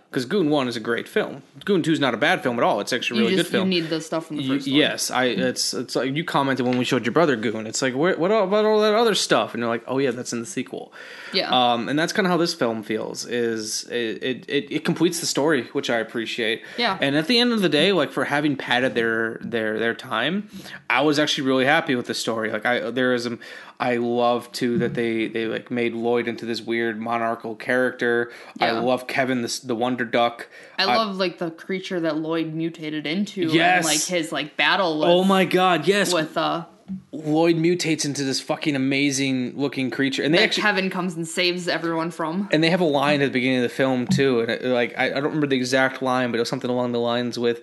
Because 0.09 0.25
Goon 0.25 0.49
One 0.49 0.67
is 0.67 0.75
a 0.75 0.79
great 0.79 1.07
film. 1.07 1.43
Goon 1.65 1.83
Two 1.83 1.91
is 1.91 1.99
not 1.99 2.13
a 2.13 2.17
bad 2.17 2.41
film 2.41 2.57
at 2.57 2.63
all. 2.63 2.79
It's 2.79 2.91
actually 2.91 3.19
a 3.19 3.23
really 3.23 3.35
just 3.35 3.49
good 3.51 3.57
film. 3.57 3.71
you 3.71 3.81
need 3.81 3.89
the 3.89 4.01
stuff 4.01 4.25
from 4.27 4.37
the 4.37 4.43
You- 4.43 4.55
first 4.55 4.67
one. 4.67 4.75
yes, 4.75 5.11
I. 5.11 5.25
It's 5.25 5.73
it's 5.73 5.95
like 5.95 6.15
you 6.15 6.23
commented 6.23 6.65
when 6.65 6.77
we 6.77 6.85
showed 6.85 7.05
your 7.05 7.13
brother 7.13 7.35
Goon. 7.35 7.67
It's 7.67 7.81
like 7.81 7.93
where, 7.95 8.17
what 8.17 8.31
about 8.31 8.65
all 8.65 8.81
that 8.81 8.95
other 8.95 9.13
stuff? 9.15 9.53
And 9.53 9.61
you're 9.61 9.69
like, 9.69 9.83
oh 9.87 9.97
yeah, 9.99 10.11
that's 10.11 10.33
in 10.33 10.39
the 10.39 10.45
sequel. 10.45 10.91
Yeah. 11.33 11.49
Um, 11.49 11.87
and 11.89 11.97
that's 11.99 12.11
kind 12.11 12.25
of 12.25 12.31
how 12.31 12.37
this 12.37 12.53
film 12.55 12.81
feels. 12.81 13.25
Is 13.25 13.83
it, 13.89 14.23
it 14.23 14.45
it 14.47 14.71
it 14.71 14.85
completes 14.85 15.19
the 15.19 15.25
story, 15.27 15.63
which 15.73 15.89
I 15.89 15.97
appreciate. 15.97 16.63
Yeah. 16.77 16.97
And 16.99 17.15
at 17.15 17.27
the 17.27 17.37
end 17.39 17.53
of 17.53 17.61
the 17.61 17.69
day, 17.69 17.91
like 17.91 18.11
for 18.11 18.25
having 18.25 18.55
padded 18.55 18.95
their 18.95 19.37
their 19.41 19.77
their 19.77 19.93
time, 19.93 20.49
I 20.89 21.01
was 21.01 21.19
actually 21.19 21.47
really 21.47 21.65
happy 21.65 21.95
with 21.95 22.07
the 22.07 22.13
story. 22.15 22.51
Like 22.51 22.65
I 22.65 22.89
there 22.89 23.13
is 23.13 23.27
um, 23.27 23.39
I 23.79 23.95
love 23.95 24.51
too 24.51 24.77
that 24.79 24.93
they 24.93 25.27
they 25.27 25.45
like 25.45 25.71
made 25.71 25.93
Lloyd 25.93 26.27
into 26.27 26.45
this 26.45 26.61
weird 26.61 26.99
monarchical 26.99 27.55
character. 27.55 28.31
I 28.59 28.71
love 28.71 29.07
Kevin 29.07 29.41
the 29.41 29.61
the 29.63 29.75
Wonder 29.75 30.03
Duck. 30.03 30.49
I 30.77 30.85
love 30.85 31.15
like 31.15 31.37
the 31.37 31.51
creature 31.51 31.99
that 32.01 32.17
Lloyd 32.17 32.53
mutated 32.53 33.07
into. 33.07 33.43
Yes. 33.43 33.77
And, 33.77 33.85
like 33.85 34.01
his 34.01 34.31
like 34.33 34.57
battle 34.57 34.99
with 34.99 35.09
oh 35.09 35.23
my 35.23 35.45
god, 35.45 35.87
yes. 35.87 36.13
with 36.13 36.35
uh 36.35 36.65
Lloyd 37.11 37.55
mutates 37.55 38.03
into 38.03 38.23
this 38.23 38.41
fucking 38.41 38.75
amazing 38.75 39.55
looking 39.55 39.91
creature, 39.91 40.23
and 40.23 40.33
they 40.33 40.39
that 40.39 40.45
actually 40.45 40.63
Kevin 40.63 40.89
comes 40.89 41.15
and 41.15 41.27
saves 41.27 41.67
everyone 41.67 42.11
from. 42.11 42.49
and 42.51 42.63
they 42.63 42.69
have 42.69 42.81
a 42.81 42.85
line 42.85 43.21
at 43.21 43.25
the 43.25 43.31
beginning 43.31 43.57
of 43.57 43.63
the 43.63 43.69
film 43.69 44.07
too, 44.07 44.41
and 44.41 44.49
it, 44.49 44.63
like 44.65 44.93
I, 44.97 45.05
I 45.05 45.09
don't 45.09 45.25
remember 45.25 45.47
the 45.47 45.55
exact 45.55 46.01
line, 46.01 46.31
but 46.31 46.37
it 46.37 46.41
was 46.41 46.49
something 46.49 46.69
along 46.69 46.91
the 46.91 46.99
lines 46.99 47.37
with 47.37 47.61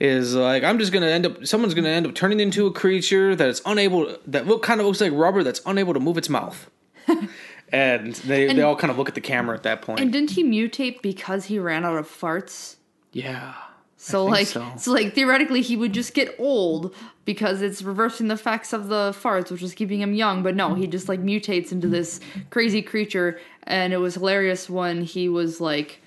is 0.00 0.34
like 0.34 0.64
I'm 0.64 0.78
just 0.78 0.92
gonna 0.92 1.06
end 1.06 1.26
up 1.26 1.46
someone's 1.46 1.74
gonna 1.74 1.88
end 1.88 2.06
up 2.06 2.14
turning 2.14 2.40
into 2.40 2.66
a 2.66 2.72
creature 2.72 3.36
that's 3.36 3.62
unable 3.64 4.16
that 4.26 4.46
look 4.46 4.62
kind 4.62 4.80
of 4.80 4.86
looks 4.86 5.00
like 5.00 5.12
rubber 5.12 5.42
that's 5.44 5.60
unable 5.66 5.94
to 5.94 6.00
move 6.00 6.18
its 6.18 6.28
mouth, 6.28 6.68
and 7.72 8.14
they 8.14 8.48
And- 8.48 8.58
they 8.58 8.62
all 8.62 8.76
kind 8.76 8.90
of 8.90 8.98
look 8.98 9.08
at 9.08 9.14
the 9.14 9.20
camera 9.20 9.56
at 9.56 9.62
that 9.64 9.82
point. 9.82 10.00
And 10.00 10.12
didn't 10.12 10.30
he 10.30 10.44
mutate 10.44 11.02
because 11.02 11.46
he 11.46 11.58
ran 11.58 11.84
out 11.84 11.96
of 11.96 12.08
farts? 12.08 12.76
yeah. 13.12 13.54
So 13.96 14.26
like 14.26 14.48
so. 14.48 14.70
so. 14.76 14.92
like 14.92 15.14
theoretically 15.14 15.62
he 15.62 15.76
would 15.78 15.94
just 15.94 16.12
get 16.12 16.34
old 16.38 16.94
because 17.24 17.62
it's 17.62 17.80
reversing 17.80 18.28
the 18.28 18.34
effects 18.34 18.74
of 18.74 18.88
the 18.88 19.12
farts, 19.18 19.50
which 19.50 19.62
is 19.62 19.72
keeping 19.72 19.98
him 20.02 20.12
young. 20.12 20.42
But 20.42 20.54
no, 20.54 20.74
he 20.74 20.86
just 20.86 21.08
like 21.08 21.20
mutates 21.22 21.72
into 21.72 21.88
this 21.88 22.20
crazy 22.50 22.82
creature, 22.82 23.40
and 23.62 23.94
it 23.94 23.96
was 23.96 24.14
hilarious 24.16 24.68
when 24.68 25.04
he 25.04 25.30
was 25.30 25.58
like 25.58 26.02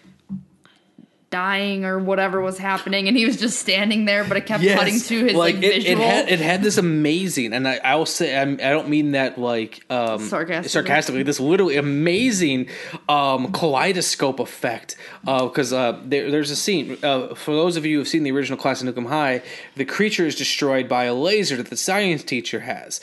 dying 1.30 1.84
or 1.84 2.00
whatever 2.00 2.40
was 2.40 2.58
happening, 2.58 3.08
and 3.08 3.18
he 3.18 3.26
was 3.26 3.38
just 3.38 3.60
standing 3.60 4.06
there, 4.06 4.24
but 4.24 4.38
it 4.38 4.46
kept 4.46 4.64
cutting 4.64 5.00
to 5.00 5.26
his 5.26 5.34
like, 5.34 5.56
it, 5.56 5.64
it 5.64 5.84
visual. 5.84 6.04
had 6.04 6.30
it 6.30 6.40
had 6.40 6.64
this 6.64 6.78
amazing, 6.78 7.54
and 7.54 7.68
I, 7.68 7.78
I 7.84 7.96
will 7.96 8.06
say 8.06 8.38
I'm, 8.38 8.54
I 8.56 8.70
don't 8.70 8.88
mean 8.88 9.12
that 9.12 9.38
like 9.38 9.86
um, 9.90 10.20
Sarcastically. 10.20 10.70
sarcastically. 10.70 11.24
This 11.24 11.40
literally 11.40 11.78
amazing 11.78 12.70
um, 13.10 13.52
kaleidoscope 13.52 14.40
effect 14.40 14.96
because 15.24 15.74
uh, 15.74 16.00
there, 16.04 16.32
there's 16.32 16.52
a 16.52 16.56
scene 16.56 16.98
uh, 17.04 17.36
for 17.36 17.52
those 17.52 17.76
of 17.76 17.86
you 17.86 17.98
who've 17.98 18.08
seen 18.08 18.24
the 18.24 18.32
original 18.32 18.58
class 18.58 18.82
of 18.82 18.88
Nuke 18.88 18.98
'Em 18.98 19.06
High. 19.06 19.42
The 19.76 19.86
creature 19.86 20.26
is 20.26 20.36
destroyed 20.36 20.88
by 20.88 21.06
a 21.06 21.14
laser 21.14 21.58
that 21.58 21.70
the 21.70 21.78
science 21.78 22.24
teacher 22.24 22.62
has. 22.62 23.02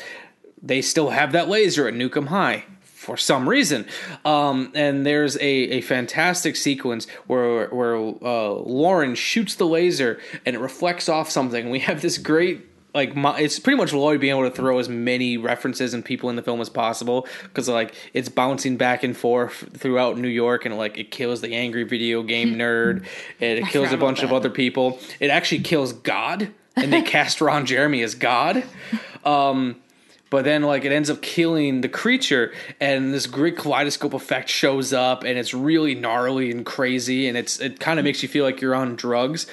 They 0.62 0.80
still 0.80 1.10
have 1.10 1.32
that 1.32 1.48
laser 1.48 1.86
at 1.86 1.94
Nuke 1.94 2.16
'Em 2.16 2.26
High 2.26 2.64
for 3.04 3.16
some 3.16 3.48
reason. 3.48 3.86
Um, 4.24 4.72
and 4.74 5.04
there's 5.04 5.36
a, 5.36 5.42
a 5.42 5.80
fantastic 5.82 6.56
sequence 6.56 7.06
where 7.26 7.68
where 7.68 7.96
uh, 7.96 8.50
Lauren 8.50 9.14
shoots 9.14 9.54
the 9.54 9.66
laser 9.66 10.18
and 10.44 10.56
it 10.56 10.58
reflects 10.58 11.08
off 11.08 11.30
something. 11.30 11.70
We 11.70 11.80
have 11.80 12.00
this 12.00 12.18
great 12.18 12.66
like 12.94 13.14
mo- 13.16 13.34
it's 13.34 13.58
pretty 13.58 13.76
much 13.76 13.92
Lloyd 13.92 14.20
being 14.20 14.36
able 14.36 14.48
to 14.48 14.54
throw 14.54 14.78
as 14.78 14.88
many 14.88 15.36
references 15.36 15.94
and 15.94 16.04
people 16.04 16.30
in 16.30 16.36
the 16.36 16.42
film 16.42 16.60
as 16.60 16.70
possible 16.70 17.26
because 17.42 17.68
like 17.68 17.94
it's 18.14 18.28
bouncing 18.28 18.76
back 18.76 19.02
and 19.02 19.16
forth 19.16 19.76
throughout 19.76 20.16
New 20.16 20.28
York 20.28 20.64
and 20.64 20.76
like 20.78 20.96
it 20.96 21.10
kills 21.10 21.40
the 21.40 21.54
angry 21.54 21.82
video 21.82 22.22
game 22.22 22.54
nerd 22.54 23.04
and 23.40 23.58
it 23.58 23.64
I 23.64 23.68
kills 23.68 23.92
a 23.92 23.96
bunch 23.96 24.22
of 24.22 24.32
other 24.32 24.50
people. 24.50 24.98
It 25.20 25.30
actually 25.30 25.62
kills 25.62 25.92
God 25.92 26.52
and 26.76 26.92
they 26.92 27.02
cast 27.16 27.40
Ron 27.40 27.66
Jeremy 27.66 28.02
as 28.02 28.14
God. 28.14 28.64
Um, 29.24 29.76
but 30.34 30.44
then 30.44 30.62
like 30.62 30.84
it 30.84 30.90
ends 30.90 31.10
up 31.10 31.22
killing 31.22 31.80
the 31.80 31.88
creature 31.88 32.52
and 32.80 33.14
this 33.14 33.28
great 33.28 33.56
kaleidoscope 33.56 34.14
effect 34.14 34.48
shows 34.48 34.92
up 34.92 35.22
and 35.22 35.38
it's 35.38 35.54
really 35.54 35.94
gnarly 35.94 36.50
and 36.50 36.66
crazy 36.66 37.28
and 37.28 37.38
it's 37.38 37.60
it 37.60 37.78
kind 37.78 38.00
of 38.00 38.04
makes 38.04 38.20
you 38.20 38.28
feel 38.28 38.44
like 38.44 38.60
you're 38.60 38.74
on 38.74 38.96
drugs 38.96 39.46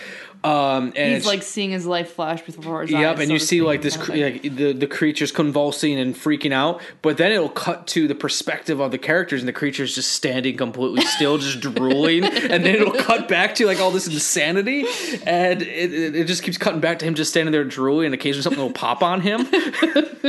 um 0.43 0.91
and 0.95 1.13
He's 1.13 1.25
like 1.25 1.43
seeing 1.43 1.69
his 1.69 1.85
life 1.85 2.13
flash 2.13 2.41
before 2.41 2.81
his 2.81 2.93
eyes. 2.93 2.99
Yep, 2.99 3.17
and 3.19 3.27
so 3.27 3.33
you 3.33 3.39
see 3.39 3.61
like 3.61 3.81
this, 3.81 3.95
kind 3.95 4.05
cre- 4.05 4.11
of 4.11 4.17
thing. 4.17 4.41
like 4.43 4.55
the 4.55 4.73
the 4.73 4.87
creature's 4.87 5.31
convulsing 5.31 5.99
and 5.99 6.15
freaking 6.15 6.51
out, 6.51 6.81
but 7.01 7.17
then 7.17 7.31
it'll 7.31 7.49
cut 7.49 7.85
to 7.87 8.07
the 8.07 8.15
perspective 8.15 8.79
of 8.79 8.91
the 8.91 8.97
characters, 8.97 9.41
and 9.41 9.47
the 9.47 9.53
creature's 9.53 9.93
just 9.93 10.11
standing 10.13 10.57
completely 10.57 11.01
still, 11.03 11.37
just 11.37 11.59
drooling, 11.59 12.23
and 12.23 12.65
then 12.65 12.75
it'll 12.75 12.91
cut 12.93 13.27
back 13.27 13.53
to 13.55 13.65
like 13.67 13.79
all 13.79 13.91
this 13.91 14.07
insanity, 14.07 14.85
and 15.25 15.61
it, 15.61 15.93
it, 15.93 16.15
it 16.15 16.27
just 16.27 16.41
keeps 16.43 16.57
cutting 16.57 16.79
back 16.81 16.99
to 16.99 17.05
him 17.05 17.13
just 17.13 17.29
standing 17.29 17.51
there 17.51 17.63
drooling, 17.63 18.05
and 18.07 18.13
occasionally 18.15 18.41
something 18.41 18.61
will 18.61 18.71
pop 18.71 19.03
on 19.03 19.21
him, 19.21 19.41
and 19.51 20.23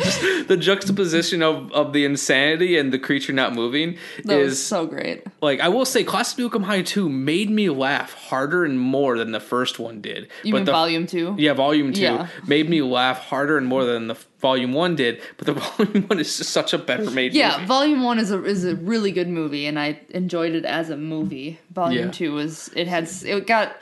just 0.00 0.48
the 0.48 0.56
juxtaposition 0.58 1.42
of 1.42 1.70
of 1.72 1.92
the 1.92 2.04
insanity 2.04 2.76
and 2.78 2.92
the 2.92 2.98
creature 2.98 3.32
not 3.32 3.54
moving 3.54 3.96
That 4.24 4.38
was 4.38 4.52
is 4.54 4.64
so 4.64 4.86
great. 4.86 5.24
like 5.40 5.60
I 5.60 5.68
will 5.68 5.84
say, 5.84 6.04
Class 6.04 6.32
of 6.32 6.38
Nuke 6.38 6.54
'Em 6.54 6.62
High 6.64 6.82
Two 6.82 7.08
made 7.08 7.50
me 7.50 7.68
laugh 7.70 8.12
harder 8.48 8.64
and 8.64 8.80
more 8.80 9.18
than 9.18 9.32
the 9.32 9.40
first 9.40 9.78
one 9.78 10.00
did. 10.00 10.28
You 10.42 10.52
but 10.52 10.58
mean 10.58 10.64
the, 10.64 10.72
volume 10.72 11.06
two? 11.06 11.34
Yeah, 11.38 11.52
Volume 11.52 11.92
Two 11.92 12.02
Yeah. 12.02 12.28
made 12.46 12.68
me 12.68 12.80
laugh 12.82 13.18
harder 13.18 13.58
and 13.58 13.66
more 13.66 13.84
than 13.84 14.08
the 14.08 14.16
Volume 14.40 14.72
One 14.72 14.96
did. 14.96 15.20
But 15.36 15.46
the 15.46 15.52
Volume 15.76 16.04
One 16.08 16.18
is 16.18 16.36
just 16.38 16.50
such 16.50 16.72
a 16.72 16.78
better 16.78 17.10
made. 17.10 17.34
Yeah, 17.34 17.56
movie. 17.56 17.66
Volume 17.66 18.02
One 18.02 18.18
is 18.18 18.30
a 18.30 18.42
is 18.44 18.64
a 18.64 18.74
really 18.76 19.12
good 19.12 19.28
movie, 19.28 19.66
and 19.66 19.78
I 19.78 20.00
enjoyed 20.10 20.54
it 20.54 20.64
as 20.64 20.90
a 20.90 20.96
movie. 20.96 21.58
Volume 21.72 22.06
Yeah. 22.06 22.10
Two 22.12 22.32
was 22.34 22.70
it 22.74 22.86
had 22.88 23.08
it 23.24 23.46
got 23.46 23.76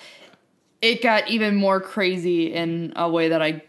it 0.83 1.03
got 1.03 1.29
even 1.29 1.55
more 1.55 1.81
crazy 1.81 2.53
in 2.53 2.93
a 2.97 3.09
way 3.09 3.29
that 3.29 3.41
I 3.43 3.62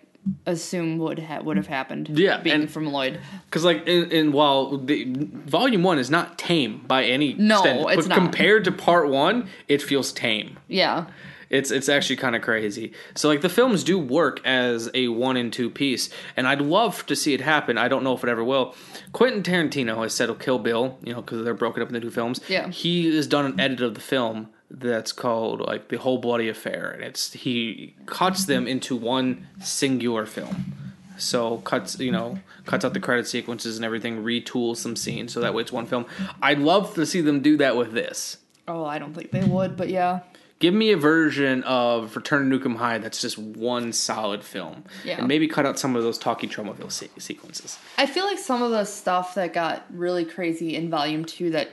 assume 0.46 0.98
would 0.98 1.20
ha- 1.20 1.40
would 1.42 1.58
have 1.58 1.68
happened. 1.68 2.10
Yeah, 2.18 2.40
being 2.42 2.62
and- 2.62 2.72
from 2.72 2.88
Lloyd. 2.92 3.20
Because 3.46 3.64
like, 3.64 3.88
in, 3.88 4.12
in 4.12 4.32
while 4.32 4.78
the 4.78 5.06
Volume 5.06 5.84
One 5.84 6.00
is 6.00 6.10
not 6.10 6.38
tame 6.38 6.84
by 6.88 7.04
any 7.06 7.34
No, 7.34 7.58
extent, 7.58 7.86
it's 7.92 8.08
but 8.08 8.08
not. 8.10 8.18
compared 8.18 8.64
to 8.66 8.72
Part 8.72 9.10
One, 9.10 9.48
it 9.68 9.82
feels 9.82 10.12
tame. 10.12 10.58
Yeah, 10.68 11.06
It's 11.50 11.72
it's 11.72 11.88
actually 11.90 12.18
kind 12.18 12.36
of 12.36 12.42
crazy. 12.42 12.92
So 13.16 13.30
like 13.30 13.42
the 13.42 13.50
films 13.50 13.84
do 13.84 13.98
work 13.98 14.46
as 14.46 14.90
a 14.94 15.08
one 15.08 15.38
and 15.38 15.52
two 15.54 15.70
piece, 15.70 16.10
and 16.36 16.46
I'd 16.48 16.62
love 16.62 17.06
to 17.06 17.16
see 17.16 17.34
it 17.34 17.42
happen. 17.42 17.78
I 17.78 17.88
don't 17.88 18.04
know 18.04 18.14
if 18.14 18.24
it 18.24 18.30
ever 18.30 18.44
will. 18.44 18.76
Quentin 19.14 19.44
Tarantino 19.44 20.04
has 20.04 20.14
said 20.14 20.26
he'll 20.28 20.36
Kill 20.36 20.60
Bill, 20.60 20.98
you 21.04 21.14
know, 21.14 21.22
because 21.22 21.44
they're 21.46 21.54
broken 21.54 21.82
up 21.82 21.88
into 21.90 22.02
two 22.02 22.12
films. 22.12 22.42
Yeah. 22.50 22.68
he 22.70 23.16
has 23.16 23.28
done 23.28 23.46
an 23.46 23.60
edit 23.60 23.82
of 23.82 23.94
the 23.96 24.02
film 24.02 24.50
that's 24.70 25.12
called 25.12 25.62
like 25.62 25.88
the 25.90 25.98
whole 25.98 26.18
bloody 26.18 26.50
affair, 26.50 26.92
and 26.92 27.04
it's 27.04 27.34
he 27.34 27.96
cuts 28.06 28.46
them 28.46 28.68
into 28.68 28.96
one 28.96 29.48
singular 29.60 30.26
film. 30.26 30.74
So 31.18 31.58
cuts, 31.60 32.00
you 32.00 32.12
know, 32.12 32.40
cuts 32.66 32.86
out 32.86 32.94
the 32.94 33.00
credit 33.00 33.28
sequences 33.28 33.76
and 33.78 33.86
everything, 33.86 34.24
retools 34.24 34.78
some 34.78 34.96
scenes 34.96 35.34
so 35.34 35.40
that 35.40 35.54
way 35.54 35.64
it's 35.64 35.72
one 35.72 35.88
film. 35.88 36.06
I'd 36.42 36.60
love 36.60 36.94
to 36.96 37.06
see 37.06 37.22
them 37.22 37.42
do 37.42 37.58
that 37.58 37.76
with 37.76 37.92
this. 37.92 38.38
Oh, 38.68 38.86
I 38.86 39.00
don't 39.00 39.14
think 39.14 39.32
they 39.32 39.44
would, 39.44 39.76
but 39.78 39.90
yeah. 39.90 40.20
Give 40.60 40.74
me 40.74 40.92
a 40.92 40.98
version 40.98 41.64
of 41.64 42.16
Return 42.16 42.50
to 42.50 42.60
Nuke 42.60 42.66
'Em 42.66 42.76
High 42.76 42.98
that's 42.98 43.22
just 43.22 43.38
one 43.38 43.94
solid 43.94 44.44
film. 44.44 44.84
Yeah. 45.04 45.20
And 45.20 45.28
maybe 45.28 45.48
cut 45.48 45.66
out 45.66 45.80
some 45.80 45.96
of 45.96 46.04
those 46.04 46.18
talkie 46.18 46.48
Tromaville 46.48 46.92
se- 46.92 47.10
sequences. 47.18 47.78
I 47.98 48.08
feel 48.08 48.26
like 48.26 48.40
some 48.40 48.62
of 48.62 48.72
the 48.72 48.84
stuff 48.84 49.36
that 49.36 49.54
got 49.54 49.86
really 49.92 50.26
crazy 50.26 50.76
in 50.76 50.90
Volume 50.90 51.26
Two 51.26 51.52
that 51.52 51.70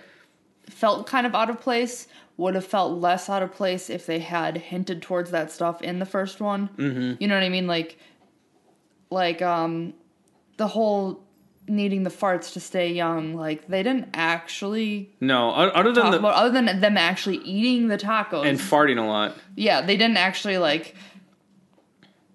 felt 0.69 1.07
kind 1.07 1.27
of 1.27 1.35
out 1.35 1.51
of 1.51 1.61
place 1.61 2.09
would 2.37 2.55
have 2.55 2.65
felt 2.67 2.99
less 3.01 3.29
out 3.29 3.43
of 3.43 3.53
place 3.53 3.89
if 3.89 4.07
they 4.07 4.19
had 4.19 4.57
hinted 4.57 5.01
towards 5.03 5.31
that 5.31 5.51
stuff 5.53 5.81
in 5.83 5.99
the 6.01 6.07
first 6.07 6.41
one. 6.41 6.69
Mm-hmm. 6.77 7.23
You 7.23 7.29
know 7.29 7.35
what 7.35 7.45
I 7.45 7.49
mean? 7.49 7.67
Like, 7.67 7.99
like 9.11 9.41
um, 9.41 9.95
the 10.57 10.67
whole 10.67 11.23
needing 11.69 12.03
the 12.03 12.11
farts 12.11 12.53
to 12.55 12.61
stay 12.61 12.93
young. 12.93 13.35
Like 13.35 13.69
they 13.69 13.83
didn't 13.83 14.09
actually 14.15 15.15
No, 15.21 15.51
other 15.51 15.93
than 15.93 16.11
the. 16.11 16.19
about 16.19 16.35
other 16.35 16.51
than 16.51 16.81
them 16.81 16.97
actually 16.99 17.39
eating 17.39 17.89
the 17.89 17.97
tacos. 17.97 18.45
and 18.47 18.59
farting 18.59 18.99
a 18.99 19.07
lot. 19.07 19.35
yeah, 19.55 19.81
they 19.81 19.97
didn't 19.97 20.17
actually 20.19 20.59
like 20.59 20.95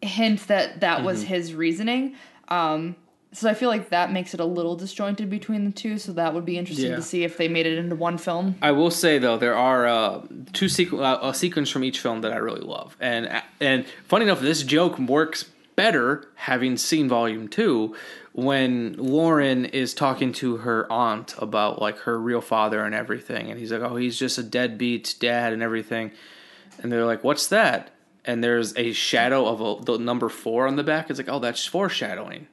hint 0.01 0.47
that 0.47 0.79
that 0.79 1.03
was 1.03 1.23
Mhm. 1.23 1.27
his 1.27 1.53
reasoning. 1.53 2.15
Um, 2.47 2.95
so 3.31 3.49
I 3.49 3.53
feel 3.53 3.69
like 3.69 3.89
that 3.89 4.11
makes 4.11 4.33
it 4.33 4.39
a 4.39 4.45
little 4.45 4.75
disjointed 4.75 5.29
between 5.29 5.65
the 5.65 5.71
two. 5.71 5.97
So 5.99 6.13
that 6.13 6.33
would 6.33 6.45
be 6.45 6.57
interesting 6.57 6.89
Yeah. 6.89 6.95
to 6.95 7.01
see 7.01 7.23
if 7.23 7.37
they 7.37 7.47
made 7.47 7.65
it 7.67 7.77
into 7.77 7.95
one 7.95 8.17
film. 8.17 8.55
I 8.61 8.71
will 8.71 8.89
say 8.91 9.19
though, 9.19 9.37
there 9.37 9.55
are 9.55 9.85
uh, 9.87 10.21
two 10.53 10.65
sequ- 10.65 10.99
uh, 10.99 11.19
a 11.27 11.33
sequence 11.33 11.69
from 11.69 11.83
each 11.83 11.99
film 11.99 12.21
that 12.21 12.31
I 12.33 12.37
really 12.37 12.61
love, 12.61 12.95
and 12.99 13.41
and 13.59 13.85
funny 14.07 14.25
enough, 14.25 14.41
this 14.41 14.63
joke 14.63 14.97
works 14.99 15.45
better 15.75 16.27
having 16.35 16.75
seen 16.77 17.07
Volume 17.07 17.47
Two 17.47 17.95
when 18.33 18.93
Lauren 18.97 19.65
is 19.65 19.93
talking 19.93 20.31
to 20.33 20.57
her 20.57 20.89
aunt 20.91 21.33
about 21.39 21.81
like 21.81 21.97
her 21.99 22.17
real 22.19 22.41
father 22.41 22.83
and 22.83 22.93
everything, 22.95 23.49
and 23.49 23.59
he's 23.59 23.71
like, 23.71 23.81
"Oh, 23.81 23.95
he's 23.95 24.17
just 24.17 24.37
a 24.37 24.43
deadbeat 24.43 25.15
dad 25.19 25.53
and 25.53 25.61
everything," 25.63 26.11
and 26.81 26.91
they're 26.91 27.05
like, 27.05 27.23
"What's 27.23 27.47
that?" 27.47 27.91
And 28.25 28.43
there's 28.43 28.75
a 28.77 28.91
shadow 28.91 29.45
of 29.47 29.61
a, 29.81 29.83
the 29.85 29.97
number 29.97 30.29
four 30.29 30.67
on 30.67 30.75
the 30.75 30.83
back. 30.83 31.09
It's 31.09 31.19
like, 31.19 31.29
"Oh, 31.29 31.39
that's 31.39 31.65
foreshadowing." 31.65 32.47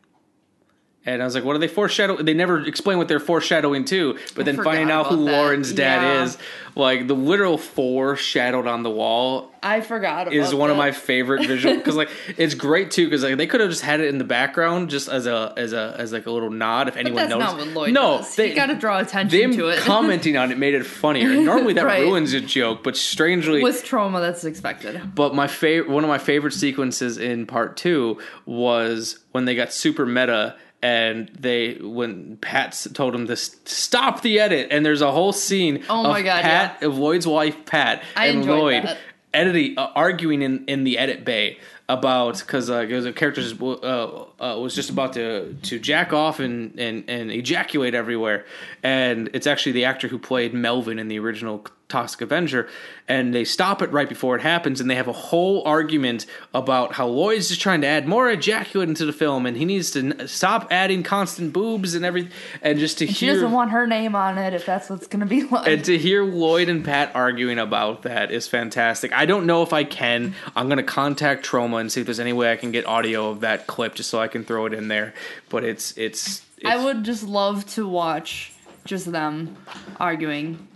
And 1.06 1.22
I 1.22 1.24
was 1.24 1.34
like, 1.36 1.44
what 1.44 1.54
are 1.54 1.60
they 1.60 1.68
foreshadowing? 1.68 2.24
They 2.24 2.34
never 2.34 2.60
explain 2.66 2.98
what 2.98 3.06
they're 3.08 3.20
foreshadowing 3.20 3.84
to, 3.86 4.18
but 4.34 4.40
I 4.48 4.52
then 4.52 4.62
finding 4.64 4.90
out 4.90 5.06
who 5.06 5.24
that. 5.24 5.32
Lauren's 5.32 5.72
dad 5.72 6.02
Yeah. 6.02 6.22
is, 6.24 6.36
like 6.74 7.06
the 7.06 7.14
literal 7.14 7.56
four 7.58 8.16
shadowed 8.16 8.66
on 8.66 8.82
the 8.82 8.90
wall 8.90 9.50
I 9.62 9.80
forgot 9.80 10.22
about 10.28 10.34
is 10.34 10.52
one 10.54 10.70
of 10.70 10.76
my 10.76 10.92
favorite 10.92 11.46
visual 11.46 11.74
because 11.78 11.96
like 11.96 12.10
it's 12.36 12.54
great 12.54 12.90
too 12.90 13.06
because 13.06 13.22
like 13.22 13.36
they 13.38 13.46
could 13.46 13.60
have 13.60 13.70
just 13.70 13.80
had 13.82 14.00
it 14.00 14.08
in 14.08 14.18
the 14.18 14.24
background 14.24 14.90
just 14.90 15.08
as 15.08 15.26
a 15.26 15.54
as 15.56 15.72
a 15.72 15.94
as 15.96 16.12
like 16.12 16.26
a 16.26 16.30
little 16.30 16.50
nod 16.50 16.88
if 16.88 16.96
anyone 16.96 17.16
that's 17.16 17.30
noticed. 17.30 17.56
not 17.56 17.58
what 17.66 17.68
Lloyd 17.74 17.94
no, 17.94 18.18
does. 18.18 18.36
they 18.36 18.52
got 18.54 18.66
to 18.66 18.74
draw 18.74 18.98
attention 19.00 19.52
to 19.52 19.68
it. 19.68 19.78
commenting 19.84 20.36
on 20.36 20.52
it 20.52 20.58
made 20.58 20.74
it 20.74 20.84
funnier. 20.84 21.30
And 21.30 21.44
normally 21.46 21.72
that 21.74 21.84
Right. 21.86 22.02
ruins 22.02 22.32
a 22.34 22.40
joke, 22.42 22.82
but 22.82 22.94
strangely 22.96 23.62
With 23.62 23.82
Troma, 23.84 24.20
that's 24.20 24.44
expected. 24.44 25.14
but 25.14 25.34
my 25.34 25.46
favorite, 25.46 25.88
one 25.90 26.04
of 26.04 26.08
my 26.08 26.18
favorite 26.18 26.52
sequences 26.52 27.16
in 27.16 27.46
part 27.46 27.76
two 27.78 28.18
was 28.44 29.20
when 29.32 29.44
they 29.46 29.54
got 29.54 29.72
super 29.72 30.04
meta 30.04 30.56
and 30.86 31.28
they 31.46 31.74
when 31.80 32.36
Pat 32.36 32.86
told 32.94 33.14
him 33.14 33.26
to 33.26 33.36
stop 33.36 34.22
the 34.22 34.38
edit, 34.40 34.68
and 34.70 34.84
there's 34.86 35.02
a 35.02 35.10
whole 35.10 35.32
scene 35.32 35.82
Oh 35.88 36.04
of 36.04 36.10
my 36.12 36.22
God, 36.22 36.42
Pat 36.42 36.82
of 36.82 36.96
Lloyd's 36.98 37.26
wife 37.26 37.56
Pat 37.66 38.02
I 38.14 38.26
and 38.26 38.44
Lloyd 38.44 38.84
that. 38.84 38.98
editing 39.34 39.78
uh, 39.78 39.90
arguing 39.94 40.42
in 40.42 40.64
in 40.66 40.84
the 40.84 40.98
edit 40.98 41.24
bay 41.24 41.58
about 41.88 42.38
because 42.38 42.68
uh, 42.70 42.84
'cause 42.86 43.04
the 43.04 43.12
character 43.12 43.40
just, 43.42 43.60
uh, 43.60 44.24
uh, 44.40 44.58
was 44.60 44.74
just 44.74 44.90
about 44.90 45.14
to 45.14 45.54
to 45.62 45.78
jack 45.78 46.12
off 46.12 46.40
and, 46.40 46.78
and 46.78 47.04
and 47.08 47.30
ejaculate 47.30 47.94
everywhere, 47.94 48.44
and 48.82 49.30
it's 49.32 49.46
actually 49.46 49.72
the 49.72 49.84
actor 49.84 50.08
who 50.08 50.18
played 50.18 50.52
Melvin 50.52 50.98
in 50.98 51.08
the 51.08 51.18
original 51.18 51.66
Toxic 51.88 52.20
Avenger, 52.20 52.68
and 53.06 53.32
they 53.32 53.44
stop 53.44 53.80
it 53.80 53.92
right 53.92 54.08
before 54.08 54.34
it 54.34 54.42
happens, 54.42 54.80
and 54.80 54.90
they 54.90 54.96
have 54.96 55.06
a 55.06 55.12
whole 55.12 55.62
argument 55.64 56.26
about 56.52 56.94
how 56.94 57.06
Lloyd's 57.06 57.46
just 57.48 57.60
trying 57.60 57.80
to 57.82 57.86
add 57.86 58.08
more 58.08 58.28
ejaculate 58.28 58.88
into 58.88 59.06
the 59.06 59.12
film, 59.12 59.46
and 59.46 59.56
he 59.56 59.64
needs 59.64 59.92
to 59.92 60.00
n- 60.00 60.26
stop 60.26 60.66
adding 60.72 61.04
constant 61.04 61.52
boobs 61.52 61.94
and 61.94 62.04
everything, 62.04 62.32
and 62.60 62.80
just 62.80 62.98
to 62.98 63.06
And 63.06 63.14
she 63.14 63.26
doesn't 63.26 63.52
want 63.52 63.70
her 63.70 63.86
name 63.86 64.16
on 64.16 64.36
it 64.36 64.52
if 64.52 64.66
that's 64.66 64.90
what's 64.90 65.06
gonna 65.06 65.26
be 65.26 65.44
like. 65.44 65.68
and 65.68 65.84
to 65.84 65.96
hear 65.96 66.24
Lloyd 66.24 66.68
and 66.68 66.84
Pat 66.84 67.12
arguing 67.14 67.60
about 67.60 68.02
that 68.02 68.32
is 68.32 68.48
fantastic. 68.48 69.12
I 69.12 69.24
don't 69.24 69.46
know 69.46 69.62
if 69.62 69.72
I 69.72 69.84
can. 69.84 70.34
I'm 70.56 70.68
gonna 70.68 70.82
contact 70.82 71.46
Troma 71.46 71.80
and 71.80 71.92
see 71.92 72.00
if 72.00 72.06
there's 72.06 72.18
any 72.18 72.32
way 72.32 72.50
I 72.50 72.56
can 72.56 72.72
get 72.72 72.84
audio 72.86 73.30
of 73.30 73.40
that 73.40 73.68
clip 73.68 73.94
just 73.94 74.10
so 74.10 74.18
I 74.18 74.25
can 74.28 74.44
throw 74.44 74.66
it 74.66 74.74
in 74.74 74.88
there. 74.88 75.14
But 75.48 75.64
it's 75.64 75.96
it's, 75.96 76.42
it's 76.58 76.66
I 76.66 76.82
would 76.84 77.04
just 77.04 77.22
love 77.24 77.64
to 77.74 77.86
watch 77.88 78.52
just 78.84 79.10
them 79.10 79.56
arguing. 80.00 80.68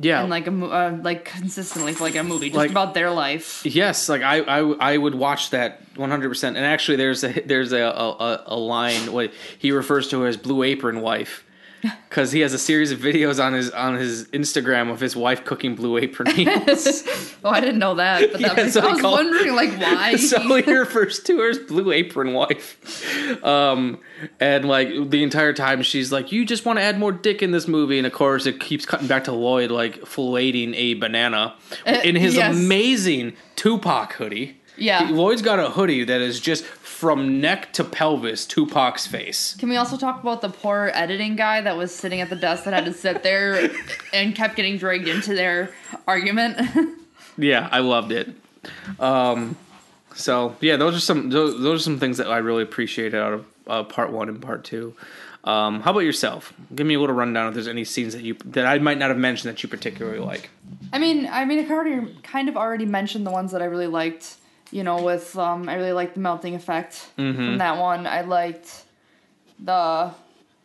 Yeah. 0.00 0.22
And 0.22 0.30
like 0.30 0.46
a 0.48 0.50
uh, 0.52 0.98
like 1.02 1.26
consistently 1.26 1.92
for 1.92 2.04
like 2.04 2.16
a 2.16 2.24
movie, 2.24 2.46
just 2.48 2.56
Like- 2.56 2.70
about 2.70 2.94
their 2.94 3.10
life. 3.10 3.64
Yes, 3.64 4.08
like 4.08 4.22
I, 4.22 4.38
I, 4.40 4.92
I 4.94 4.96
would 4.96 5.14
watch 5.14 5.50
that 5.50 5.82
100. 5.96 6.28
percent 6.28 6.56
And 6.56 6.64
actually, 6.66 6.96
there's 6.96 7.22
a 7.22 7.28
there's 7.46 7.72
a, 7.72 7.82
a- 7.82 8.42
a 8.46 8.56
line 8.56 9.12
what 9.12 9.32
he 9.58 9.70
refers 9.70 10.08
to 10.08 10.26
as 10.26 10.36
Blue 10.36 10.62
Apron 10.62 11.02
wife, 11.02 11.44
because 12.08 12.32
he 12.32 12.40
has 12.40 12.52
a 12.52 12.58
series 12.58 12.92
of 12.92 12.98
videos 13.00 13.42
on 13.44 13.52
his 13.52 13.70
on 13.70 13.94
his 13.96 14.26
Instagram 14.28 14.90
of 14.90 15.00
his 15.00 15.16
wife 15.16 15.44
cooking 15.44 15.74
Blue 15.74 15.98
Apron 15.98 16.32
meals. 16.36 17.02
Oh, 17.44 17.50
I 17.50 17.60
didn't 17.60 17.78
know 17.78 17.94
that, 17.96 18.30
but 18.32 18.32
that 18.40 18.56
Yeah, 18.56 18.62
makes, 18.62 18.74
so 18.74 18.80
I 18.86 18.92
was 18.92 19.00
call- 19.00 19.12
wondering 19.12 19.54
like 19.54 19.76
why. 19.80 20.16
so 20.16 20.38
he 20.56 20.72
refers 20.72 21.20
to 21.24 21.38
her 21.38 21.50
as 21.50 21.58
Blue 21.58 21.90
Apron 21.92 22.32
wife, 22.34 23.44
um, 23.44 23.98
and 24.40 24.64
like 24.66 25.10
the 25.10 25.22
entire 25.22 25.52
time 25.52 25.82
she's 25.82 26.12
like, 26.12 26.32
"You 26.32 26.44
just 26.44 26.64
want 26.64 26.78
to 26.78 26.82
add 26.82 26.98
more 26.98 27.12
dick 27.12 27.42
in 27.42 27.50
this 27.50 27.66
movie," 27.66 27.98
and 27.98 28.06
of 28.06 28.12
course 28.12 28.46
it 28.46 28.60
keeps 28.60 28.86
cutting 28.86 29.08
back 29.08 29.24
to 29.24 29.32
Lloyd 29.32 29.70
like 29.70 30.00
filleting 30.02 30.74
a 30.76 30.94
banana 30.94 31.54
Uh, 31.86 32.00
in 32.04 32.14
his 32.16 32.34
yes. 32.36 32.54
amazing 32.56 33.34
Tupac 33.56 34.12
hoodie. 34.14 34.58
Yeah. 34.76 35.08
Lloyd's 35.10 35.42
got 35.42 35.58
a 35.58 35.68
hoodie 35.68 36.04
that 36.04 36.20
is 36.22 36.40
just 36.40 36.64
from 37.02 37.40
neck 37.40 37.72
to 37.72 37.82
pelvis 37.82 38.46
Tupac's 38.46 39.08
face. 39.08 39.56
Can 39.58 39.68
we 39.68 39.76
also 39.76 39.96
talk 39.96 40.22
about 40.22 40.40
the 40.40 40.48
poor 40.48 40.92
editing 40.94 41.34
guy 41.34 41.60
that 41.60 41.76
was 41.76 41.92
sitting 41.92 42.20
at 42.20 42.30
the 42.30 42.36
desk 42.36 42.62
that 42.62 42.72
had 42.72 42.84
to 42.84 42.92
sit 42.92 43.24
there 43.24 43.70
and 44.12 44.36
kept 44.36 44.54
getting 44.54 44.78
dragged 44.78 45.08
into 45.08 45.34
their 45.34 45.70
argument? 46.06 46.58
Yeah, 47.38 47.66
I 47.72 47.78
loved 47.78 48.12
it. 48.12 48.28
Um, 49.00 49.56
so 50.14 50.54
yeah, 50.60 50.76
those 50.76 50.94
are 50.94 51.00
some 51.00 51.30
those, 51.30 51.58
those 51.62 51.80
are 51.80 51.82
some 51.82 51.98
things 51.98 52.18
that 52.18 52.28
I 52.28 52.36
really 52.38 52.62
appreciated 52.62 53.18
out 53.18 53.32
of 53.32 53.46
uh, 53.66 53.82
part 53.84 54.12
one 54.12 54.28
and 54.28 54.40
part 54.40 54.64
two. 54.64 54.94
Um, 55.42 55.80
how 55.80 55.92
about 55.92 56.00
yourself? 56.00 56.52
Give 56.74 56.86
me 56.86 56.92
a 56.92 57.00
little 57.00 57.16
rundown 57.16 57.48
if 57.48 57.54
there's 57.54 57.68
any 57.68 57.84
scenes 57.84 58.12
that 58.12 58.22
you 58.22 58.34
that 58.44 58.66
I 58.66 58.78
might 58.80 58.98
not 58.98 59.08
have 59.08 59.16
mentioned 59.16 59.50
that 59.50 59.62
you 59.62 59.68
particularly 59.70 60.18
like. 60.18 60.50
I 60.92 60.98
mean, 60.98 61.26
I 61.26 61.46
mean, 61.46 61.58
I 61.64 61.72
already 61.72 62.14
kind 62.22 62.50
of 62.50 62.56
already 62.58 62.84
mentioned 62.84 63.26
the 63.26 63.30
ones 63.30 63.50
that 63.52 63.62
I 63.62 63.64
really 63.64 63.86
liked. 63.86 64.36
You 64.72 64.82
know, 64.82 65.02
with 65.02 65.36
um, 65.38 65.68
I 65.68 65.74
really 65.74 65.92
liked 65.92 66.14
the 66.14 66.20
melting 66.20 66.54
effect 66.56 67.08
Mhm. 67.18 67.36
from 67.36 67.58
that 67.58 67.78
one. 67.78 68.06
I 68.06 68.22
liked 68.22 68.84
the 69.62 70.10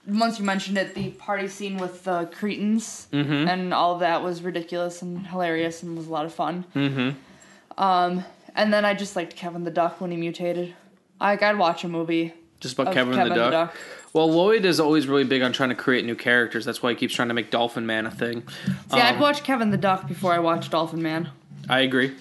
once 0.08 0.40
you 0.40 0.46
mentioned 0.46 0.78
it, 0.78 0.96
the 0.96 1.10
party 1.12 1.50
scene 1.50 1.78
with 1.78 2.06
the 2.06 2.30
Cretins, 2.34 3.08
Mhm. 3.12 3.48
and 3.50 3.74
all 3.74 3.94
of 3.96 4.00
that 4.00 4.24
was 4.24 4.42
ridiculous 4.42 5.02
and 5.02 5.28
hilarious 5.28 5.84
and 5.84 5.98
was 5.98 6.08
a 6.08 6.10
lot 6.12 6.26
of 6.26 6.34
fun. 6.34 6.64
Mm-hmm. 6.74 7.82
Um, 7.84 8.24
and 8.56 8.72
then 8.74 8.86
I 8.86 8.94
just 8.94 9.18
liked 9.18 9.36
Kevin 9.36 9.66
the 9.66 9.72
Duck 9.72 10.00
when 10.00 10.10
he 10.12 10.18
mutated. 10.18 10.74
Like 11.20 11.44
I'd 11.44 11.58
watch 11.58 11.84
a 11.84 11.90
movie 11.90 12.34
Just 12.62 12.76
about 12.76 12.88
of 12.88 12.94
Kevin, 12.94 13.18
the, 13.30 13.36
Duck. 13.36 13.76
Well, 14.14 14.32
Lloyd 14.32 14.64
is 14.66 14.80
always 14.80 15.08
really 15.08 15.26
big 15.26 15.42
on 15.44 15.52
trying 15.52 15.70
to 15.70 15.76
create 15.76 16.06
new 16.06 16.16
characters. 16.16 16.64
That's 16.64 16.82
why 16.82 16.92
he 16.92 16.96
keeps 16.96 17.14
trying 17.14 17.28
to 17.28 17.34
make 17.34 17.52
Dolphin 17.52 17.86
Man 17.86 18.06
a 18.06 18.12
thing. 18.12 18.44
See, 18.90 18.98
I'd 18.98 19.16
Um, 19.16 19.20
watch 19.22 19.44
Kevin 19.44 19.72
the 19.72 19.78
Duck 19.78 20.08
before 20.08 20.32
I 20.34 20.40
watched 20.40 20.72
Dolphin 20.72 21.02
Man. 21.04 21.30
I 21.70 21.82
agree. 21.82 22.14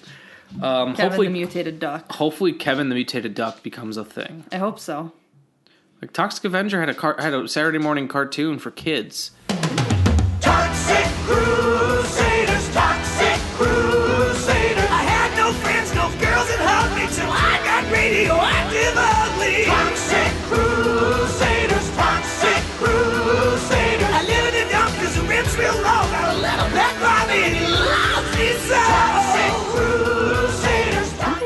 Um, 0.61 0.95
Kevin 0.95 0.95
hopefully, 0.95 1.27
the 1.27 1.33
mutated 1.33 1.79
duck. 1.79 2.11
hopefully, 2.13 2.53
Kevin 2.53 2.89
the 2.89 2.95
mutated 2.95 3.35
duck 3.35 3.61
becomes 3.63 3.97
a 3.97 4.05
thing. 4.05 4.45
I 4.51 4.57
hope 4.57 4.79
so. 4.79 5.11
Like 6.01 6.13
Toxic 6.13 6.43
Avenger 6.45 6.79
had 6.79 6.89
a 6.89 6.93
car- 6.93 7.17
had 7.19 7.33
a 7.33 7.47
Saturday 7.47 7.79
morning 7.79 8.07
cartoon 8.07 8.59
for 8.59 8.71
kids. 8.71 9.31
Toxic 10.39 11.05
Crusaders, 11.25 11.86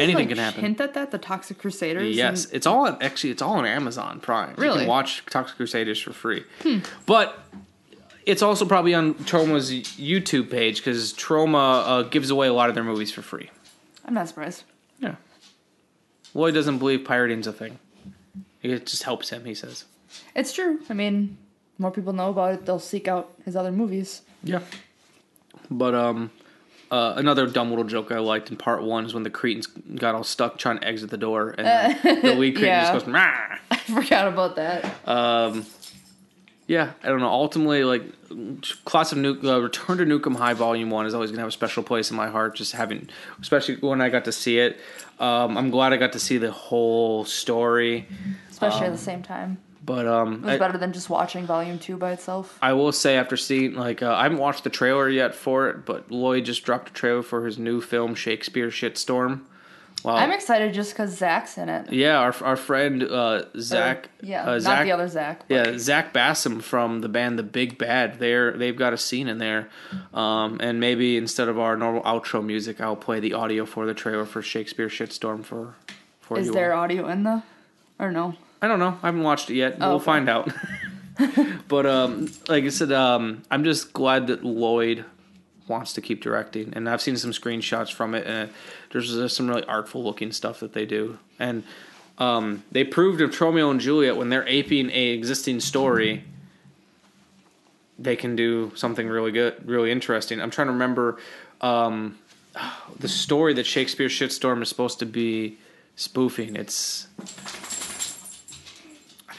Anything 0.01 0.27
can 0.27 0.37
happen. 0.37 0.61
Hint 0.61 0.81
at 0.81 0.93
that, 0.93 1.11
the 1.11 1.17
Toxic 1.17 1.57
Crusaders. 1.57 2.15
Yes, 2.15 2.45
and- 2.45 2.53
it's 2.55 2.65
all 2.65 2.87
on, 2.87 2.97
actually 3.01 3.29
it's 3.31 3.41
all 3.41 3.53
on 3.55 3.65
Amazon 3.65 4.19
Prime. 4.19 4.55
You 4.57 4.63
Really? 4.63 4.79
can 4.79 4.87
watch 4.87 5.23
Toxic 5.29 5.57
Crusaders 5.57 5.99
for 6.01 6.13
free. 6.13 6.43
Hmm. 6.63 6.79
But 7.05 7.39
it's 8.25 8.41
also 8.41 8.65
probably 8.65 8.93
on 8.93 9.13
Troma's 9.15 9.71
YouTube 9.71 10.49
page 10.51 10.77
because 10.77 11.13
Troma 11.13 11.83
uh, 11.87 12.01
gives 12.03 12.29
away 12.29 12.47
a 12.47 12.53
lot 12.53 12.69
of 12.69 12.75
their 12.75 12.83
movies 12.83 13.11
for 13.11 13.21
free. 13.21 13.49
I'm 14.05 14.13
not 14.13 14.27
surprised. 14.27 14.63
Yeah. 14.99 15.15
Lloyd 16.33 16.53
doesn't 16.53 16.77
believe 16.79 17.03
pirating's 17.03 17.47
a 17.47 17.53
thing. 17.53 17.79
It 18.61 18.85
just 18.85 19.03
helps 19.03 19.29
him, 19.29 19.45
he 19.45 19.55
says. 19.55 19.85
It's 20.35 20.53
true. 20.53 20.79
I 20.89 20.93
mean, 20.93 21.37
more 21.79 21.91
people 21.91 22.13
know 22.13 22.29
about 22.29 22.53
it, 22.53 22.65
they'll 22.65 22.79
seek 22.79 23.07
out 23.07 23.31
his 23.43 23.55
other 23.55 23.71
movies. 23.71 24.21
Yeah. 24.43 24.61
But 25.69 25.95
um, 25.95 26.31
uh, 26.91 27.13
another 27.15 27.47
dumb 27.47 27.69
little 27.69 27.85
joke 27.85 28.11
I 28.11 28.19
liked 28.19 28.51
in 28.51 28.57
part 28.57 28.83
one 28.83 29.05
is 29.05 29.13
when 29.13 29.23
the 29.23 29.29
Cretins 29.29 29.65
got 29.67 30.13
all 30.13 30.23
stuck 30.23 30.57
trying 30.57 30.77
to 30.79 30.87
exit 30.87 31.09
the 31.09 31.17
door, 31.17 31.55
and 31.57 31.65
Uh, 31.67 31.93
the 32.21 32.35
lead 32.35 32.53
Cretin 32.55 32.67
yeah. 32.67 32.91
just 32.93 33.05
goes, 33.05 33.13
Rah! 33.13 33.57
I 33.71 33.77
forgot 33.77 34.27
about 34.27 34.55
that. 34.57 34.85
Um, 35.07 35.65
yeah, 36.67 36.91
I 37.03 37.07
don't 37.07 37.19
know. 37.19 37.27
Ultimately, 37.29 37.83
like 37.83 38.03
Class 38.85 39.11
of 39.11 39.17
Nuke, 39.17 39.43
uh, 39.43 39.61
Return 39.61 39.97
to 39.97 40.05
Nuke 40.05 40.25
'Em 40.27 40.35
High 40.35 40.53
Volume 40.53 40.89
One 40.89 41.05
is 41.05 41.13
always 41.13 41.29
gonna 41.31 41.41
have 41.41 41.49
a 41.49 41.51
special 41.51 41.83
place 41.83 42.11
in 42.11 42.17
my 42.17 42.27
heart. 42.29 42.55
Just 42.55 42.73
having, 42.73 43.09
especially 43.41 43.75
when 43.77 43.99
I 44.01 44.09
got 44.09 44.25
to 44.25 44.31
see 44.31 44.57
it. 44.59 44.79
Um, 45.19 45.57
I'm 45.57 45.69
glad 45.69 45.91
I 45.93 45.97
got 45.97 46.13
to 46.13 46.19
see 46.19 46.37
the 46.37 46.51
whole 46.51 47.25
story. 47.25 48.07
Especially 48.49 48.81
at 48.81 48.85
Um, 48.87 48.91
the 48.93 48.97
same 48.97 49.21
time. 49.21 49.57
But 49.83 50.05
It 50.05 50.11
um, 50.11 50.41
was 50.43 50.55
I, 50.55 50.57
better 50.59 50.77
than 50.77 50.93
just 50.93 51.09
watching 51.09 51.45
Volume 51.45 51.79
2 51.79 51.97
by 51.97 52.11
itself. 52.11 52.57
I 52.61 52.73
will 52.73 52.91
say 52.91 53.17
after 53.17 53.35
seeing 53.35 53.73
like 53.73 54.03
uh, 54.03 54.13
I 54.13 54.23
haven't 54.23 54.37
watched 54.37 54.63
the 54.63 54.69
trailer 54.69 55.09
yet 55.09 55.33
for 55.33 55.69
it, 55.69 55.85
but 55.85 56.11
Lloyd 56.11 56.45
just 56.45 56.63
dropped 56.63 56.89
a 56.89 56.93
trailer 56.93 57.23
for 57.23 57.45
his 57.45 57.57
new 57.57 57.81
film 57.81 58.13
Shakespeare 58.13 58.69
Shitstorm. 58.69 59.41
Wow. 60.03 60.15
I'm 60.15 60.31
excited 60.31 60.73
just 60.73 60.93
because 60.93 61.15
Zach's 61.15 61.59
in 61.59 61.69
it. 61.69 61.93
yeah, 61.93 62.17
our 62.17 62.33
our 62.43 62.55
friend 62.55 63.03
uh, 63.03 63.43
Zach. 63.59 64.09
yeah, 64.21 64.49
uh, 64.49 64.57
not 64.57 64.83
the 64.83 64.91
other 64.91 65.07
Zach. 65.07 65.43
Yeah, 65.47 65.77
Zach 65.77 66.11
Bassam 66.11 66.59
from 66.59 67.01
the 67.01 67.09
band 67.09 67.37
The 67.37 67.43
Big 67.43 67.77
Bad. 67.77 68.17
They're 68.17 68.51
they've 68.53 68.75
got 68.75 68.93
a 68.93 68.97
scene 68.97 69.27
in 69.27 69.37
there, 69.37 69.69
um, 70.11 70.57
and 70.59 70.79
maybe 70.79 71.17
instead 71.17 71.49
of 71.49 71.59
our 71.59 71.77
normal 71.77 72.01
outro 72.01 72.43
music, 72.43 72.81
I'll 72.81 72.95
play 72.95 73.19
the 73.19 73.33
audio 73.33 73.63
for 73.65 73.85
the 73.85 73.93
trailer 73.93 74.25
for 74.25 74.41
Shakespeare 74.41 74.87
Shitstorm 74.89 75.43
for 75.43 75.75
for 76.19 76.39
Is 76.39 76.47
you. 76.47 76.53
there 76.53 76.73
all. 76.73 76.83
audio 76.83 77.07
in 77.07 77.21
the. 77.23 77.43
Or 77.99 78.11
no? 78.11 78.33
I 78.61 78.67
don't 78.67 78.79
know. 78.79 78.97
I 79.01 79.07
haven't 79.07 79.23
watched 79.23 79.49
it 79.49 79.55
yet. 79.55 79.77
Oh, 79.81 79.87
we'll 79.87 79.95
okay. 79.97 80.05
find 80.05 80.29
out. 80.29 80.51
but 81.67 81.85
um, 81.85 82.31
like 82.47 82.63
I 82.63 82.69
said, 82.69 82.91
um, 82.91 83.43
I'm 83.49 83.63
just 83.63 83.93
glad 83.93 84.27
that 84.27 84.43
Lloyd 84.43 85.05
wants 85.67 85.93
to 85.93 86.01
keep 86.01 86.21
directing, 86.21 86.73
and 86.73 86.87
I've 86.89 87.01
seen 87.01 87.17
some 87.17 87.31
screenshots 87.31 87.91
from 87.91 88.13
it, 88.13 88.27
and 88.27 88.49
there's, 88.91 89.15
there's 89.15 89.35
some 89.35 89.47
really 89.47 89.63
artful 89.65 90.03
looking 90.03 90.31
stuff 90.31 90.59
that 90.59 90.73
they 90.73 90.85
do, 90.85 91.17
and 91.39 91.63
um, 92.17 92.63
they 92.71 92.83
proved 92.83 93.21
of 93.21 93.39
Romeo 93.39 93.71
and 93.71 93.79
Juliet 93.79 94.15
when 94.15 94.29
they're 94.29 94.47
aping 94.47 94.91
a 94.91 95.09
existing 95.09 95.59
story. 95.59 96.23
They 97.97 98.15
can 98.15 98.35
do 98.35 98.71
something 98.75 99.07
really 99.07 99.31
good, 99.31 99.67
really 99.67 99.91
interesting. 99.91 100.41
I'm 100.41 100.51
trying 100.51 100.67
to 100.67 100.73
remember 100.73 101.17
um, 101.61 102.17
the 102.99 103.07
story 103.07 103.53
that 103.55 103.65
Shakespeare 103.65 104.07
Shitstorm 104.07 104.61
is 104.61 104.69
supposed 104.69 104.99
to 104.99 105.05
be 105.05 105.57
spoofing. 105.95 106.55
It's 106.55 107.07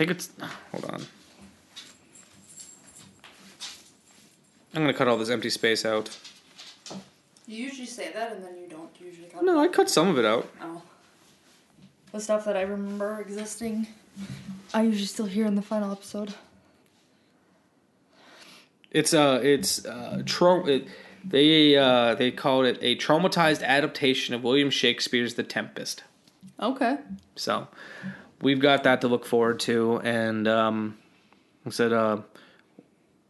think 0.05 0.19
it's. 0.19 0.31
Hold 0.73 0.85
on. 0.87 1.03
I'm 4.75 4.83
gonna 4.83 4.95
cut 4.95 5.07
all 5.07 5.17
this 5.17 5.31
empty 5.31 5.51
space 5.51 5.85
out. 5.85 6.17
You 7.47 7.65
usually 7.65 7.87
say 7.87 8.11
that 8.13 8.33
and 8.33 8.45
then 8.45 8.57
you 8.57 8.69
don't 8.69 8.91
usually 8.99 9.29
cut 9.29 9.45
No, 9.45 9.61
I 9.61 9.69
cut 9.69 9.91
some 9.91 10.09
of 10.09 10.19
it 10.19 10.25
out. 10.25 10.49
Oh. 10.61 10.83
The 12.13 12.21
stuff 12.21 12.45
that 12.47 12.57
I 12.57 12.63
remember 12.63 13.21
existing. 13.21 13.87
I 14.75 14.83
usually 14.83 15.07
still 15.07 15.27
hear 15.27 15.47
in 15.47 15.55
the 15.55 15.63
final 15.63 15.93
episode. 15.93 16.35
It's 18.91 19.15
uh 19.15 19.41
it's 19.43 19.85
uh 19.85 20.23
tra- 20.27 20.67
it, 20.67 20.89
they 21.25 21.77
uh 21.77 22.15
they 22.15 22.31
called 22.31 22.65
it 22.67 22.79
a 22.81 22.97
Tromatized 22.97 23.63
adaptation 23.63 24.35
of 24.35 24.43
William 24.43 24.71
Shakespeare's 24.71 25.35
The 25.35 25.43
Tempest. 25.45 26.03
Okay. 26.61 26.99
So 27.37 27.69
we've 28.43 28.61
got 28.61 28.83
that 28.85 29.01
to 29.01 29.09
look 29.09 29.25
forward 29.25 29.61
to 29.61 29.99
and 30.01 30.47
um 30.47 30.99
I 31.65 31.71
said 31.71 31.93
uh 31.93 32.19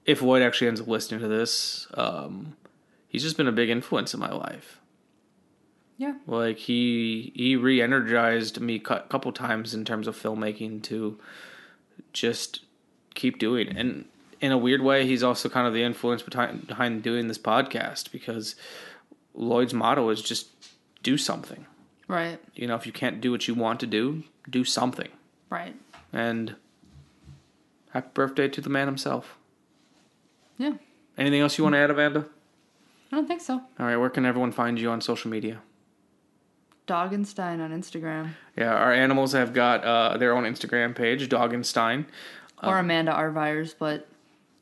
if 0.05 0.21
Lloyd 0.21 0.43
actually 0.43 0.67
ends 0.67 0.81
up 0.81 0.89
listening 0.89 1.21
to 1.21 1.29
this, 1.29 1.87
um 1.95 2.57
he's 3.07 3.23
just 3.23 3.37
been 3.37 3.47
a 3.47 3.53
big 3.53 3.71
influence 3.71 4.15
in 4.15 4.19
my 4.21 4.33
life. 4.33 4.81
Yeah. 5.99 6.15
Like 6.27 6.59
he 6.59 7.31
he 7.37 7.55
re-energized 7.55 8.61
me 8.61 8.77
a 8.77 8.81
couple 8.81 9.31
times 9.31 9.75
in 9.75 9.85
terms 9.85 10.09
of 10.09 10.21
filmmaking 10.21 10.83
to 10.85 11.21
just 12.13 12.61
keep 13.15 13.39
doing. 13.39 13.69
it. 13.69 13.77
And 13.77 14.07
in 14.41 14.51
a 14.51 14.59
weird 14.59 14.83
way, 14.83 15.07
he's 15.07 15.23
also 15.23 15.49
kind 15.49 15.69
of 15.69 15.75
the 15.75 15.85
influence 15.85 16.23
behind 16.23 16.67
behind 16.67 17.03
doing 17.03 17.29
this 17.29 17.39
podcast 17.39 18.11
because 18.11 18.57
Lloyd's 19.35 19.73
motto 19.73 20.09
is 20.09 20.21
just 20.21 20.49
do 21.03 21.17
something. 21.17 21.67
Right. 22.09 22.39
You 22.55 22.67
know, 22.67 22.75
if 22.75 22.87
you 22.87 22.93
can't 22.93 23.21
do 23.21 23.31
what 23.31 23.49
you 23.49 23.55
want 23.55 23.81
to 23.81 23.87
do, 23.87 24.25
do 24.49 24.65
something. 24.65 25.09
Right. 25.51 25.75
And 26.13 26.57
happy 27.91 28.09
birthday 28.15 28.49
to 28.49 28.61
the 28.61 28.71
man 28.71 28.87
himself. 28.87 29.39
Yeah. 30.59 30.75
Anything 31.17 31.41
else 31.41 31.59
you 31.59 31.65
want 31.65 31.75
to 31.75 31.79
add, 31.79 31.91
Amanda? 31.91 32.27
I 33.11 33.17
don't 33.17 33.27
think 33.27 33.41
so. 33.43 33.55
All 33.55 33.87
right, 33.87 33.97
where 33.97 34.09
can 34.11 34.25
everyone 34.25 34.53
find 34.53 34.81
you 34.81 34.91
on 34.91 35.01
social 35.01 35.31
media? 35.31 35.61
Doggenstein 36.87 37.61
on 37.61 37.71
Instagram 37.71 38.31
Yeah, 38.57 38.75
our 38.75 38.93
animals 38.93 39.33
have 39.33 39.55
got 39.55 39.85
uh, 39.85 40.17
their 40.17 40.35
own 40.37 40.45
Instagram 40.45 40.95
page, 40.97 41.29
Doggenstein. 41.29 42.07
or 42.63 42.79
Amanda 42.79 43.13
Arvires, 43.13 43.75
but 43.79 44.09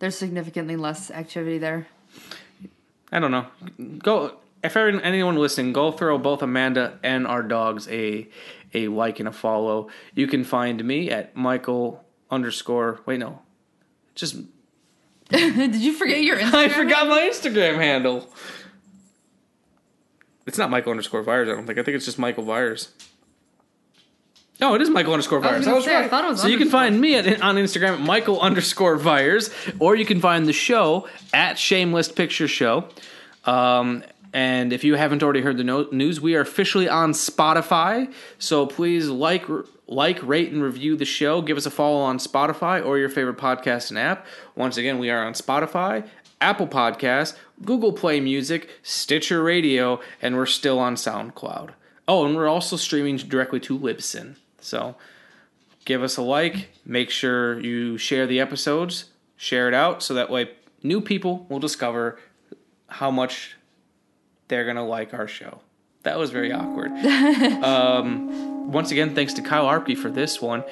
there's 0.00 0.16
significantly 0.16 0.76
less 0.76 1.10
activity 1.10 1.58
there. 1.58 1.86
I 3.12 3.20
don't 3.20 3.30
know. 3.30 3.46
Go 3.98 4.36
if 4.62 4.76
everyone- 4.76 5.02
anyone 5.02 5.36
listening, 5.36 5.72
go 5.72 5.90
throw 5.92 6.18
both 6.18 6.42
Amanda 6.42 6.98
and 7.02 7.26
our 7.26 7.42
dogs 7.42 7.88
a 7.88 8.28
a 8.72 8.88
like 8.88 9.18
and 9.18 9.28
a 9.28 9.32
follow. 9.32 9.88
You 10.14 10.26
can 10.26 10.44
find 10.44 10.84
me 10.84 11.10
at 11.10 11.34
Michael 11.36 12.04
underscore. 12.30 13.00
Wait, 13.06 13.18
no, 13.18 13.40
just 14.14 14.36
Did 15.30 15.76
you 15.76 15.92
forget 15.94 16.22
your 16.22 16.36
Instagram? 16.38 16.54
I 16.54 16.68
forgot 16.68 17.08
my 17.08 17.20
Instagram 17.22 17.76
handle. 17.76 18.28
It's 20.46 20.58
not 20.58 20.70
Michael 20.70 20.90
underscore 20.90 21.22
Vires. 21.22 21.48
I 21.48 21.52
don't 21.52 21.66
think. 21.66 21.78
I 21.78 21.82
think 21.82 21.96
it's 21.96 22.04
just 22.04 22.18
Michael 22.18 22.44
Vires. 22.44 22.90
No, 24.60 24.74
it 24.74 24.82
is 24.82 24.90
Michael 24.90 25.12
underscore 25.14 25.38
I 25.38 25.42
Vires. 25.42 25.58
was 25.58 25.66
I 25.66 25.70
gonna 25.70 25.76
was 25.76 25.84
say, 25.86 25.96
I 25.96 26.08
thought 26.08 26.24
it 26.24 26.28
was 26.28 26.42
so 26.42 26.48
you 26.48 26.58
can 26.58 26.68
find 26.68 27.00
me 27.00 27.14
at, 27.14 27.40
on 27.40 27.56
Instagram 27.56 27.94
at 27.94 28.00
Michael 28.00 28.40
underscore 28.40 28.96
Vires, 28.96 29.50
or 29.78 29.94
you 29.96 30.04
can 30.04 30.20
find 30.20 30.46
the 30.46 30.52
show 30.52 31.08
at 31.32 31.58
Shameless 31.58 32.08
Picture 32.10 32.46
Show. 32.48 32.88
Um, 33.44 34.02
and 34.32 34.72
if 34.72 34.84
you 34.84 34.94
haven't 34.94 35.22
already 35.22 35.40
heard 35.40 35.56
the 35.56 35.64
no- 35.64 35.88
news, 35.90 36.20
we 36.20 36.34
are 36.36 36.40
officially 36.40 36.88
on 36.88 37.12
Spotify. 37.12 38.12
So 38.38 38.66
please 38.66 39.08
like, 39.08 39.44
like, 39.86 40.22
rate, 40.22 40.52
and 40.52 40.62
review 40.62 40.96
the 40.96 41.04
show. 41.04 41.42
Give 41.42 41.56
us 41.56 41.66
a 41.66 41.70
follow 41.70 42.00
on 42.00 42.18
Spotify 42.18 42.84
or 42.84 42.98
your 42.98 43.08
favorite 43.08 43.38
podcasting 43.38 43.98
app. 43.98 44.26
Once 44.54 44.76
again, 44.76 44.98
we 44.98 45.10
are 45.10 45.24
on 45.24 45.32
Spotify, 45.32 46.06
Apple 46.40 46.68
Podcasts, 46.68 47.36
Google 47.64 47.92
Play 47.92 48.20
Music, 48.20 48.70
Stitcher 48.82 49.42
Radio, 49.42 50.00
and 50.22 50.36
we're 50.36 50.46
still 50.46 50.78
on 50.78 50.94
SoundCloud. 50.94 51.70
Oh, 52.06 52.24
and 52.24 52.36
we're 52.36 52.48
also 52.48 52.76
streaming 52.76 53.16
directly 53.16 53.60
to 53.60 53.78
Libsyn. 53.78 54.36
So 54.60 54.94
give 55.84 56.02
us 56.02 56.16
a 56.16 56.22
like. 56.22 56.70
Make 56.84 57.10
sure 57.10 57.58
you 57.60 57.98
share 57.98 58.26
the 58.26 58.40
episodes, 58.40 59.06
share 59.36 59.68
it 59.68 59.74
out, 59.74 60.02
so 60.02 60.14
that 60.14 60.30
way 60.30 60.50
new 60.82 61.00
people 61.00 61.46
will 61.48 61.58
discover 61.58 62.18
how 62.86 63.10
much 63.10 63.56
they're 64.50 64.66
gonna 64.66 64.86
like 64.86 65.14
our 65.14 65.26
show. 65.26 65.60
That 66.02 66.18
was 66.18 66.30
very 66.30 66.52
awkward. 66.52 66.90
um, 67.64 68.70
once 68.70 68.90
again, 68.90 69.14
thanks 69.14 69.32
to 69.34 69.42
Kyle 69.42 69.66
Arpke 69.66 69.96
for 69.96 70.10
this 70.10 70.42
one. 70.42 70.64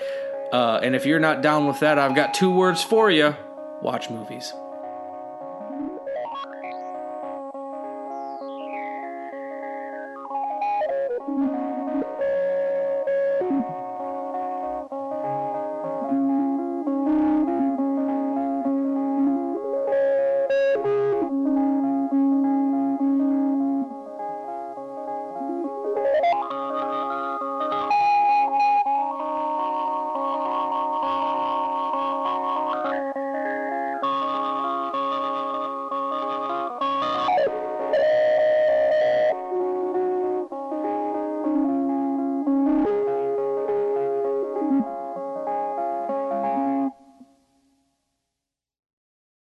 Uh, 0.53 0.81
and 0.83 0.95
if 0.95 1.07
you're 1.07 1.19
not 1.19 1.43
down 1.43 1.67
with 1.67 1.81
that, 1.81 1.99
I've 1.99 2.15
got 2.15 2.35
two 2.35 2.51
words 2.51 2.83
for 2.83 3.11
you: 3.11 3.35
watch 3.81 4.11
movies. 4.11 4.53